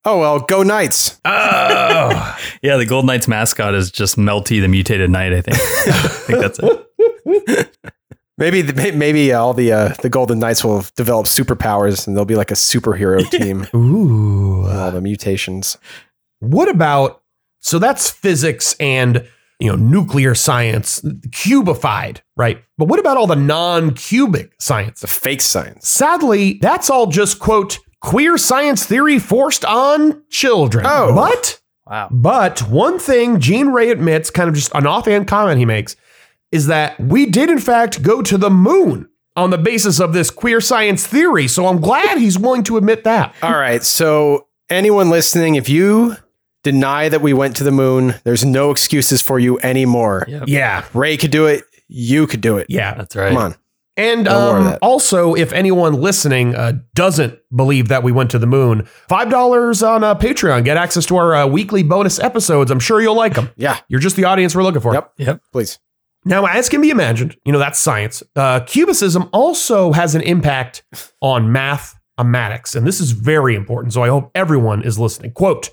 Oh 0.03 0.19
well, 0.19 0.41
go 0.41 0.61
Knights. 0.61 1.21
Oh, 1.23 2.37
Yeah, 2.61 2.75
the 2.75 2.85
Gold 2.85 3.05
Knights 3.05 3.29
mascot 3.29 3.73
is 3.75 3.89
just 3.89 4.17
Melty 4.17 4.59
the 4.59 4.67
mutated 4.67 5.09
knight, 5.09 5.31
I 5.31 5.39
think. 5.39 5.57
I 5.87 6.07
think 6.09 6.39
that's 6.41 6.59
it. 6.61 7.69
Maybe 8.37 8.61
the, 8.61 8.91
maybe 8.91 9.31
all 9.31 9.53
the 9.53 9.71
uh, 9.71 9.93
the 10.01 10.09
Golden 10.09 10.39
Knights 10.39 10.65
will 10.65 10.83
develop 10.97 11.27
superpowers 11.27 12.05
and 12.07 12.17
they'll 12.17 12.25
be 12.25 12.35
like 12.35 12.51
a 12.51 12.55
superhero 12.55 13.23
team. 13.29 13.67
ooh. 13.73 14.67
all 14.67 14.91
the 14.91 14.99
mutations. 14.99 15.77
What 16.39 16.67
about 16.67 17.21
so 17.63 17.79
that's 17.79 18.11
physics 18.11 18.75
and 18.79 19.27
you 19.59 19.69
know 19.69 19.75
nuclear 19.75 20.35
science 20.35 21.01
cubified, 21.29 22.19
right? 22.37 22.63
But 22.77 22.87
what 22.87 22.99
about 22.99 23.17
all 23.17 23.27
the 23.27 23.35
non-cubic 23.35 24.53
science? 24.59 25.01
The 25.01 25.07
fake 25.07 25.41
science. 25.41 25.87
Sadly, 25.87 26.59
that's 26.61 26.89
all 26.89 27.07
just 27.07 27.39
quote 27.39 27.79
queer 28.01 28.37
science 28.37 28.85
theory 28.85 29.17
forced 29.19 29.63
on 29.65 30.23
children. 30.29 30.85
Oh. 30.87 31.15
But 31.15 31.59
Wow. 31.85 32.07
but 32.11 32.61
one 32.69 32.97
thing 32.97 33.39
Gene 33.41 33.67
Ray 33.69 33.89
admits, 33.91 34.29
kind 34.29 34.47
of 34.49 34.55
just 34.55 34.71
an 34.73 34.87
offhand 34.87 35.27
comment 35.27 35.59
he 35.59 35.65
makes, 35.65 35.95
is 36.51 36.67
that 36.67 36.97
we 36.99 37.25
did 37.25 37.49
in 37.49 37.59
fact 37.59 38.01
go 38.01 38.21
to 38.21 38.37
the 38.37 38.49
moon 38.49 39.09
on 39.35 39.49
the 39.49 39.57
basis 39.57 39.99
of 39.99 40.13
this 40.13 40.29
queer 40.29 40.61
science 40.61 41.05
theory. 41.05 41.47
So 41.47 41.65
I'm 41.67 41.81
glad 41.81 42.17
he's 42.19 42.37
willing 42.39 42.63
to 42.63 42.77
admit 42.77 43.03
that. 43.03 43.35
All 43.41 43.57
right. 43.57 43.83
So 43.83 44.47
anyone 44.69 45.09
listening, 45.09 45.55
if 45.55 45.67
you 45.67 46.15
deny 46.63 47.09
that 47.09 47.21
we 47.21 47.33
went 47.33 47.55
to 47.57 47.63
the 47.63 47.71
moon. 47.71 48.15
There's 48.23 48.43
no 48.45 48.71
excuses 48.71 49.21
for 49.21 49.39
you 49.39 49.59
anymore. 49.59 50.25
Yep. 50.27 50.43
Yeah. 50.47 50.85
Ray 50.93 51.17
could 51.17 51.31
do 51.31 51.45
it. 51.45 51.63
You 51.87 52.27
could 52.27 52.41
do 52.41 52.57
it. 52.57 52.67
Yeah. 52.69 52.93
That's 52.95 53.15
right. 53.15 53.29
Come 53.29 53.37
on. 53.37 53.55
And 53.95 54.23
No 54.23 54.39
more 54.39 54.57
of 54.57 54.65
um, 54.73 54.77
also, 54.81 55.35
if 55.35 55.53
anyone 55.53 55.93
listening 55.93 56.55
uh, 56.55 56.79
doesn't 56.95 57.37
believe 57.55 57.89
that 57.89 58.01
we 58.01 58.11
went 58.11 58.31
to 58.31 58.39
the 58.39 58.47
moon, 58.47 58.85
five 59.07 59.29
dollars 59.29 59.83
on 59.83 60.03
uh, 60.03 60.15
Patreon, 60.15 60.63
get 60.65 60.77
access 60.77 61.05
to 61.07 61.17
our 61.17 61.35
uh, 61.35 61.45
weekly 61.45 61.83
bonus 61.83 62.17
episodes. 62.19 62.71
I'm 62.71 62.79
sure 62.79 63.01
you'll 63.01 63.15
like 63.15 63.35
them. 63.35 63.51
Yeah. 63.55 63.77
You're 63.89 63.99
just 63.99 64.15
the 64.15 64.23
audience 64.23 64.55
we're 64.55 64.63
looking 64.63 64.81
for. 64.81 64.95
Yep. 64.95 65.13
Yep. 65.17 65.41
Please. 65.51 65.79
Now, 66.25 66.45
as 66.45 66.69
can 66.69 66.81
be 66.81 66.89
imagined, 66.89 67.35
you 67.45 67.51
know 67.51 67.59
that's 67.59 67.77
science. 67.77 68.23
Uh, 68.35 68.61
cubicism 68.61 69.29
also 69.31 69.91
has 69.91 70.15
an 70.15 70.21
impact 70.21 70.83
on 71.21 71.51
mathematics, 71.51 72.75
and 72.75 72.87
this 72.87 72.99
is 72.99 73.11
very 73.11 73.53
important. 73.55 73.93
So 73.93 74.01
I 74.03 74.07
hope 74.07 74.31
everyone 74.33 74.81
is 74.83 74.97
listening. 74.97 75.33
Quote: 75.33 75.69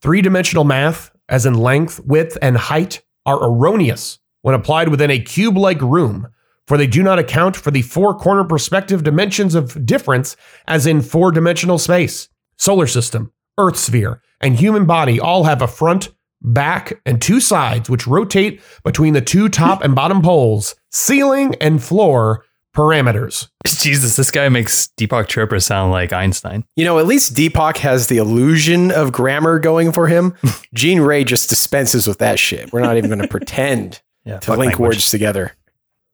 Three-dimensional 0.00 0.64
math, 0.64 1.10
as 1.28 1.44
in 1.44 1.54
length, 1.54 2.00
width, 2.04 2.38
and 2.40 2.56
height, 2.56 3.02
are 3.26 3.42
erroneous 3.42 4.18
when 4.42 4.54
applied 4.54 4.88
within 4.88 5.10
a 5.10 5.18
cube-like 5.18 5.80
room, 5.82 6.28
for 6.66 6.78
they 6.78 6.86
do 6.86 7.02
not 7.02 7.18
account 7.18 7.56
for 7.56 7.70
the 7.70 7.82
four-corner 7.82 8.44
perspective 8.44 9.02
dimensions 9.02 9.54
of 9.54 9.84
difference, 9.84 10.36
as 10.68 10.86
in 10.86 11.02
four-dimensional 11.02 11.78
space. 11.78 12.28
Solar 12.56 12.86
system, 12.86 13.32
Earth 13.58 13.76
sphere, 13.76 14.22
and 14.40 14.56
human 14.56 14.86
body 14.86 15.18
all 15.18 15.44
have 15.44 15.62
a 15.62 15.66
front, 15.66 16.10
back, 16.40 17.00
and 17.04 17.20
two 17.20 17.40
sides 17.40 17.90
which 17.90 18.06
rotate 18.06 18.60
between 18.84 19.14
the 19.14 19.20
two 19.20 19.48
top 19.48 19.82
and 19.82 19.94
bottom 19.94 20.22
poles, 20.22 20.76
ceiling 20.90 21.56
and 21.60 21.82
floor 21.82 22.44
parameters. 22.78 23.48
Jesus, 23.66 24.14
this 24.14 24.30
guy 24.30 24.48
makes 24.48 24.88
Deepak 24.96 25.26
Chopra 25.26 25.60
sound 25.60 25.90
like 25.90 26.12
Einstein. 26.12 26.64
You 26.76 26.84
know, 26.84 26.98
at 27.00 27.06
least 27.06 27.34
Deepak 27.34 27.78
has 27.78 28.06
the 28.06 28.18
illusion 28.18 28.92
of 28.92 29.10
grammar 29.12 29.58
going 29.58 29.90
for 29.90 30.06
him. 30.06 30.34
Gene 30.74 31.00
Ray 31.00 31.24
just 31.24 31.48
dispenses 31.48 32.06
with 32.06 32.18
that 32.18 32.38
shit. 32.38 32.72
We're 32.72 32.80
not 32.80 32.96
even 32.96 33.10
going 33.10 33.20
to 33.22 33.28
pretend 33.28 34.00
Yeah. 34.24 34.38
to 34.38 34.54
link 34.54 34.78
words 34.78 35.10
together. 35.10 35.52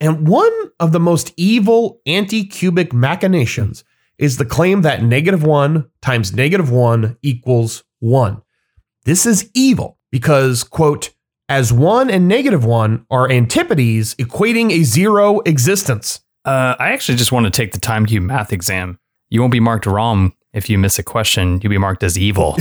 And 0.00 0.26
one 0.26 0.52
of 0.80 0.92
the 0.92 1.00
most 1.00 1.32
evil 1.36 2.00
anti 2.06 2.44
cubic 2.44 2.92
machinations 2.92 3.84
is 4.18 4.38
the 4.38 4.44
claim 4.46 4.82
that 4.82 5.02
negative 5.02 5.42
one 5.44 5.90
times 6.00 6.32
negative 6.34 6.70
one 6.70 7.16
equals 7.22 7.84
one. 8.00 8.40
This 9.04 9.26
is 9.26 9.50
evil 9.54 9.98
because, 10.10 10.64
quote, 10.64 11.10
as 11.48 11.72
one 11.74 12.08
and 12.08 12.26
negative 12.26 12.64
one 12.64 13.04
are 13.10 13.30
antipodes 13.30 14.14
equating 14.16 14.70
a 14.72 14.82
zero 14.82 15.40
existence. 15.40 16.20
Uh, 16.44 16.76
I 16.78 16.92
actually 16.92 17.16
just 17.16 17.32
want 17.32 17.44
to 17.44 17.50
take 17.50 17.72
the 17.72 17.80
time 17.80 18.06
cube 18.06 18.22
math 18.22 18.52
exam. 18.52 18.98
You 19.30 19.40
won't 19.40 19.52
be 19.52 19.60
marked 19.60 19.86
wrong 19.86 20.32
if 20.52 20.68
you 20.68 20.78
miss 20.78 20.98
a 20.98 21.02
question. 21.02 21.60
You'll 21.62 21.70
be 21.70 21.78
marked 21.78 22.02
as 22.02 22.18
evil. 22.18 22.54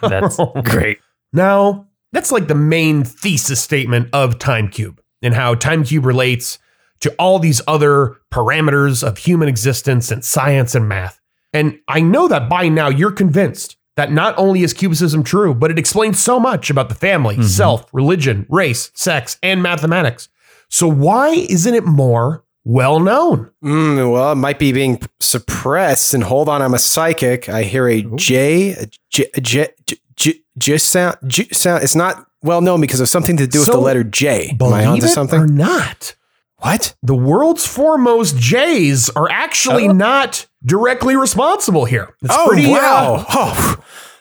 That's 0.00 0.38
great. 0.64 0.98
Now, 1.32 1.86
that's 2.12 2.32
like 2.32 2.48
the 2.48 2.54
main 2.54 3.04
thesis 3.04 3.60
statement 3.60 4.08
of 4.12 4.38
TimeCube 4.38 4.98
and 5.22 5.34
how 5.34 5.54
TimeCube 5.54 6.04
relates 6.04 6.58
to 7.00 7.14
all 7.18 7.38
these 7.38 7.62
other 7.68 8.16
parameters 8.32 9.06
of 9.06 9.18
human 9.18 9.48
existence 9.48 10.10
and 10.10 10.24
science 10.24 10.74
and 10.74 10.88
math. 10.88 11.20
And 11.52 11.78
I 11.88 12.00
know 12.00 12.28
that 12.28 12.48
by 12.48 12.68
now 12.68 12.88
you're 12.88 13.12
convinced 13.12 13.76
that 13.96 14.12
not 14.12 14.34
only 14.38 14.62
is 14.62 14.74
cubicism 14.74 15.24
true, 15.24 15.54
but 15.54 15.70
it 15.70 15.78
explains 15.78 16.20
so 16.20 16.40
much 16.40 16.70
about 16.70 16.88
the 16.88 16.94
family, 16.94 17.42
self, 17.42 17.86
religion, 17.92 18.46
race, 18.48 18.90
sex, 18.94 19.38
and 19.42 19.62
mathematics. 19.62 20.28
So 20.68 20.88
why 20.88 21.30
isn't 21.30 21.74
it 21.74 21.84
more 21.84 22.44
well 22.64 23.00
known? 23.00 23.50
Mm, 23.64 24.12
well, 24.12 24.32
it 24.32 24.36
might 24.36 24.58
be 24.58 24.72
being 24.72 25.00
suppressed. 25.20 26.14
And 26.14 26.22
hold 26.22 26.48
on, 26.48 26.62
I'm 26.62 26.74
a 26.74 26.78
psychic. 26.78 27.48
I 27.48 27.62
hear 27.62 27.88
a 27.88 28.02
J, 28.02 28.72
a 28.72 28.86
J, 29.10 29.26
a 29.34 29.40
J, 29.40 29.68
J, 29.86 29.96
J, 30.16 30.34
J 30.58 30.78
sound. 30.78 31.16
J 31.26 31.48
sound. 31.52 31.82
It's 31.82 31.94
not 31.96 32.26
well 32.42 32.60
known 32.60 32.80
because 32.80 33.00
of 33.00 33.08
something 33.08 33.36
to 33.36 33.46
do 33.46 33.60
with 33.60 33.66
So, 33.66 33.72
the 33.72 33.78
letter 33.80 34.04
J. 34.04 34.56
Am 34.60 34.72
I 34.72 34.84
onto 34.86 35.06
it 35.06 35.32
or 35.32 35.46
not? 35.46 36.14
What? 36.58 36.94
The 37.02 37.14
world's 37.14 37.66
foremost 37.66 38.36
Jays 38.36 39.08
are 39.10 39.30
actually 39.30 39.88
Oh. 39.88 39.92
not 39.92 40.46
directly 40.64 41.16
responsible 41.16 41.86
here. 41.86 42.14
It's 42.22 42.34
oh 42.36 42.48
pretty, 42.48 42.66
uh, 42.66 42.76
wow! 42.76 43.26
oh, 43.30 43.76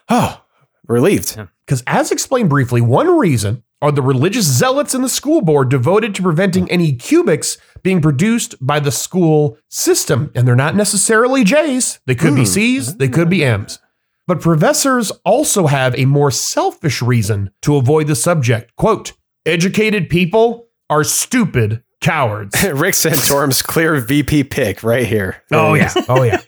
oh, 0.07 0.41
relieved. 0.87 1.37
Because, 1.69 1.83
as 1.85 2.11
explained 2.11 2.49
briefly, 2.49 2.81
one 2.81 3.19
reason 3.19 3.61
are 3.79 3.91
the 3.91 4.01
religious 4.01 4.45
zealots 4.47 4.95
in 4.95 5.03
the 5.03 5.07
school 5.07 5.39
board 5.39 5.69
devoted 5.69 6.15
to 6.15 6.23
preventing 6.23 6.69
any 6.71 6.93
cubics 6.93 7.59
being 7.83 8.01
produced 8.01 8.55
by 8.59 8.79
the 8.79 8.89
school 8.89 9.55
system. 9.69 10.31
And 10.33 10.47
they're 10.47 10.55
not 10.55 10.75
necessarily 10.75 11.43
J's, 11.43 11.99
they 12.07 12.15
could 12.15 12.33
be 12.33 12.41
hmm. 12.41 12.47
C's, 12.47 12.95
they 12.95 13.07
could 13.07 13.29
be 13.29 13.45
M's. 13.45 13.77
But 14.25 14.41
professors 14.41 15.11
also 15.23 15.67
have 15.67 15.95
a 15.95 16.05
more 16.05 16.31
selfish 16.31 17.03
reason 17.03 17.51
to 17.61 17.75
avoid 17.75 18.07
the 18.07 18.15
subject. 18.15 18.75
Quote, 18.75 19.13
educated 19.45 20.09
people 20.09 20.69
are 20.89 21.03
stupid 21.03 21.83
cowards. 22.01 22.63
Rick 22.73 22.95
Santorum's 22.95 23.61
clear 23.61 23.99
VP 23.99 24.45
pick 24.45 24.81
right 24.81 25.05
here. 25.05 25.43
Oh, 25.51 25.75
yeah. 25.75 25.93
Oh, 26.07 26.23
yeah. 26.23 26.41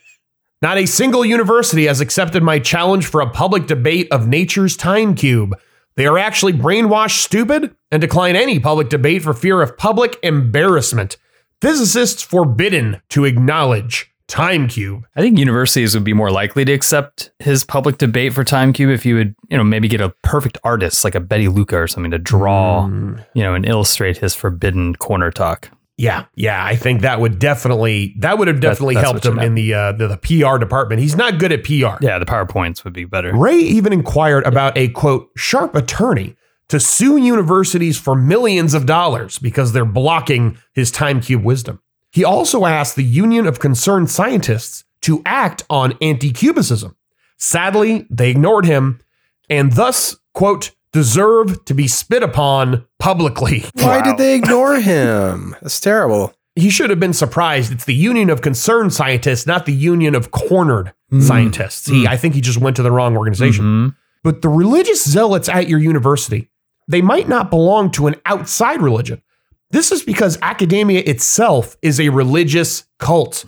Not 0.61 0.77
a 0.77 0.85
single 0.85 1.25
university 1.25 1.87
has 1.87 2.01
accepted 2.01 2.43
my 2.43 2.59
challenge 2.59 3.07
for 3.07 3.19
a 3.19 3.29
public 3.29 3.65
debate 3.65 4.07
of 4.11 4.27
nature's 4.27 4.77
time 4.77 5.15
cube. 5.15 5.57
They 5.95 6.05
are 6.05 6.19
actually 6.19 6.53
brainwashed 6.53 7.23
stupid 7.23 7.75
and 7.91 7.99
decline 7.99 8.35
any 8.35 8.59
public 8.59 8.87
debate 8.87 9.23
for 9.23 9.33
fear 9.33 9.63
of 9.63 9.75
public 9.75 10.17
embarrassment. 10.21 11.17
Physicists 11.61 12.21
forbidden 12.21 13.01
to 13.09 13.25
acknowledge 13.25 14.11
time 14.27 14.67
cube. 14.67 15.07
I 15.15 15.21
think 15.21 15.39
universities 15.39 15.95
would 15.95 16.03
be 16.03 16.13
more 16.13 16.31
likely 16.31 16.63
to 16.63 16.71
accept 16.71 17.31
his 17.39 17.63
public 17.63 17.97
debate 17.97 18.33
for 18.33 18.43
Time 18.43 18.71
Cube 18.71 18.91
if 18.91 19.05
you 19.05 19.15
would, 19.15 19.35
you 19.49 19.57
know, 19.57 19.63
maybe 19.63 19.87
get 19.87 19.99
a 19.99 20.13
perfect 20.21 20.59
artist 20.63 21.03
like 21.03 21.15
a 21.15 21.19
Betty 21.19 21.47
Luca 21.47 21.75
or 21.75 21.87
something 21.87 22.11
to 22.11 22.19
draw, 22.19 22.87
mm. 22.87 23.25
you 23.33 23.43
know, 23.43 23.55
and 23.55 23.65
illustrate 23.65 24.17
his 24.17 24.33
forbidden 24.35 24.95
corner 24.95 25.31
talk. 25.31 25.69
Yeah, 26.01 26.25
yeah, 26.33 26.65
I 26.65 26.75
think 26.75 27.01
that 27.01 27.19
would 27.19 27.37
definitely 27.37 28.15
that 28.17 28.39
would 28.39 28.47
have 28.47 28.59
definitely 28.59 28.95
that's 28.95 29.05
helped 29.05 29.23
what 29.23 29.35
you 29.35 29.39
him 29.39 29.45
in 29.45 29.53
the, 29.53 29.73
uh, 29.75 29.91
the 29.91 30.07
the 30.07 30.17
PR 30.17 30.57
department. 30.57 30.99
He's 30.99 31.15
not 31.15 31.37
good 31.37 31.51
at 31.51 31.63
PR. 31.63 32.03
Yeah, 32.03 32.17
the 32.17 32.25
PowerPoints 32.25 32.83
would 32.83 32.93
be 32.93 33.05
better. 33.05 33.31
Ray 33.35 33.59
even 33.59 33.93
inquired 33.93 34.47
about 34.47 34.75
a 34.75 34.87
quote 34.87 35.29
sharp 35.37 35.75
attorney 35.75 36.35
to 36.69 36.79
sue 36.79 37.17
universities 37.17 37.99
for 37.99 38.15
millions 38.15 38.73
of 38.73 38.87
dollars 38.87 39.37
because 39.37 39.73
they're 39.73 39.85
blocking 39.85 40.57
his 40.73 40.89
time 40.89 41.21
cube 41.21 41.43
wisdom. 41.43 41.79
He 42.11 42.23
also 42.25 42.65
asked 42.65 42.95
the 42.95 43.03
Union 43.03 43.45
of 43.45 43.59
Concerned 43.59 44.09
Scientists 44.09 44.83
to 45.01 45.21
act 45.23 45.65
on 45.69 45.93
anti-cubicism. 46.01 46.95
Sadly, 47.37 48.07
they 48.09 48.31
ignored 48.31 48.65
him 48.65 49.01
and 49.51 49.73
thus 49.73 50.15
quote 50.33 50.71
deserve 50.93 51.63
to 51.65 51.73
be 51.73 51.87
spit 51.87 52.23
upon 52.23 52.85
publicly. 52.99 53.65
Why 53.73 53.97
Wow. 53.97 54.03
did 54.03 54.17
they 54.17 54.35
ignore 54.35 54.75
him? 54.79 55.55
That's 55.61 55.79
terrible. 55.79 56.33
He 56.55 56.69
should 56.69 56.89
have 56.89 56.99
been 56.99 57.13
surprised. 57.13 57.71
It's 57.71 57.85
the 57.85 57.95
Union 57.95 58.29
of 58.29 58.41
Concerned 58.41 58.93
Scientists, 58.93 59.47
not 59.47 59.65
the 59.65 59.73
Union 59.73 60.15
of 60.15 60.31
Cornered 60.31 60.93
Scientists. 61.19 61.87
He, 61.87 62.05
I 62.07 62.15
think 62.17 62.35
he 62.35 62.41
just 62.41 62.57
went 62.59 62.75
to 62.77 62.83
the 62.83 62.91
wrong 62.91 63.15
organization. 63.17 63.65
Mhm. 63.65 63.95
But 64.23 64.41
the 64.41 64.49
religious 64.49 65.03
zealots 65.03 65.47
at 65.49 65.67
your 65.69 65.79
university, 65.79 66.49
they 66.87 67.01
might 67.01 67.27
not 67.29 67.49
belong 67.49 67.89
to 67.91 68.07
an 68.07 68.15
outside 68.25 68.81
religion. 68.81 69.21
This 69.71 69.91
is 69.91 70.03
because 70.03 70.37
academia 70.41 71.01
itself 71.05 71.77
is 71.81 71.99
a 71.99 72.09
religious 72.09 72.83
cult. 72.99 73.45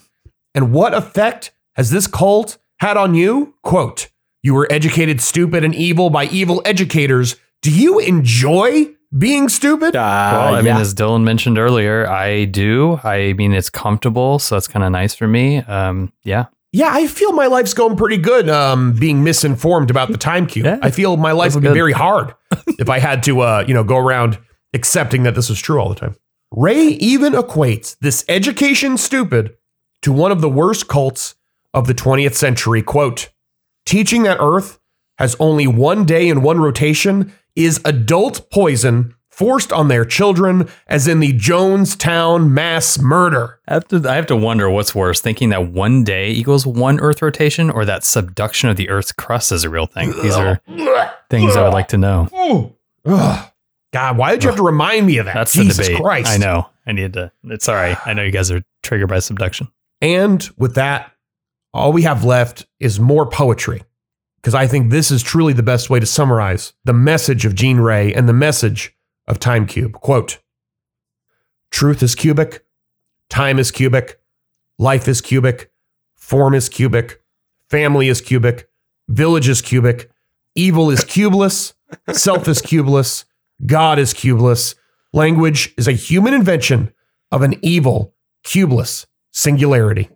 And 0.56 0.72
what 0.72 0.94
effect 0.94 1.52
has 1.76 1.90
this 1.90 2.08
cult 2.08 2.58
had 2.80 2.96
on 2.98 3.16
you? 3.16 3.54
Quote, 3.64 4.08
you 4.44 4.54
were 4.54 4.68
educated 4.70 5.22
stupid 5.22 5.64
and 5.64 5.74
evil 5.74 6.10
by 6.10 6.26
evil 6.26 6.62
educators. 6.66 7.38
Do 7.62 7.72
you 7.72 7.98
enjoy 8.00 8.94
being 9.18 9.48
stupid? 9.50 9.96
Uh, 9.96 10.30
Well, 10.34 10.56
I 10.56 10.62
mean, 10.62 10.76
as 10.76 10.94
Dylan 10.94 11.24
mentioned 11.24 11.58
earlier, 11.58 12.08
I 12.08 12.46
do. 12.46 13.00
I 13.04 13.34
mean, 13.34 13.54
it's 13.54 13.70
comfortable, 13.70 14.40
so 14.40 14.56
that's 14.56 14.68
kind 14.68 14.84
of 14.84 14.92
nice 14.92 15.16
for 15.16 15.28
me. 15.28 15.58
Um, 15.60 16.12
yeah. 16.24 16.46
Yeah, 16.74 16.90
I 16.92 17.06
feel 17.06 17.34
my 17.34 17.46
life's 17.46 17.76
going 17.76 17.96
pretty 17.96 18.18
good 18.18 18.50
um, 18.50 18.94
being 18.94 19.24
misinformed 19.24 19.92
about 19.92 20.12
the 20.12 20.18
time 20.18 20.48
cube. 20.48 20.66
Yeah, 20.66 20.80
I 20.82 20.90
feel 20.90 21.18
my 21.18 21.32
life 21.32 21.54
would 21.54 21.62
be 21.62 21.68
good. 21.68 21.76
very 21.76 21.92
hard 21.94 22.34
if 22.80 22.90
I 22.90 22.98
had 22.98 23.22
to, 23.24 23.42
uh, 23.42 23.64
you 23.68 23.76
know, 23.76 23.84
go 23.84 23.98
around 23.98 24.40
accepting 24.74 25.22
that 25.24 25.36
this 25.36 25.50
was 25.50 25.60
true 25.62 25.80
all 25.80 25.88
the 25.88 25.96
time. 25.96 26.16
Ray 26.52 26.82
even 26.88 27.34
equates 27.34 27.96
this 28.02 28.26
education 28.28 28.98
stupid 28.98 29.56
to 30.02 30.12
one 30.12 30.32
of 30.32 30.42
the 30.42 30.50
worst 30.50 30.88
cults 30.88 31.36
of 31.76 31.86
the 31.88 31.94
20th 31.94 32.34
century. 32.34 32.82
Quote, 32.82 33.30
teaching 33.86 34.24
that 34.24 34.38
Earth 34.40 34.80
has 35.18 35.36
only 35.40 35.68
one 35.68 36.06
day 36.06 36.30
and 36.30 36.44
one 36.44 36.60
rotation 36.60 37.34
is 37.56 37.80
adult 37.86 38.50
poison 38.50 39.16
forced 39.30 39.74
on 39.74 39.88
their 39.88 40.06
children, 40.06 40.70
as 40.88 41.08
in 41.08 41.20
the 41.20 41.34
Jonestown 41.34 42.50
mass 42.50 43.00
murder. 43.00 43.60
I 43.68 43.74
have, 43.74 43.88
to, 43.88 44.08
I 44.08 44.16
have 44.16 44.28
to 44.28 44.36
wonder 44.36 44.70
what's 44.70 44.94
worse, 44.94 45.22
thinking 45.22 45.50
that 45.50 45.72
one 45.72 46.04
day 46.04 46.32
equals 46.32 46.68
one 46.68 47.00
Earth 47.00 47.22
rotation 47.22 47.72
or 47.72 47.84
that 47.86 48.04
subduction 48.04 48.70
of 48.70 48.78
the 48.78 48.90
Earth's 48.90 49.12
crust 49.12 49.52
is 49.52 49.64
a 49.64 49.70
real 49.72 49.88
thing. 49.88 50.12
These 50.22 50.36
are 50.36 50.62
things 51.30 51.56
I 51.56 51.64
would 51.64 51.74
like 51.74 51.88
to 51.90 51.98
know. 51.98 52.76
God, 53.94 54.18
why 54.18 54.32
did 54.32 54.44
you 54.44 54.50
have 54.50 54.58
to 54.58 54.64
remind 54.64 55.08
me 55.08 55.18
of 55.18 55.26
that? 55.26 55.34
That's 55.34 55.54
Jesus 55.54 55.78
the 55.78 55.84
debate. 55.84 56.02
Christ. 56.02 56.32
I 56.32 56.38
know. 56.38 56.70
I 56.86 56.92
need 56.92 57.14
to. 57.14 57.32
It's 57.46 57.68
all 57.70 57.76
right. 57.76 57.98
I 58.06 58.14
know 58.14 58.24
you 58.24 58.32
guys 58.32 58.52
are 58.52 58.64
triggered 58.84 59.10
by 59.10 59.20
subduction. 59.20 59.68
And 60.02 60.48
with 60.58 60.76
that, 60.76 61.13
all 61.74 61.92
we 61.92 62.04
have 62.04 62.24
left 62.24 62.66
is 62.80 63.00
more 63.00 63.26
poetry. 63.26 63.84
because 64.38 64.54
I 64.56 64.68
think 64.68 64.92
this 64.92 65.10
is 65.10 65.24
truly 65.24 65.54
the 65.54 65.64
best 65.64 65.90
way 65.90 66.02
to 66.02 66.06
summarize 66.06 66.74
the 66.84 66.94
message 66.94 67.46
of 67.46 67.56
Gene 67.56 67.78
Ray 67.80 68.14
and 68.14 68.28
the 68.28 68.34
message 68.34 68.94
of 69.26 69.40
Time 69.40 69.66
Cube. 69.66 69.94
Quote 69.94 70.40
Truth 71.72 72.04
is 72.04 72.14
cubic, 72.14 72.66
time 73.30 73.58
is 73.58 73.72
cubic, 73.72 74.20
life 74.78 75.08
is 75.08 75.22
cubic, 75.22 75.72
form 76.16 76.54
is 76.54 76.68
cubic, 76.68 77.22
family 77.70 78.10
is 78.10 78.20
cubic, 78.20 78.70
village 79.08 79.48
is 79.48 79.62
cubic, 79.62 80.12
evil 80.56 80.92
is 80.92 81.06
cubeless, 81.06 81.74
self 82.12 82.48
is 82.50 82.62
cubeless, 82.62 83.24
God 83.66 83.98
is 83.98 84.14
cubeless, 84.14 84.76
language 85.14 85.74
is 85.78 85.88
a 85.88 85.94
human 85.94 86.34
invention 86.34 86.94
of 87.32 87.44
an 87.44 87.56
evil, 87.62 88.14
cubeless 88.44 89.06
singularity. 89.32 90.10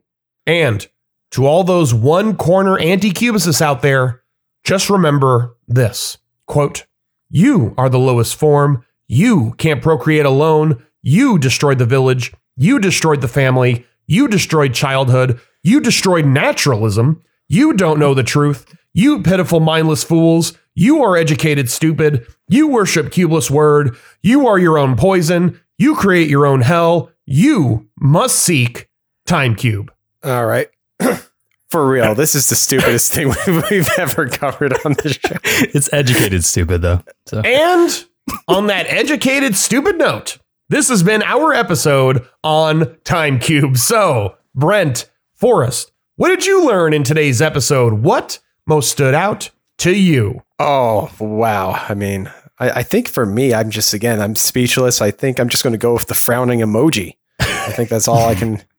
And 0.46 0.86
to 1.32 1.46
all 1.46 1.64
those 1.64 1.94
one 1.94 2.36
corner 2.36 2.78
anti 2.80 3.12
cubicists 3.12 3.62
out 3.62 3.82
there, 3.82 4.24
just 4.64 4.90
remember 4.90 5.56
this 5.68 6.18
quote, 6.46 6.86
You 7.30 7.74
are 7.78 7.90
the 7.90 8.00
lowest 8.00 8.36
form. 8.36 8.84
You 9.08 9.54
can't 9.58 9.82
procreate 9.82 10.26
alone. 10.26 10.84
You 11.02 11.38
destroyed 11.38 11.78
the 11.78 11.86
village. 11.86 12.34
You 12.58 12.80
destroyed 12.80 13.22
the 13.22 13.28
family. 13.28 13.86
You 14.08 14.28
destroyed 14.28 14.74
childhood. 14.74 15.40
You 15.64 15.80
destroyed 15.80 16.26
naturalism. 16.26 17.22
You 17.48 17.74
don't 17.74 18.00
know 18.00 18.14
the 18.14 18.24
truth. 18.24 18.66
You 18.94 19.22
pitiful, 19.22 19.60
mindless 19.60 20.04
fools. 20.04 20.58
You 20.76 21.04
are 21.04 21.16
educated, 21.16 21.70
stupid. 21.70 22.26
You 22.50 22.68
worship 22.68 23.08
cubeless 23.08 23.50
word. 23.50 23.96
You 24.22 24.48
are 24.48 24.58
your 24.58 24.78
own 24.78 24.96
poison. 24.96 25.60
You 25.78 25.96
create 25.96 26.30
your 26.30 26.46
own 26.46 26.62
hell. 26.62 27.12
You 27.26 27.88
must 28.00 28.38
seek 28.38 28.90
time 29.26 29.56
cube. 29.56 29.92
All 30.24 30.46
right. 30.46 30.68
For 31.70 31.90
real, 31.90 32.16
this 32.16 32.34
is 32.34 32.48
the 32.48 32.56
stupidest 32.56 33.12
thing 33.12 33.28
we've 33.70 33.90
ever 33.98 34.28
covered 34.28 34.74
on 34.86 34.96
this 35.04 35.14
show. 35.14 35.36
It's 35.44 35.92
educated 35.92 36.46
stupid 36.46 36.82
though. 36.82 37.04
So 37.26 37.42
And 37.42 38.06
on 38.48 38.68
that 38.68 38.86
educated, 38.88 39.58
stupid 39.58 39.98
note, 39.98 40.38
this 40.70 40.90
has 40.90 41.04
been 41.04 41.24
our 41.24 41.54
episode 41.54 42.28
on 42.44 42.98
Time 43.04 43.40
Cube. 43.40 43.78
So, 43.78 44.38
Brent, 44.56 45.10
Forrest, 45.34 45.92
what 46.16 46.30
did 46.30 46.46
you 46.46 46.66
learn 46.66 46.94
in 46.94 47.04
today's 47.04 47.42
episode? 47.42 47.94
What 47.94 48.40
most 48.66 48.92
stood 48.92 49.14
out 49.14 49.50
to 49.80 49.96
you? 49.96 50.44
Oh, 50.60 51.12
wow. 51.20 51.86
I 51.88 51.94
mean, 51.94 52.32
I, 52.60 52.70
I 52.72 52.84
think 52.84 53.08
for 53.08 53.26
me, 53.26 53.54
I'm 53.54 53.70
just, 53.70 53.94
again, 53.94 54.20
I'm 54.22 54.36
speechless. 54.36 55.02
I 55.02 55.12
think 55.12 55.40
I'm 55.40 55.50
just 55.50 55.64
going 55.64 55.74
to 55.74 55.78
go 55.78 55.94
with 55.94 56.08
the 56.08 56.16
frowning 56.16 56.60
emoji. 56.60 57.16
I 57.40 57.72
think 57.72 57.90
that's 57.90 58.08
all 58.08 58.28
I 58.28 58.36
can. 58.36 58.62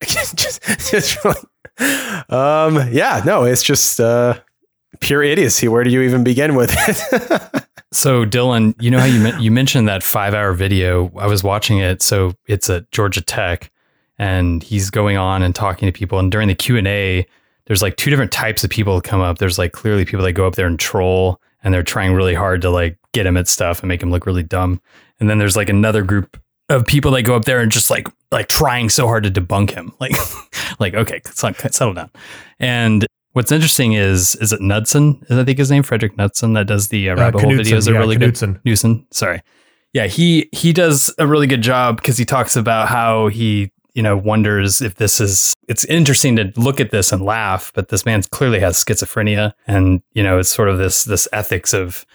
just, 0.36 0.62
just 0.90 1.24
really, 1.24 1.40
um, 2.28 2.92
yeah, 2.92 3.22
no, 3.24 3.44
it's 3.44 3.62
just 3.62 4.00
uh, 4.00 4.38
pure 5.00 5.22
idiocy. 5.22 5.68
Where 5.68 5.84
do 5.84 5.90
you 5.90 6.02
even 6.02 6.24
begin 6.24 6.54
with 6.54 6.70
it? 6.72 7.62
So 7.92 8.26
Dylan, 8.26 8.74
you 8.78 8.90
know 8.90 8.98
how 8.98 9.06
you 9.06 9.32
you 9.38 9.50
mentioned 9.50 9.88
that 9.88 10.02
five 10.02 10.34
hour 10.34 10.52
video? 10.52 11.10
I 11.16 11.26
was 11.26 11.42
watching 11.42 11.78
it. 11.78 12.02
So 12.02 12.34
it's 12.46 12.68
at 12.68 12.90
Georgia 12.90 13.22
Tech, 13.22 13.70
and 14.18 14.62
he's 14.62 14.90
going 14.90 15.16
on 15.16 15.42
and 15.42 15.54
talking 15.54 15.86
to 15.86 15.92
people. 15.92 16.18
And 16.18 16.30
during 16.30 16.48
the 16.48 16.54
Q 16.54 16.76
and 16.76 16.86
A, 16.86 17.26
there's 17.66 17.82
like 17.82 17.96
two 17.96 18.10
different 18.10 18.32
types 18.32 18.64
of 18.64 18.70
people 18.70 19.00
come 19.00 19.20
up. 19.20 19.38
There's 19.38 19.58
like 19.58 19.72
clearly 19.72 20.04
people 20.04 20.24
that 20.24 20.32
go 20.32 20.46
up 20.46 20.56
there 20.56 20.66
and 20.66 20.78
troll, 20.78 21.40
and 21.62 21.72
they're 21.72 21.82
trying 21.82 22.12
really 22.12 22.34
hard 22.34 22.60
to 22.62 22.70
like 22.70 22.98
get 23.14 23.24
him 23.24 23.36
at 23.36 23.48
stuff 23.48 23.80
and 23.80 23.88
make 23.88 24.02
him 24.02 24.10
look 24.10 24.26
really 24.26 24.42
dumb. 24.42 24.80
And 25.20 25.30
then 25.30 25.38
there's 25.38 25.56
like 25.56 25.68
another 25.68 26.02
group 26.02 26.38
of 26.68 26.84
people 26.84 27.12
that 27.12 27.22
go 27.22 27.36
up 27.36 27.44
there 27.44 27.60
and 27.60 27.70
just 27.70 27.90
like 27.90 28.08
like 28.32 28.48
trying 28.48 28.88
so 28.88 29.06
hard 29.06 29.24
to 29.24 29.30
debunk 29.30 29.70
him. 29.70 29.92
Like 30.00 30.12
like 30.78 30.94
okay, 30.94 31.20
settle 31.24 31.94
down. 31.94 32.10
And 32.58 33.06
What's 33.36 33.52
interesting 33.52 33.92
is 33.92 34.34
is 34.36 34.54
it 34.54 34.62
Knudsen? 34.62 35.22
Is 35.28 35.36
I 35.36 35.44
think 35.44 35.58
his 35.58 35.70
name 35.70 35.82
Fredrik 35.82 36.16
Knudsen 36.16 36.54
that 36.54 36.66
does 36.66 36.88
the 36.88 37.10
uh, 37.10 37.16
rabbit 37.16 37.42
hole 37.42 37.50
Knudsen, 37.50 37.76
videos. 37.76 37.86
Are 37.86 37.92
yeah, 37.92 37.98
really 37.98 38.16
Knudsen. 38.16 38.52
good. 38.54 38.64
Newson, 38.64 39.06
sorry. 39.10 39.42
Yeah, 39.92 40.06
he 40.06 40.48
he 40.52 40.72
does 40.72 41.12
a 41.18 41.26
really 41.26 41.46
good 41.46 41.60
job 41.60 41.98
because 41.98 42.16
he 42.16 42.24
talks 42.24 42.56
about 42.56 42.88
how 42.88 43.28
he 43.28 43.70
you 43.92 44.02
know 44.02 44.16
wonders 44.16 44.80
if 44.80 44.94
this 44.94 45.20
is. 45.20 45.54
It's 45.68 45.84
interesting 45.84 46.34
to 46.36 46.50
look 46.56 46.80
at 46.80 46.92
this 46.92 47.12
and 47.12 47.20
laugh, 47.20 47.72
but 47.74 47.88
this 47.88 48.06
man 48.06 48.22
clearly 48.22 48.58
has 48.60 48.82
schizophrenia, 48.82 49.52
and 49.66 50.00
you 50.14 50.22
know 50.22 50.38
it's 50.38 50.48
sort 50.48 50.70
of 50.70 50.78
this 50.78 51.04
this 51.04 51.28
ethics 51.30 51.74
of 51.74 52.06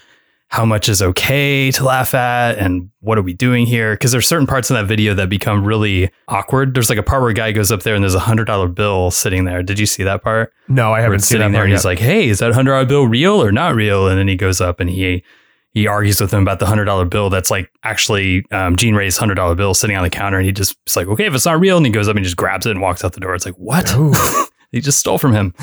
how 0.52 0.66
much 0.66 0.90
is 0.90 1.02
okay 1.02 1.72
to 1.72 1.84
laugh 1.86 2.14
at 2.14 2.58
and 2.58 2.90
what 3.00 3.18
are 3.18 3.22
we 3.22 3.34
doing 3.34 3.66
here? 3.66 3.94
Because 3.94 4.12
there's 4.12 4.28
certain 4.28 4.46
parts 4.46 4.70
in 4.70 4.76
that 4.76 4.86
video 4.86 5.14
that 5.14 5.30
become 5.30 5.64
really 5.64 6.12
awkward. 6.28 6.74
There's 6.74 6.90
like 6.90 7.00
a 7.00 7.04
part 7.04 7.22
where 7.22 7.32
a 7.32 7.34
guy 7.34 7.54
goes 7.54 7.72
up 7.72 7.84
there 7.84 7.96
and 7.96 8.04
there's 8.04 8.16
a 8.16 8.20
hundred 8.20 8.46
dollar 8.46 8.68
bill 8.68 9.12
sitting 9.12 9.46
there. 9.46 9.64
Did 9.64 9.80
you 9.80 9.86
see 9.86 10.04
that 10.04 10.24
part? 10.24 10.52
No, 10.68 10.92
I 10.92 11.00
haven't 11.00 11.22
seen 11.22 11.38
sitting 11.38 11.54
that 11.54 11.54
there 11.54 11.60
part 11.60 11.66
and 11.68 11.72
yet. 11.72 11.78
he's 11.78 11.86
like 11.86 12.00
hey 12.00 12.28
is 12.28 12.40
that 12.40 12.54
hundred 12.54 12.72
dollar 12.74 12.86
bill 12.86 13.08
real 13.08 13.42
or 13.42 13.54
not 13.54 13.76
real? 13.76 14.08
And 14.10 14.20
then 14.20 14.28
he 14.28 14.36
goes 14.36 14.60
up 14.60 14.82
and 14.82 14.90
he 14.90 15.24
he 15.74 15.88
argues 15.88 16.20
with 16.20 16.34
him 16.34 16.42
about 16.42 16.60
the 16.60 16.66
hundred 16.66 16.84
dollar 16.84 17.06
bill 17.06 17.30
that's 17.30 17.50
like 17.50 17.72
actually 17.84 18.44
um, 18.52 18.76
Gene 18.76 18.94
Ray's 18.94 19.16
hundred 19.16 19.36
dollar 19.36 19.56
bill 19.56 19.74
sitting 19.74 19.96
on 19.96 20.04
the 20.04 20.10
counter 20.10 20.36
and 20.36 20.46
he 20.46 20.52
just 20.52 20.76
it's 20.86 20.98
like 20.98 21.08
okay 21.08 21.28
if 21.28 21.34
it's 21.34 21.46
not 21.46 21.62
real 21.62 21.78
and 21.78 21.86
he 21.86 21.94
goes 21.94 22.10
up 22.10 22.18
and 22.18 22.26
just 22.26 22.36
grabs 22.36 22.66
it 22.66 22.72
and 22.72 22.82
walks 22.82 23.06
out 23.06 23.14
the 23.14 23.22
door. 23.22 23.36
It's 23.36 23.46
like 23.46 23.56
what? 23.56 23.90
He 24.72 24.80
just 24.80 25.00
stole 25.00 25.18
from 25.18 25.34
him 25.34 25.54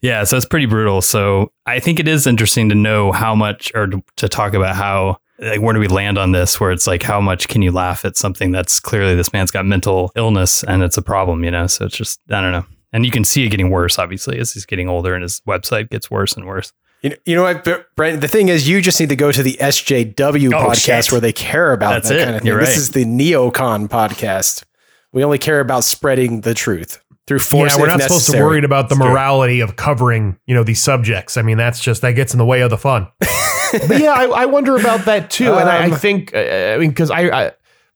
yeah, 0.00 0.24
so 0.24 0.36
it's 0.36 0.46
pretty 0.46 0.66
brutal. 0.66 1.00
So 1.02 1.52
I 1.66 1.80
think 1.80 1.98
it 2.00 2.08
is 2.08 2.26
interesting 2.26 2.68
to 2.68 2.74
know 2.74 3.12
how 3.12 3.34
much, 3.34 3.72
or 3.74 3.86
to, 4.16 4.28
talk 4.28 4.54
about 4.54 4.76
how, 4.76 5.18
like, 5.38 5.60
where 5.60 5.74
do 5.74 5.80
we 5.80 5.88
land 5.88 6.18
on 6.18 6.32
this? 6.32 6.58
Where 6.60 6.70
it's 6.72 6.86
like, 6.86 7.02
how 7.02 7.20
much 7.20 7.48
can 7.48 7.62
you 7.62 7.70
laugh 7.72 8.04
at 8.04 8.16
something 8.16 8.50
that's 8.52 8.80
clearly 8.80 9.14
this 9.14 9.32
man's 9.32 9.50
got 9.50 9.66
mental 9.66 10.12
illness 10.16 10.62
and 10.64 10.82
it's 10.82 10.96
a 10.96 11.02
problem, 11.02 11.44
you 11.44 11.50
know? 11.50 11.66
So 11.66 11.86
it's 11.86 11.96
just, 11.96 12.20
I 12.30 12.40
don't 12.40 12.52
know. 12.52 12.66
And 12.92 13.04
you 13.04 13.10
can 13.10 13.24
see 13.24 13.44
it 13.44 13.50
getting 13.50 13.70
worse, 13.70 13.98
obviously, 13.98 14.38
as 14.38 14.52
he's 14.52 14.64
getting 14.66 14.88
older 14.88 15.14
and 15.14 15.22
his 15.22 15.40
website 15.46 15.90
gets 15.90 16.10
worse 16.10 16.34
and 16.36 16.46
worse. 16.46 16.72
You 17.02 17.10
know, 17.10 17.16
you 17.26 17.36
know 17.36 17.42
what, 17.44 17.62
Br- 17.62 17.74
Brent? 17.96 18.20
The 18.20 18.28
thing 18.28 18.48
is, 18.48 18.68
you 18.68 18.80
just 18.80 18.98
need 18.98 19.10
to 19.10 19.16
go 19.16 19.30
to 19.30 19.42
the 19.42 19.56
SJW 19.60 20.52
Oh, 20.52 20.68
podcast 20.70 21.04
shit. 21.04 21.12
where 21.12 21.20
they 21.20 21.32
care 21.32 21.72
about 21.72 21.90
That's 21.90 22.08
that 22.08 22.18
it. 22.18 22.24
kind 22.24 22.36
of 22.36 22.42
thing. 22.42 22.46
You're 22.48 22.60
This 22.60 22.76
is 22.76 22.90
the 22.90 23.04
Neocon 23.04 23.88
podcast. 23.88 24.64
We 25.12 25.22
only 25.22 25.38
care 25.38 25.60
about 25.60 25.84
spreading 25.84 26.40
the 26.40 26.54
truth 26.54 27.00
through 27.28 27.38
force. 27.38 27.72
yeah, 27.74 27.80
we're 27.80 27.86
if 27.88 27.92
not 27.98 28.02
supposed 28.02 28.26
to 28.30 28.42
worry 28.42 28.64
about 28.64 28.88
the 28.88 28.94
It's 28.96 29.02
true. 29.02 29.10
morality 29.12 29.60
of 29.60 29.76
covering, 29.76 30.36
you 30.46 30.54
know, 30.54 30.64
these 30.64 30.82
subjects. 30.82 31.36
I 31.36 31.42
mean, 31.42 31.56
that's 31.58 31.78
just 31.80 32.02
that 32.02 32.12
gets 32.12 32.34
in 32.34 32.38
the 32.38 32.44
way 32.46 32.62
of 32.62 32.70
the 32.70 32.78
fun. 32.78 33.06
but 33.20 34.00
yeah, 34.00 34.12
I, 34.12 34.24
I 34.24 34.46
wonder 34.46 34.74
about 34.76 35.04
that 35.04 35.30
too, 35.30 35.52
and 35.52 35.68
I, 35.68 35.84
I 35.84 35.90
Um, 35.90 35.96
think, 35.98 36.34
uh, 36.34 36.38
I 36.38 36.78
mean, 36.78 36.88
because 36.90 37.10
I, 37.10 37.28
I, 37.28 37.52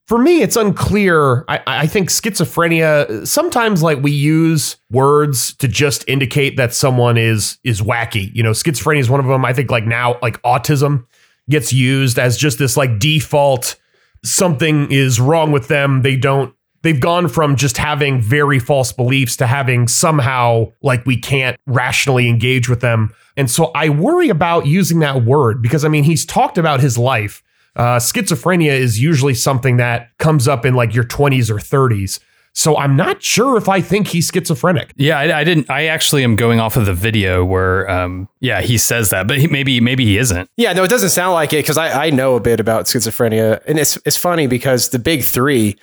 for 0.07 0.17
me, 0.19 0.41
it's 0.41 0.55
unclear. 0.55 1.43
I, 1.47 1.61
I 1.65 1.87
think 1.87 2.09
schizophrenia. 2.09 3.25
Sometimes, 3.27 3.81
like 3.81 4.03
we 4.03 4.11
use 4.11 4.75
words 4.91 5.53
to 5.55 5.67
just 5.67 6.03
indicate 6.07 6.57
that 6.57 6.73
someone 6.73 7.17
is 7.17 7.57
is 7.63 7.81
wacky. 7.81 8.29
You 8.35 8.43
know, 8.43 8.51
schizophrenia 8.51 8.99
is 8.99 9.09
one 9.09 9.19
of 9.19 9.25
them. 9.25 9.43
I 9.45 9.53
think, 9.53 9.71
like 9.71 9.85
now, 9.85 10.19
like 10.21 10.41
autism 10.43 11.05
gets 11.49 11.73
used 11.73 12.19
as 12.19 12.37
just 12.37 12.59
this 12.59 12.77
like 12.77 12.99
default. 12.99 13.77
Something 14.25 14.91
is 14.91 15.19
wrong 15.19 15.51
with 15.51 15.67
them. 15.67 16.01
They 16.01 16.15
don't 16.15 16.53
they've 16.83 16.99
gone 16.99 17.27
from 17.27 17.55
just 17.55 17.77
having 17.77 18.21
very 18.21 18.59
false 18.59 18.93
beliefs 18.93 19.35
to 19.37 19.47
having 19.47 19.87
somehow 19.87 20.71
like 20.81 21.05
we 21.05 21.17
can't 21.17 21.57
rationally 21.65 22.29
engage 22.29 22.69
with 22.69 22.81
them. 22.81 23.13
And 23.35 23.49
so 23.49 23.71
I 23.73 23.89
worry 23.89 24.29
about 24.29 24.67
using 24.67 24.99
that 24.99 25.23
word 25.23 25.61
because 25.61 25.83
I 25.83 25.87
mean, 25.87 26.03
he's 26.03 26.25
talked 26.25 26.57
about 26.57 26.79
his 26.79 26.97
life. 26.97 27.41
Uh, 27.75 27.97
schizophrenia 27.97 28.71
is 28.71 29.01
usually 29.01 29.33
something 29.33 29.77
that 29.77 30.15
comes 30.19 30.47
up 30.47 30.63
in 30.65 30.75
like 30.75 30.93
your 30.93 31.05
20s 31.05 31.49
or 31.49 31.55
30s. 31.55 32.19
So 32.55 32.77
I'm 32.77 32.95
not 32.95 33.23
sure 33.23 33.57
if 33.57 33.67
I 33.67 33.81
think 33.81 34.07
he's 34.09 34.29
schizophrenic. 34.29 34.93
Yeah, 34.95 35.17
I, 35.17 35.39
I 35.39 35.43
didn't. 35.43 35.71
I 35.71 35.85
actually 35.85 36.23
am 36.23 36.35
going 36.35 36.59
off 36.59 36.77
of 36.77 36.85
the 36.85 36.93
video 36.93 37.43
where, 37.43 37.89
um, 37.89 38.29
yeah, 38.41 38.61
he 38.61 38.77
says 38.77 39.09
that, 39.09 39.27
but 39.27 39.39
he, 39.39 39.47
maybe 39.47 39.81
maybe 39.81 40.05
he 40.05 40.19
isn't. 40.19 40.47
Yeah, 40.55 40.73
no, 40.73 40.83
it 40.83 40.89
doesn't 40.89 41.09
sound 41.09 41.33
like 41.33 41.51
it 41.51 41.63
because 41.63 41.79
I, 41.79 42.05
I 42.05 42.09
know 42.11 42.35
a 42.35 42.39
bit 42.39 42.59
about 42.59 42.85
schizophrenia, 42.85 43.59
and 43.65 43.79
it's 43.79 43.97
it's 44.05 44.17
funny 44.17 44.45
because 44.45 44.89
the 44.89 44.99
big 44.99 45.23
three 45.23 45.77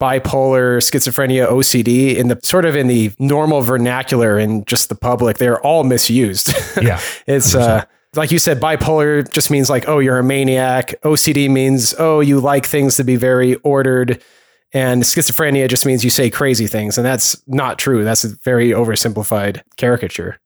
bipolar, 0.00 0.78
schizophrenia, 0.78 1.48
OCD, 1.48 2.16
in 2.16 2.28
the 2.28 2.38
sort 2.42 2.64
of 2.64 2.76
in 2.76 2.86
the 2.86 3.12
normal 3.18 3.62
vernacular 3.62 4.38
and 4.38 4.66
just 4.66 4.88
the 4.88 4.94
public, 4.94 5.38
they're 5.38 5.60
all 5.60 5.84
misused. 5.84 6.52
Yeah. 6.82 7.00
it's 7.26 7.54
uh, 7.54 7.84
like 8.14 8.30
you 8.30 8.38
said, 8.38 8.60
bipolar 8.60 9.30
just 9.32 9.50
means 9.50 9.70
like, 9.70 9.88
oh, 9.88 9.98
you're 9.98 10.18
a 10.18 10.22
maniac. 10.22 10.94
OCD 11.02 11.48
means, 11.48 11.94
oh, 11.98 12.20
you 12.20 12.38
like 12.38 12.66
things 12.66 12.96
to 12.96 13.04
be 13.04 13.16
very 13.16 13.54
ordered. 13.56 14.22
And 14.72 15.02
schizophrenia 15.02 15.68
just 15.68 15.86
means 15.86 16.04
you 16.04 16.10
say 16.10 16.28
crazy 16.28 16.66
things. 16.66 16.98
And 16.98 17.06
that's 17.06 17.40
not 17.46 17.78
true. 17.78 18.04
That's 18.04 18.24
a 18.24 18.36
very 18.36 18.70
oversimplified 18.70 19.62
caricature. 19.76 20.38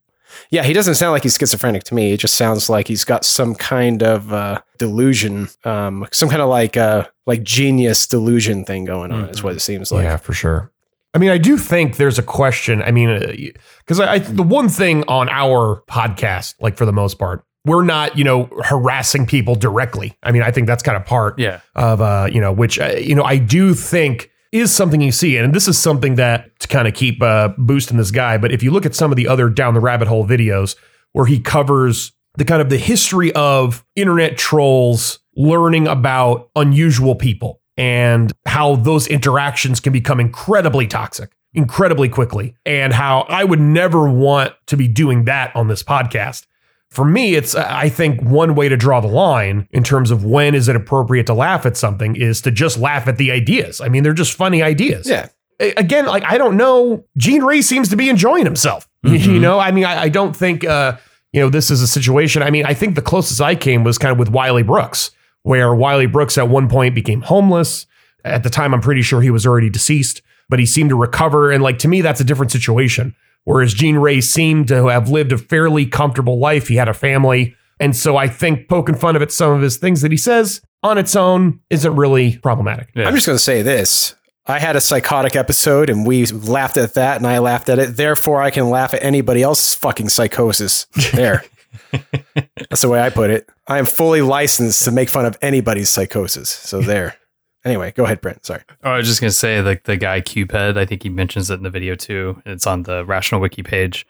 Yeah, 0.50 0.62
he 0.64 0.72
doesn't 0.72 0.94
sound 0.96 1.12
like 1.12 1.22
he's 1.22 1.36
schizophrenic 1.36 1.84
to 1.84 1.94
me. 1.94 2.12
It 2.12 2.18
just 2.20 2.34
sounds 2.36 2.70
like 2.70 2.88
he's 2.88 3.04
got 3.04 3.24
some 3.24 3.54
kind 3.54 4.02
of 4.02 4.32
uh, 4.32 4.60
delusion, 4.78 5.48
um, 5.64 6.06
some 6.12 6.28
kind 6.28 6.42
of 6.42 6.48
like 6.48 6.76
uh, 6.76 7.06
like 7.26 7.42
genius 7.42 8.06
delusion 8.06 8.64
thing 8.64 8.84
going 8.84 9.12
on. 9.12 9.28
Is 9.28 9.42
what 9.42 9.54
it 9.54 9.60
seems 9.60 9.92
like. 9.92 10.04
yeah, 10.04 10.16
for 10.16 10.32
sure. 10.32 10.70
I 11.14 11.18
mean, 11.18 11.30
I 11.30 11.38
do 11.38 11.56
think 11.58 11.96
there's 11.96 12.18
a 12.18 12.22
question. 12.22 12.82
I 12.82 12.90
mean, 12.92 13.52
because 13.78 13.98
I, 14.00 14.12
I 14.14 14.18
the 14.20 14.42
one 14.44 14.68
thing 14.68 15.04
on 15.08 15.28
our 15.28 15.82
podcast, 15.88 16.54
like 16.60 16.76
for 16.76 16.86
the 16.86 16.92
most 16.92 17.18
part, 17.18 17.44
we're 17.64 17.82
not 17.84 18.16
you 18.16 18.24
know 18.24 18.44
harassing 18.64 19.26
people 19.26 19.54
directly. 19.54 20.16
I 20.22 20.30
mean, 20.32 20.42
I 20.42 20.50
think 20.50 20.66
that's 20.66 20.82
kind 20.82 20.96
of 20.96 21.04
part 21.04 21.38
Yeah. 21.38 21.60
of 21.74 22.00
uh 22.00 22.28
you 22.32 22.40
know 22.40 22.52
which 22.52 22.78
uh, 22.78 22.94
you 22.98 23.14
know 23.14 23.24
I 23.24 23.38
do 23.38 23.74
think 23.74 24.30
is 24.52 24.72
something 24.72 25.00
you 25.00 25.12
see, 25.12 25.36
and 25.36 25.54
this 25.54 25.68
is 25.68 25.78
something 25.78 26.16
that 26.16 26.58
to 26.60 26.68
kind 26.68 26.88
of 26.88 26.94
keep 26.94 27.22
uh, 27.22 27.50
boosting 27.56 27.96
this 27.96 28.10
guy. 28.10 28.38
But 28.38 28.52
if 28.52 28.62
you 28.62 28.70
look 28.70 28.86
at 28.86 28.94
some 28.94 29.12
of 29.12 29.16
the 29.16 29.28
other 29.28 29.48
down 29.48 29.74
the 29.74 29.80
rabbit 29.80 30.08
hole 30.08 30.26
videos, 30.26 30.76
where 31.12 31.26
he 31.26 31.40
covers 31.40 32.12
the 32.36 32.44
kind 32.44 32.62
of 32.62 32.70
the 32.70 32.78
history 32.78 33.32
of 33.32 33.84
internet 33.96 34.38
trolls 34.38 35.18
learning 35.36 35.86
about 35.86 36.50
unusual 36.56 37.14
people 37.14 37.60
and 37.76 38.32
how 38.46 38.76
those 38.76 39.06
interactions 39.06 39.80
can 39.80 39.92
become 39.92 40.20
incredibly 40.20 40.86
toxic 40.86 41.32
incredibly 41.54 42.08
quickly 42.08 42.54
and 42.64 42.92
how 42.92 43.20
I 43.28 43.44
would 43.44 43.60
never 43.60 44.08
want 44.08 44.54
to 44.66 44.76
be 44.76 44.88
doing 44.88 45.24
that 45.24 45.54
on 45.56 45.68
this 45.68 45.82
podcast. 45.82 46.46
For 46.90 47.04
me, 47.04 47.34
it's, 47.36 47.54
I 47.54 47.88
think, 47.88 48.20
one 48.20 48.54
way 48.56 48.68
to 48.68 48.76
draw 48.76 49.00
the 49.00 49.06
line 49.08 49.68
in 49.70 49.84
terms 49.84 50.10
of 50.10 50.24
when 50.24 50.54
is 50.56 50.68
it 50.68 50.74
appropriate 50.74 51.26
to 51.26 51.34
laugh 51.34 51.64
at 51.64 51.76
something 51.76 52.16
is 52.16 52.40
to 52.42 52.50
just 52.50 52.78
laugh 52.78 53.06
at 53.06 53.16
the 53.16 53.30
ideas. 53.30 53.80
I 53.80 53.88
mean, 53.88 54.02
they're 54.02 54.12
just 54.12 54.34
funny 54.34 54.60
ideas. 54.62 55.08
Yeah. 55.08 55.28
Again, 55.76 56.06
like, 56.06 56.24
I 56.24 56.36
don't 56.36 56.56
know. 56.56 57.04
Gene 57.16 57.44
Ray 57.44 57.62
seems 57.62 57.90
to 57.90 57.96
be 57.96 58.08
enjoying 58.08 58.44
himself. 58.44 58.88
You 59.04 59.12
Mhm. 59.18 59.40
know, 59.40 59.58
I 59.60 59.70
mean, 59.70 59.84
I, 59.84 60.02
I 60.02 60.08
don't 60.08 60.34
think, 60.34 60.64
uh, 60.64 60.96
you 61.32 61.40
know, 61.40 61.48
this 61.48 61.70
is 61.70 61.80
a 61.80 61.86
situation. 61.86 62.42
I 62.42 62.50
mean, 62.50 62.66
I 62.66 62.74
think 62.74 62.96
the 62.96 63.02
closest 63.02 63.40
I 63.40 63.54
came 63.54 63.84
was 63.84 63.96
kind 63.98 64.10
of 64.10 64.18
with 64.18 64.30
Wiley 64.30 64.62
Brooks, 64.64 65.10
where 65.42 65.72
Wiley 65.74 66.06
Brooks 66.06 66.36
at 66.38 66.48
one 66.48 66.68
point 66.68 66.94
became 66.94 67.20
homeless. 67.20 67.86
At 68.24 68.42
the 68.42 68.50
time, 68.50 68.74
I'm 68.74 68.80
pretty 68.80 69.02
sure 69.02 69.20
he 69.22 69.30
was 69.30 69.46
already 69.46 69.70
deceased, 69.70 70.22
but 70.48 70.58
he 70.58 70.66
seemed 70.66 70.90
to 70.90 70.96
recover. 70.96 71.52
And 71.52 71.62
like 71.62 71.78
to 71.80 71.88
me, 71.88 72.00
that's 72.00 72.20
a 72.20 72.24
different 72.24 72.50
situation. 72.50 73.14
Whereas 73.44 73.74
Gene 73.74 73.96
Ray 73.96 74.20
seemed 74.20 74.68
to 74.68 74.86
have 74.86 75.08
lived 75.08 75.32
a 75.32 75.38
fairly 75.38 75.86
comfortable 75.86 76.38
life. 76.38 76.68
He 76.68 76.76
had 76.76 76.88
a 76.88 76.94
family. 76.94 77.54
And 77.78 77.96
so 77.96 78.16
I 78.16 78.28
think 78.28 78.68
poking 78.68 78.94
fun 78.94 79.16
of 79.16 79.22
it, 79.22 79.32
some 79.32 79.52
of 79.52 79.62
his 79.62 79.78
things 79.78 80.02
that 80.02 80.10
he 80.10 80.16
says 80.16 80.60
on 80.82 80.98
its 80.98 81.16
own 81.16 81.60
isn't 81.70 81.96
really 81.96 82.38
problematic. 82.38 82.90
Yeah. 82.94 83.06
I'm 83.06 83.14
just 83.14 83.26
going 83.26 83.38
to 83.38 83.42
say 83.42 83.62
this. 83.62 84.14
I 84.46 84.58
had 84.58 84.76
a 84.76 84.80
psychotic 84.80 85.36
episode 85.36 85.90
and 85.90 86.06
we 86.06 86.26
laughed 86.26 86.76
at 86.76 86.94
that 86.94 87.16
and 87.16 87.26
I 87.26 87.38
laughed 87.38 87.68
at 87.68 87.78
it. 87.78 87.96
Therefore, 87.96 88.42
I 88.42 88.50
can 88.50 88.68
laugh 88.68 88.94
at 88.94 89.02
anybody 89.02 89.42
else's 89.42 89.74
fucking 89.74 90.08
psychosis. 90.08 90.86
There. 91.12 91.44
That's 91.92 92.82
the 92.82 92.88
way 92.88 93.00
I 93.00 93.10
put 93.10 93.30
it. 93.30 93.48
I 93.66 93.78
am 93.78 93.86
fully 93.86 94.22
licensed 94.22 94.84
to 94.84 94.90
make 94.90 95.08
fun 95.08 95.24
of 95.24 95.38
anybody's 95.40 95.88
psychosis. 95.88 96.48
So 96.48 96.80
there. 96.80 97.16
Anyway, 97.64 97.92
go 97.94 98.04
ahead, 98.04 98.20
Brent. 98.20 98.44
Sorry. 98.44 98.62
Oh, 98.84 98.92
I 98.92 98.96
was 98.96 99.06
just 99.06 99.20
gonna 99.20 99.30
say 99.30 99.60
like 99.60 99.84
the 99.84 99.96
guy 99.96 100.20
Cupid. 100.20 100.78
I 100.78 100.86
think 100.86 101.02
he 101.02 101.08
mentions 101.08 101.50
it 101.50 101.54
in 101.54 101.62
the 101.62 101.70
video 101.70 101.94
too. 101.94 102.40
It's 102.46 102.66
on 102.66 102.84
the 102.84 103.04
Rational 103.04 103.40
Wiki 103.40 103.62
page. 103.62 104.06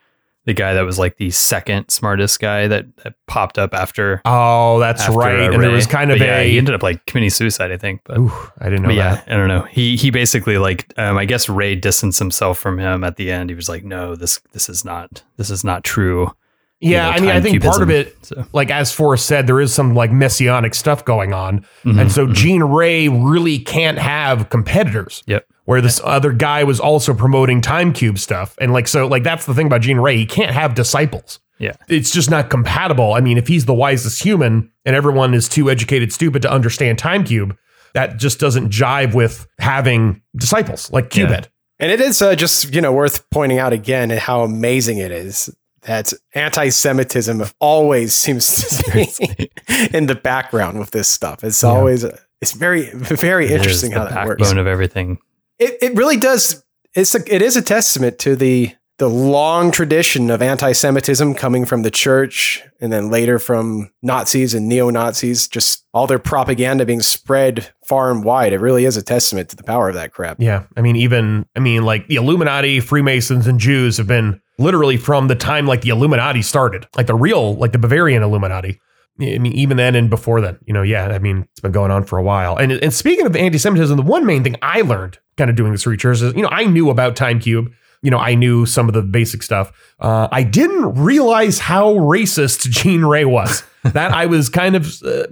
The 0.47 0.55
guy 0.55 0.73
that 0.73 0.83
was 0.83 0.99
like 0.99 1.17
the 1.19 1.31
second 1.31 1.91
smartest 1.91 2.41
guy 2.41 2.67
that, 2.67 2.97
that 2.99 3.15
popped 3.27 3.59
up 3.59 3.75
after. 3.75 4.23
Oh, 4.25 4.79
that's 4.79 5.03
after, 5.03 5.19
right. 5.19 5.39
uh, 5.39 5.53
and 5.53 5.63
there 5.63 5.71
was 5.71 5.87
kind 5.87 6.11
of 6.11 6.19
But 6.19 6.25
yeah, 6.25 6.39
a. 6.39 6.51
he 6.51 6.57
ended 6.57 6.75
up 6.75 6.83
like 6.83 7.05
committing 7.05 7.29
suicide. 7.29 7.71
I 7.71 7.77
think, 7.77 8.01
but. 8.05 8.19
Ooh, 8.19 8.33
I 8.59 8.71
didn't 8.71 8.85
know 8.85 8.91
yeah, 8.91 9.17
that. 9.17 9.29
I 9.29 9.37
don't 9.37 9.49
know. 9.49 9.63
He 9.63 9.97
he 9.97 10.11
basically 10.11 10.57
like 10.57 10.93
um, 10.97 11.19
I 11.19 11.27
guess 11.27 11.49
Ray 11.49 11.75
distanced 11.75 12.19
himself 12.19 12.59
from 12.59 12.79
him 12.79 13.05
at 13.05 13.17
the 13.17 13.31
end. 13.31 13.51
He 13.51 13.57
was 13.57 13.69
like, 13.69 13.85
"No, 13.85 14.15
this 14.15 14.41
this 14.53 14.69
is 14.69 14.85
not 14.85 15.23
this 15.37 15.51
is 15.51 15.63
not 15.63 15.85
true." 15.85 16.35
You 16.81 16.93
Yeah, 16.93 17.05
know, 17.05 17.11
I 17.11 17.21
mean, 17.21 17.31
I 17.31 17.33
time 17.35 17.43
think 17.43 17.63
part 17.63 17.83
of 17.83 17.91
it, 17.91 18.17
So, 18.23 18.45
like 18.53 18.71
as 18.71 18.91
Forrest 18.93 19.27
said, 19.27 19.47
there 19.47 19.61
is 19.61 19.73
some 19.73 19.95
like 19.95 20.11
messianic 20.11 20.75
stuff 20.75 21.05
going 21.05 21.33
on. 21.33 21.65
And 21.85 21.97
mhm, 21.99 22.11
so 22.11 22.27
mhm. 22.27 22.35
Gene 22.35 22.63
Ray 22.63 23.09
really 23.09 23.59
can't 23.59 23.99
have 23.99 24.49
competitors. 24.49 25.23
Yep. 25.27 25.47
Where 25.67 25.81
this 25.81 26.01
other 26.03 26.33
guy 26.33 26.65
was 26.65 26.81
also 26.81 27.15
promoting 27.15 27.61
Time 27.61 27.93
Cube 27.93 28.19
stuff. 28.19 28.57
And 28.61 28.73
like, 28.73 28.89
so, 28.89 29.07
like, 29.07 29.23
that's 29.23 29.47
the 29.47 29.55
thing 29.55 29.67
about 29.67 29.83
Gene 29.83 29.99
Ray. 29.99 30.17
He 30.17 30.27
can't 30.27 30.53
have 30.53 30.75
disciples. 30.75 31.39
Yeah. 31.59 31.75
It's 31.89 32.11
just 32.11 32.31
not 32.31 32.49
compatible. 32.51 33.13
I 33.13 33.21
mean, 33.21 33.37
if 33.39 33.47
he's 33.47 33.67
the 33.67 33.75
wisest 33.75 34.23
human 34.23 34.73
and 34.87 34.97
everyone 34.97 35.35
is 35.35 35.49
too 35.49 35.71
educated, 35.71 36.13
stupid 36.13 36.43
to 36.43 36.51
understand 36.51 36.99
Time 36.99 37.23
Cube, 37.23 37.57
that 37.93 38.17
just 38.17 38.41
doesn't 38.41 38.71
jive 38.71 39.15
with 39.15 39.47
having 39.59 40.23
disciples 40.37 40.91
like 40.91 41.15
Yeah. 41.15 41.27
Cubed. 41.27 41.49
And 41.79 41.93
it 41.93 42.01
is 42.01 42.21
uh, 42.21 42.35
just, 42.35 42.75
you 42.75 42.81
know, 42.81 42.93
worth 42.93 43.29
pointing 43.31 43.59
out 43.59 43.73
again 43.73 44.11
how 44.11 44.43
amazing 44.43 44.99
it 44.99 45.13
is 45.13 45.55
that 45.83 46.13
anti-Semitism 46.35 47.43
always 47.59 48.13
seems 48.15 48.79
to 48.79 48.93
be 49.39 49.51
in 49.97 50.07
the 50.07 50.15
background 50.15 50.79
with 50.79 50.91
this 50.91 51.09
stuff. 51.09 51.43
It's 51.45 51.63
Yeah. 51.63 51.71
always, 51.71 52.05
it's 52.41 52.53
very, 52.53 52.91
very 52.95 53.47
It 53.47 53.53
interesting 53.53 53.93
how 53.93 54.05
that 54.05 54.27
works. 54.27 54.51
of 54.53 54.67
everything. 54.67 55.19
It, 55.59 55.77
it 55.83 55.95
really 55.97 56.17
does. 56.17 56.63
It's 56.95 57.15
a, 57.15 57.35
it 57.35 57.43
is 57.43 57.57
a 57.57 57.63
testament 57.63 58.19
to 58.21 58.37
the 58.37 58.75
the 58.99 59.09
long 59.09 59.71
tradition 59.71 60.29
of 60.29 60.43
anti-Semitism 60.43 61.33
coming 61.37 61.65
from 61.65 61.81
the 61.85 61.91
church, 61.91 62.63
and 62.83 62.93
then 62.93 63.09
later 63.09 63.39
from 63.39 63.91
Nazis 64.03 64.53
and 64.53 64.69
neo 64.69 64.91
Nazis. 64.91 65.49
Just 65.49 65.87
all 65.95 66.07
their 66.07 66.19
propaganda 66.19 66.85
being 66.85 67.01
spread 67.01 67.73
far 67.87 68.11
and 68.11 68.23
wide. 68.25 68.53
It 68.53 68.59
really 68.61 68.85
is 68.85 68.99
a 68.99 69.03
testament 69.03 69.49
to 69.51 69.57
the 69.57 69.63
power 69.63 69.89
of 69.89 69.95
that 69.95 70.13
crap. 70.13 70.37
Yeah. 70.39 70.65
I 70.77 70.83
mean, 70.83 70.97
even, 70.97 71.47
I 71.57 71.61
mean, 71.61 71.83
like 71.83 72.09
the 72.09 72.17
Illuminati, 72.17 72.79
Freemasons, 72.81 73.47
and 73.47 73.59
Jews 73.59 73.97
have 73.97 74.07
been 74.07 74.39
literally 74.61 74.97
from 74.97 75.29
the 75.29 75.35
time 75.35 75.67
like 75.67 75.81
the 75.81 75.89
Illuminati 75.89 76.43
started, 76.43 76.87
like 76.97 77.07
the 77.07 77.15
real, 77.15 77.55
like 77.57 77.73
the 77.73 77.79
Bavarian 77.79 78.23
Illuminati. 78.23 78.79
I 79.21 79.39
mean, 79.39 79.53
even 79.53 79.77
then 79.77 79.95
and 79.95 80.09
before 80.09 80.41
then, 80.41 80.59
you 80.65 80.73
know, 80.73 80.83
yeah, 80.83 81.09
I 81.09 81.19
mean, 81.19 81.47
it's 81.51 81.61
been 81.61 81.73
going 81.73 81.91
on 81.91 82.05
for 82.05 82.19
a 82.19 82.23
while. 82.23 82.57
And, 82.57 82.73
and 82.73 82.93
speaking 82.93 83.27
of 83.27 83.37
anti 83.37 83.59
Semitism, 83.59 83.97
the 83.97 84.03
one 84.03 84.25
main 84.25 84.43
thing 84.43 84.57
I 84.63 84.81
learned 84.83 85.19
kind 85.37 85.51
of 85.51 85.57
doing 85.57 85.73
this 85.73 85.87
research 85.87 86.23
is, 86.23 86.35
you 86.35 86.43
know, 86.43 86.49
I 86.51 86.65
knew 86.65 86.91
about 86.91 87.17
Time 87.17 87.41
Cube. 87.41 87.73
You 88.03 88.11
know, 88.11 88.19
I 88.19 88.35
knew 88.35 88.65
some 88.65 88.89
of 88.89 88.95
the 88.95 89.03
basic 89.03 89.43
stuff. 89.43 89.73
Uh, 89.99 90.29
I 90.33 90.43
didn't 90.43 90.95
realize 90.95 91.59
how 91.59 91.95
racist 91.95 92.71
Gene 92.71 93.05
Ray 93.05 93.27
was. 93.27 93.63
that 93.85 94.13
I 94.13 94.25
was 94.25 94.49
kind 94.49 94.75
of 94.75 95.03
uh, 95.03 95.27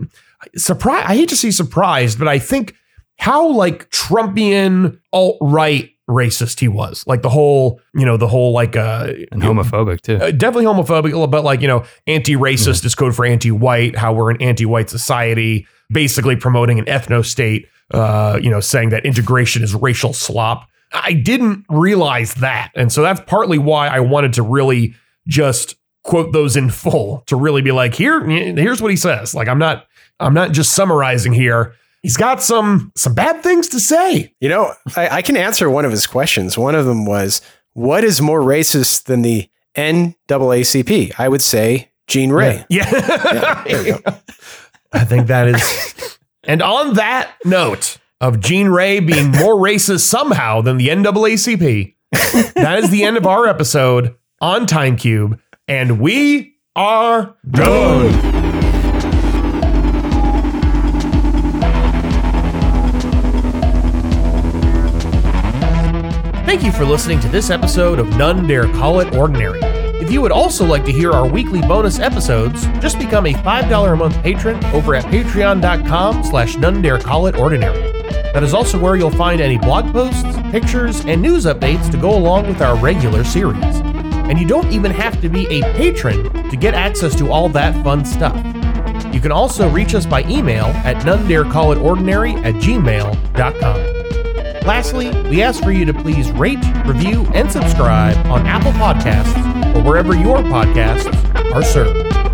surprised. 0.57 1.07
I 1.07 1.14
hate 1.14 1.31
to 1.31 1.37
say 1.37 1.51
surprised, 1.51 2.18
but 2.18 2.29
I 2.29 2.39
think 2.39 2.74
how 3.18 3.49
like 3.49 3.91
Trumpian 3.91 5.01
alt 5.12 5.39
right 5.41 5.91
racist 6.09 6.61
he 6.61 6.68
was. 6.68 7.04
Like 7.06 7.22
the 7.22 7.28
whole, 7.28 7.80
you 7.94 8.06
know, 8.06 8.16
the 8.16 8.28
whole 8.28 8.52
like 8.52 8.76
uh 8.76 9.12
And 9.30 9.42
homophobic 9.42 10.00
too. 10.00 10.16
uh, 10.16 10.30
definitely 10.30 10.64
homophobic, 10.64 11.30
but 11.30 11.44
like, 11.44 11.61
you 11.61 11.68
know, 11.68 11.84
anti-racist 12.06 12.84
is 12.84 12.94
code 12.94 13.14
for 13.14 13.24
anti-white, 13.26 13.96
how 13.96 14.12
we're 14.14 14.30
an 14.30 14.40
anti-white 14.40 14.88
society, 14.88 15.66
basically 15.90 16.34
promoting 16.36 16.78
an 16.78 16.86
ethno 16.86 17.24
state, 17.24 17.68
uh, 17.92 18.38
you 18.42 18.50
know, 18.50 18.61
saying 18.61 18.88
that 18.88 19.04
integration 19.04 19.62
is 19.62 19.74
racial 19.74 20.12
slop. 20.12 20.68
I 20.92 21.12
didn't 21.12 21.66
realize 21.68 22.34
that. 22.34 22.70
And 22.74 22.90
so 22.90 23.02
that's 23.02 23.20
partly 23.26 23.59
why 23.59 23.88
I 23.88 24.00
wanted 24.00 24.32
to 24.34 24.42
really 24.42 24.94
just 25.26 25.76
quote 26.04 26.32
those 26.32 26.56
in 26.56 26.70
full 26.70 27.22
to 27.26 27.36
really 27.36 27.61
be 27.61 27.72
like, 27.72 27.94
here, 27.94 28.24
here's 28.26 28.80
what 28.80 28.90
he 28.90 28.96
says. 28.96 29.34
Like 29.34 29.48
I'm 29.48 29.59
not 29.59 29.86
I'm 30.20 30.34
not 30.34 30.52
just 30.52 30.72
summarizing 30.72 31.34
here. 31.34 31.74
He's 32.03 32.16
got 32.16 32.42
some 32.42 32.92
some 32.96 33.14
bad 33.14 33.42
things 33.42 33.68
to 33.70 33.80
say. 33.80 34.34
You 34.40 34.49
know, 34.49 34.72
I, 34.96 35.09
I 35.16 35.22
can 35.22 35.36
answer 35.36 35.68
one 35.68 35.84
of 35.84 35.90
his 35.90 36.07
questions. 36.07 36.57
One 36.57 36.74
of 36.74 36.86
them 36.86 37.05
was, 37.07 37.40
"What 37.72 38.05
is 38.05 38.20
more 38.20 38.40
racist 38.40 39.05
than 39.05 39.22
the 39.22 39.49
NAACP?" 39.76 41.14
I 41.18 41.28
would 41.28 41.42
say 41.42 41.90
Gene 42.07 42.30
Ray. 42.30 42.64
Yeah. 42.68 42.88
Yeah, 42.90 43.64
there 43.66 43.82
we 43.82 43.90
go. 43.90 44.01
I 44.92 45.05
think 45.05 45.26
that 45.26 45.49
is. 45.49 46.18
and 46.44 46.62
on 46.62 46.94
that 46.94 47.32
note 47.44 47.99
of 48.20 48.40
Gene 48.40 48.68
Ray 48.68 49.01
being 49.01 49.30
more 49.30 49.55
racist 49.55 50.01
somehow 50.01 50.61
than 50.61 50.76
the 50.76 50.88
NAACP, 50.88 51.94
that 52.55 52.80
is 52.82 52.90
the 52.90 53.05
end 53.05 53.16
of 53.16 53.26
our 53.26 53.46
episode 53.46 54.16
on 54.40 54.66
Time 54.66 54.96
Cube, 54.96 55.38
and 55.66 56.01
we 56.01 56.57
are 56.74 57.36
done. 57.51 58.47
Thank 66.59 66.74
you 66.74 66.76
for 66.76 66.84
listening 66.84 67.20
to 67.20 67.28
this 67.28 67.50
episode 67.50 68.00
of 68.00 68.09
None 68.16 68.48
Dare 68.48 68.64
Call 68.64 68.98
It 68.98 69.14
Ordinary. 69.14 69.61
If 69.62 70.11
you 70.11 70.20
would 70.20 70.32
also 70.32 70.64
like 70.64 70.84
to 70.86 70.90
hear 70.90 71.12
our 71.12 71.24
weekly 71.24 71.61
bonus 71.61 72.00
episodes, 72.00 72.66
just 72.80 72.98
become 72.98 73.26
a 73.26 73.32
$5 73.32 73.92
a 73.92 73.94
month 73.94 74.20
patron 74.24 74.64
over 74.74 74.96
at 74.96 75.04
patreon.com 75.04 76.24
slash 76.24 76.56
none 76.56 76.82
dare 76.82 76.98
call 76.98 77.28
it 77.28 77.36
ordinary. 77.36 77.92
That 78.32 78.42
is 78.42 78.54
also 78.54 78.76
where 78.76 78.96
you'll 78.96 79.12
find 79.12 79.40
any 79.40 79.56
blog 79.56 79.92
posts, 79.92 80.36
pictures, 80.50 81.04
and 81.04 81.22
news 81.22 81.44
updates 81.44 81.92
to 81.92 81.96
go 81.96 82.12
along 82.18 82.48
with 82.48 82.61
our 82.61 82.76
regular 82.76 83.22
series. 83.22 83.62
And 83.62 84.36
you 84.36 84.44
don't 84.44 84.72
even 84.72 84.90
have 84.90 85.20
to 85.20 85.28
be 85.28 85.46
a 85.46 85.62
patron 85.74 86.50
to 86.50 86.56
get 86.56 86.74
access 86.74 87.14
to 87.18 87.30
all 87.30 87.48
that 87.50 87.84
fun 87.84 88.04
stuff. 88.04 88.34
You 89.14 89.20
can 89.20 89.30
also 89.30 89.70
reach 89.70 89.94
us 89.94 90.06
by 90.06 90.24
email 90.24 90.64
at 90.64 91.06
none 91.06 91.28
dare 91.28 91.44
call 91.44 91.70
it 91.70 91.78
ordinary 91.78 92.32
at 92.34 92.56
gmail.com. 92.56 93.97
Lastly, 94.69 95.09
we 95.31 95.41
ask 95.41 95.64
for 95.64 95.71
you 95.71 95.87
to 95.87 95.95
please 95.95 96.31
rate, 96.33 96.62
review, 96.85 97.27
and 97.33 97.51
subscribe 97.51 98.19
on 98.27 98.47
Apple 98.47 98.73
Podcasts 98.73 99.75
or 99.75 99.83
wherever 99.83 100.14
your 100.14 100.41
podcasts 100.41 101.09
are 101.55 101.62
served. 101.62 102.28